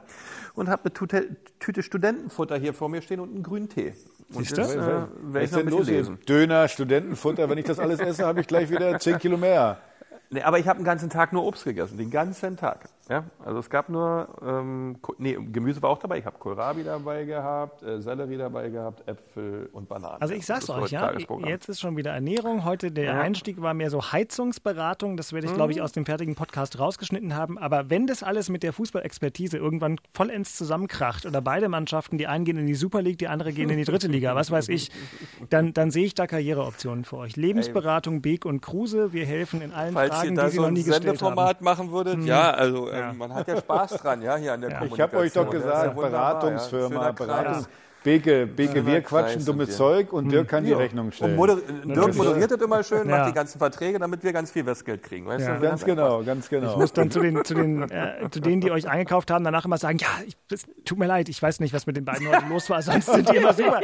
Und 0.54 0.70
habe 0.70 0.84
eine 0.86 0.94
Tüte, 0.94 1.36
Tüte 1.60 1.84
Studentenfutter 1.84 2.58
hier 2.58 2.74
vor 2.74 2.90
mir 2.90 3.02
stehen 3.02 3.20
und 3.20 3.34
einen 3.34 3.44
grünen 3.44 3.70
Tee. 3.70 3.94
Und 4.34 4.46
Siehste? 4.46 4.62
jetzt, 4.62 4.76
äh, 4.76 5.06
Was 5.22 5.44
ist 5.44 5.56
denn 5.56 5.70
los 5.70 5.88
lesen. 5.88 6.20
Döner, 6.28 6.68
Studentenfutter. 6.68 7.50
Wenn 7.50 7.58
ich 7.58 7.66
das 7.66 7.80
alles 7.80 8.00
esse, 8.00 8.26
habe 8.26 8.42
ich 8.42 8.48
gleich 8.48 8.70
wieder 8.70 9.00
10 9.00 9.20
Kilo 9.20 9.38
mehr. 9.38 9.78
Nee, 10.30 10.42
aber 10.42 10.60
ich 10.60 10.68
habe 10.68 10.80
den 10.80 10.86
ganzen 10.86 11.10
Tag 11.10 11.34
nur 11.34 11.46
Obst 11.46 11.64
gegessen, 11.64 11.98
den 11.98 12.10
ganzen 12.10 12.58
Tag. 12.58 12.90
Ja? 13.10 13.26
Also 13.44 13.60
es 13.60 13.70
gab 13.70 13.90
nur, 13.90 14.28
ähm, 14.46 14.98
nee, 15.18 15.38
Gemüse 15.52 15.82
war 15.82 15.92
auch 15.92 16.00
dabei. 16.00 16.18
Ich 16.18 16.26
habe 16.26 16.38
Kohlrabi 16.40 16.84
dabei 16.84 17.26
gehabt, 17.26 17.84
äh, 17.84 18.02
Sellerie 18.02 18.38
dabei 18.38 18.70
gehabt, 18.70 19.08
Äpfel 19.08 19.70
und 19.74 19.88
Bananen. 19.88 20.22
Also 20.22 20.34
ich 20.34 20.46
sag's 20.46 20.70
euch, 20.70 20.92
ja, 20.92 21.14
jetzt 21.46 21.70
ist 21.70 21.80
schon 21.80 21.98
wieder 21.98 22.12
Ernährung. 22.12 22.66
Heute 22.66 22.92
der 22.92 23.20
Einstieg 23.20 23.62
war 23.62 23.74
mehr 23.74 23.92
so 23.92 24.12
Heizungsberatung. 24.12 25.18
Das 25.18 25.34
werde 25.34 25.48
ich, 25.48 25.54
glaube 25.54 25.72
ich, 25.72 25.82
aus 25.82 25.92
dem 25.92 26.06
fertigen 26.06 26.36
Podcast 26.36 26.80
rausgeschnitten 26.80 27.36
haben. 27.36 27.58
Aber 27.60 27.90
wenn 27.90 28.08
das 28.08 28.24
alles 28.24 28.50
mit 28.50 28.64
der 28.64 28.74
Fußballexpertise 28.74 29.58
irgendwann 29.58 30.00
vollends 30.12 30.56
zusammenkracht 30.56 31.26
oder 31.26 31.42
beide 31.42 31.70
Mannschaften, 31.70 32.18
die 32.18 32.28
einen 32.28 32.46
gehen 32.46 32.58
in 32.58 32.66
die 32.66 32.76
Super 32.76 33.02
League, 33.02 33.20
die 33.20 33.28
andere 33.28 33.54
gehen 33.54 33.70
in 33.70 33.78
die 33.78 33.86
dritte 33.86 34.08
Liga, 34.08 34.36
was 34.36 34.50
weiß 34.50 34.70
ich, 34.70 34.90
dann, 35.50 35.74
dann 35.74 35.92
sehe 35.92 36.06
ich 36.06 36.16
da 36.16 36.26
Karriereoptionen 36.26 37.06
für 37.06 37.18
euch. 37.18 37.36
Lebensberatung, 37.36 38.22
Beek 38.22 38.46
und 38.46 38.62
Kruse. 38.62 39.14
Wir 39.14 39.26
helfen 39.26 39.62
in 39.62 39.72
allen 39.72 39.94
Falls 39.94 40.16
Fragen, 40.16 40.30
ihr 40.30 40.36
da 40.36 40.46
die 40.46 40.52
Sie 40.52 40.60
noch 40.60 40.72
nie 40.72 40.84
gestellt 40.84 41.06
haben. 41.06 41.18
Sendeformat 41.18 41.62
machen 41.62 41.92
würdet, 41.92 42.24
ja, 42.26 42.52
also 42.52 42.90
Ja. 43.00 43.14
man 43.14 43.34
hat 43.34 43.48
ja 43.48 43.58
Spaß 43.58 43.98
dran, 43.98 44.22
ja, 44.22 44.36
hier 44.36 44.54
an 44.54 44.62
der 44.62 44.72
Ja. 44.72 44.80
Kommunikation. 44.80 44.96
Ich 44.98 45.02
habe 45.02 45.18
euch 45.18 45.34
doch 45.34 45.50
gesagt, 45.52 45.96
Beratungsfirma, 45.96 47.14
ja. 47.18 47.62
Beke, 48.06 48.46
Beke, 48.46 48.86
wir 48.86 49.02
quatschen 49.02 49.44
dummes 49.44 49.68
wir. 49.70 49.76
Zeug 49.76 50.14
und 50.14 50.30
Dirk 50.32 50.48
kann 50.48 50.64
die 50.64 50.70
Ja. 50.70 50.78
Rechnung 50.78 51.08
Und 51.08 51.16
stellen. 51.16 51.36
moder 51.36 51.58
Dirk 51.58 52.16
moderiert 52.16 52.52
das 52.52 52.62
immer 52.62 52.84
schön, 52.84 53.10
Ja. 53.10 53.18
macht 53.18 53.30
die 53.30 53.34
ganzen 53.34 53.58
Verträge, 53.58 53.98
damit 53.98 54.24
wir 54.24 54.32
ganz 54.32 54.52
viel 54.52 54.64
Westgeld 54.68 55.02
kriegen. 55.02 55.26
Weißt 55.26 55.48
Ja. 55.48 55.56
du? 55.56 55.62
Ganz 55.62 55.84
genau, 55.84 56.22
ganz 56.24 56.48
genau. 56.48 56.70
Ich 56.72 56.78
muss 56.78 56.94
dann 56.94 57.10
zu, 57.10 57.20
den, 57.20 57.44
zu, 57.44 57.56
den, 57.56 57.82
äh, 57.90 58.30
zu 58.30 58.42
denen, 58.42 58.62
die 58.62 58.70
euch 58.70 58.88
eingekauft 58.88 59.32
haben, 59.32 59.44
danach 59.44 59.66
immer 59.66 59.80
sagen, 59.80 59.98
ja, 59.98 60.08
ich, 60.28 60.38
es 60.54 60.66
tut 60.86 61.00
mir 61.00 61.08
leid, 61.08 61.30
ich 61.30 61.42
weiß 61.42 61.60
nicht, 61.62 61.74
was 61.74 61.88
mit 61.88 61.98
den 61.98 62.06
beiden 62.06 62.28
heute 62.30 62.46
los 62.48 62.70
war, 62.70 62.80
sonst 62.84 63.08
sind 63.12 63.28
die 63.28 63.38
immer 63.38 63.54
super. 63.54 63.82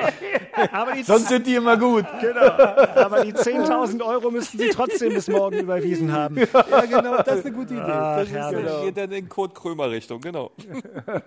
Aber 0.71 0.91
die, 0.91 1.01
Sonst 1.01 1.29
sind 1.29 1.47
die 1.47 1.55
immer 1.55 1.75
gut. 1.77 2.05
genau, 2.21 2.41
aber 2.95 3.25
die 3.25 3.33
10.000 3.33 4.03
Euro 4.05 4.29
müssten 4.29 4.59
sie 4.59 4.69
trotzdem 4.69 5.13
bis 5.15 5.27
morgen 5.29 5.57
überwiesen 5.57 6.11
haben. 6.11 6.37
Ja, 6.37 6.81
genau, 6.81 7.17
das 7.23 7.37
ist 7.39 7.45
eine 7.47 7.55
gute 7.55 7.73
Idee. 7.73 7.81
Ach, 7.85 8.17
das 8.17 8.27
ist, 8.27 8.35
äh, 8.35 8.85
geht 8.85 8.97
dann 8.97 9.11
in 9.11 9.27
Kurt 9.27 9.55
Krömer 9.55 9.89
Richtung, 9.89 10.21
genau. 10.21 10.51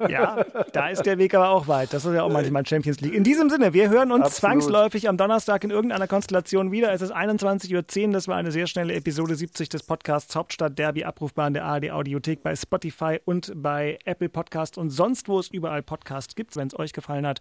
Ja, 0.09 0.45
da 0.73 0.89
ist 0.89 1.05
der 1.05 1.19
Weg 1.19 1.35
aber 1.35 1.49
auch 1.49 1.67
weit. 1.67 1.93
Das 1.93 2.05
ist 2.05 2.15
ja 2.15 2.23
auch 2.23 2.31
manchmal 2.31 2.65
Champions 2.65 2.84
League. 2.85 3.15
In 3.15 3.25
diesem 3.25 3.51
Sinne, 3.51 3.73
wir 3.73 3.89
hören 3.89 4.13
uns 4.13 4.27
Absolut. 4.27 4.41
zwangsläufig 4.41 5.09
am 5.09 5.17
Donnerstag 5.17 5.65
in 5.65 5.71
irgendeiner 5.71 6.07
Konstellation 6.07 6.71
wieder. 6.73 6.93
Es 6.93 7.03
ist 7.03 7.15
21.10 7.15 8.07
Uhr. 8.07 8.13
Das 8.13 8.29
war 8.29 8.37
eine 8.37 8.53
sehr 8.53 8.67
schnelle 8.67 8.95
Episode 8.95 9.35
70 9.35 9.69
des 9.69 9.83
Podcasts 9.83 10.37
Hauptstadt 10.37 10.79
Derby, 10.79 11.05
abrufbar 11.05 11.49
in 11.49 11.55
der 11.55 11.65
ARD 11.65 11.91
Audiothek 11.91 12.43
bei 12.43 12.55
Spotify 12.55 13.19
und 13.25 13.53
bei 13.57 13.99
Apple 14.05 14.29
Podcast 14.29 14.79
und 14.79 14.91
sonst, 14.91 15.29
wo 15.29 15.39
es 15.39 15.49
überall 15.49 15.83
Podcasts 15.83 16.35
gibt. 16.35 16.57
Wenn 16.57 16.69
es 16.69 16.79
euch 16.79 16.93
gefallen 16.93 17.27
hat, 17.27 17.41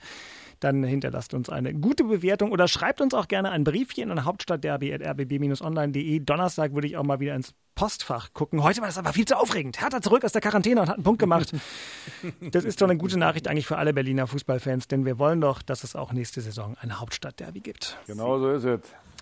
dann 0.60 0.84
hinterlasst 0.84 1.34
uns 1.34 1.49
eine 1.49 1.73
gute 1.73 2.06
Bewertung 2.06 2.51
oder 2.51 2.67
schreibt 2.67 3.01
uns 3.01 3.13
auch 3.13 3.27
gerne 3.27 3.51
ein 3.51 3.63
Briefchen 3.63 4.12
an 4.12 4.25
hauptstadtderby.rbb-online.de. 4.25 6.19
Donnerstag 6.19 6.73
würde 6.73 6.88
ich 6.88 6.97
auch 6.97 7.03
mal 7.03 7.19
wieder 7.19 7.36
ins 7.36 7.53
Postfach 7.75 8.33
gucken. 8.33 8.63
Heute 8.63 8.81
war 8.81 8.88
das 8.88 8.97
aber 8.97 9.13
viel 9.13 9.25
zu 9.25 9.38
aufregend. 9.38 9.81
Hertha 9.81 10.01
zurück 10.01 10.23
aus 10.23 10.31
der 10.31 10.41
Quarantäne 10.41 10.81
und 10.81 10.88
hat 10.88 10.95
einen 10.95 11.03
Punkt 11.03 11.19
gemacht. 11.19 11.51
Das 12.41 12.63
ist 12.63 12.81
doch 12.81 12.88
eine 12.88 12.97
gute 12.97 13.17
Nachricht 13.17 13.47
eigentlich 13.47 13.67
für 13.67 13.77
alle 13.77 13.93
Berliner 13.93 14.27
Fußballfans, 14.27 14.88
denn 14.88 15.05
wir 15.05 15.17
wollen 15.19 15.41
doch, 15.41 15.62
dass 15.62 15.83
es 15.83 15.95
auch 15.95 16.13
nächste 16.13 16.41
Saison 16.41 16.75
eine 16.79 16.99
Hauptstadtderby 16.99 17.59
gibt. 17.59 17.97
Genau 18.07 18.39
so 18.39 18.51
ist 18.51 18.63
es. 18.65 18.81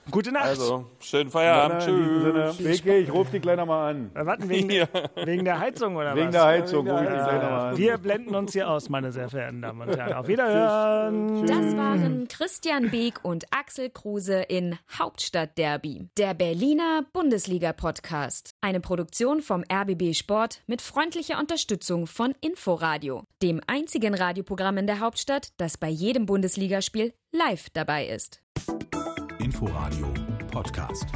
Gute 0.10 0.32
Nacht. 0.32 0.46
Also, 0.46 0.86
schönen 1.00 1.30
Feierabend. 1.30 1.84
Tschüss. 1.84 2.58
Beke, 2.58 2.98
ich 2.98 3.12
rufe 3.14 3.32
dich 3.32 3.42
gleich 3.42 3.56
nochmal 3.56 3.92
an. 3.94 4.12
Äh, 4.16 4.26
warten, 4.26 4.50
wegen, 4.50 4.70
Ja. 4.72 4.88
wegen 5.16 5.46
der 5.46 5.60
Heizung 5.60 5.96
oder 5.96 6.16
Wegen 6.16 6.28
was? 6.28 6.32
der 6.34 6.44
Heizung 6.46 6.90
rufe 6.90 7.04
ich 7.04 7.10
Ja. 7.10 7.24
gleich 7.24 7.42
nochmal 7.44 7.70
an. 7.70 7.78
Wir 7.78 7.98
blenden 8.00 8.36
uns 8.36 8.52
hier 8.54 8.70
aus, 8.70 8.90
meine 8.90 9.12
sehr 9.12 9.30
verehrten 9.30 9.62
Damen 9.62 9.82
und 9.88 9.96
Herren. 9.96 10.14
Auf 10.14 10.28
Wiederhören. 10.28 11.46
Das 11.46 11.78
waren 11.78 12.28
Christian 12.28 12.90
Beek 12.90 13.24
und 13.24 13.46
Axel 13.52 13.90
Kruse 13.92 14.42
in 14.42 14.78
Hauptstadtderby, 14.98 16.10
der 16.18 16.34
Berliner 16.34 17.04
Bundesliga-Podcast. 17.14 18.56
Eine 18.60 18.80
Produktion 18.80 19.42
vom 19.42 19.64
RBB 19.72 20.14
Sport 20.16 20.62
mit 20.66 20.82
freundlicher 20.82 21.40
Unterstützung 21.40 22.08
von 22.08 22.34
Inforadio, 22.42 23.24
dem 23.44 23.62
einzigen 23.68 24.16
Radioprogramm 24.16 24.78
in 24.80 24.88
der 24.88 25.00
Hauptstadt, 25.00 25.50
das 25.58 25.78
bei 25.78 25.90
jedem 25.90 26.26
Bundesligaspiel 26.26 27.14
live 27.32 27.70
dabei 27.72 28.08
ist. 28.08 28.42
Inforadio 29.52 30.08
Podcast. 30.50 31.12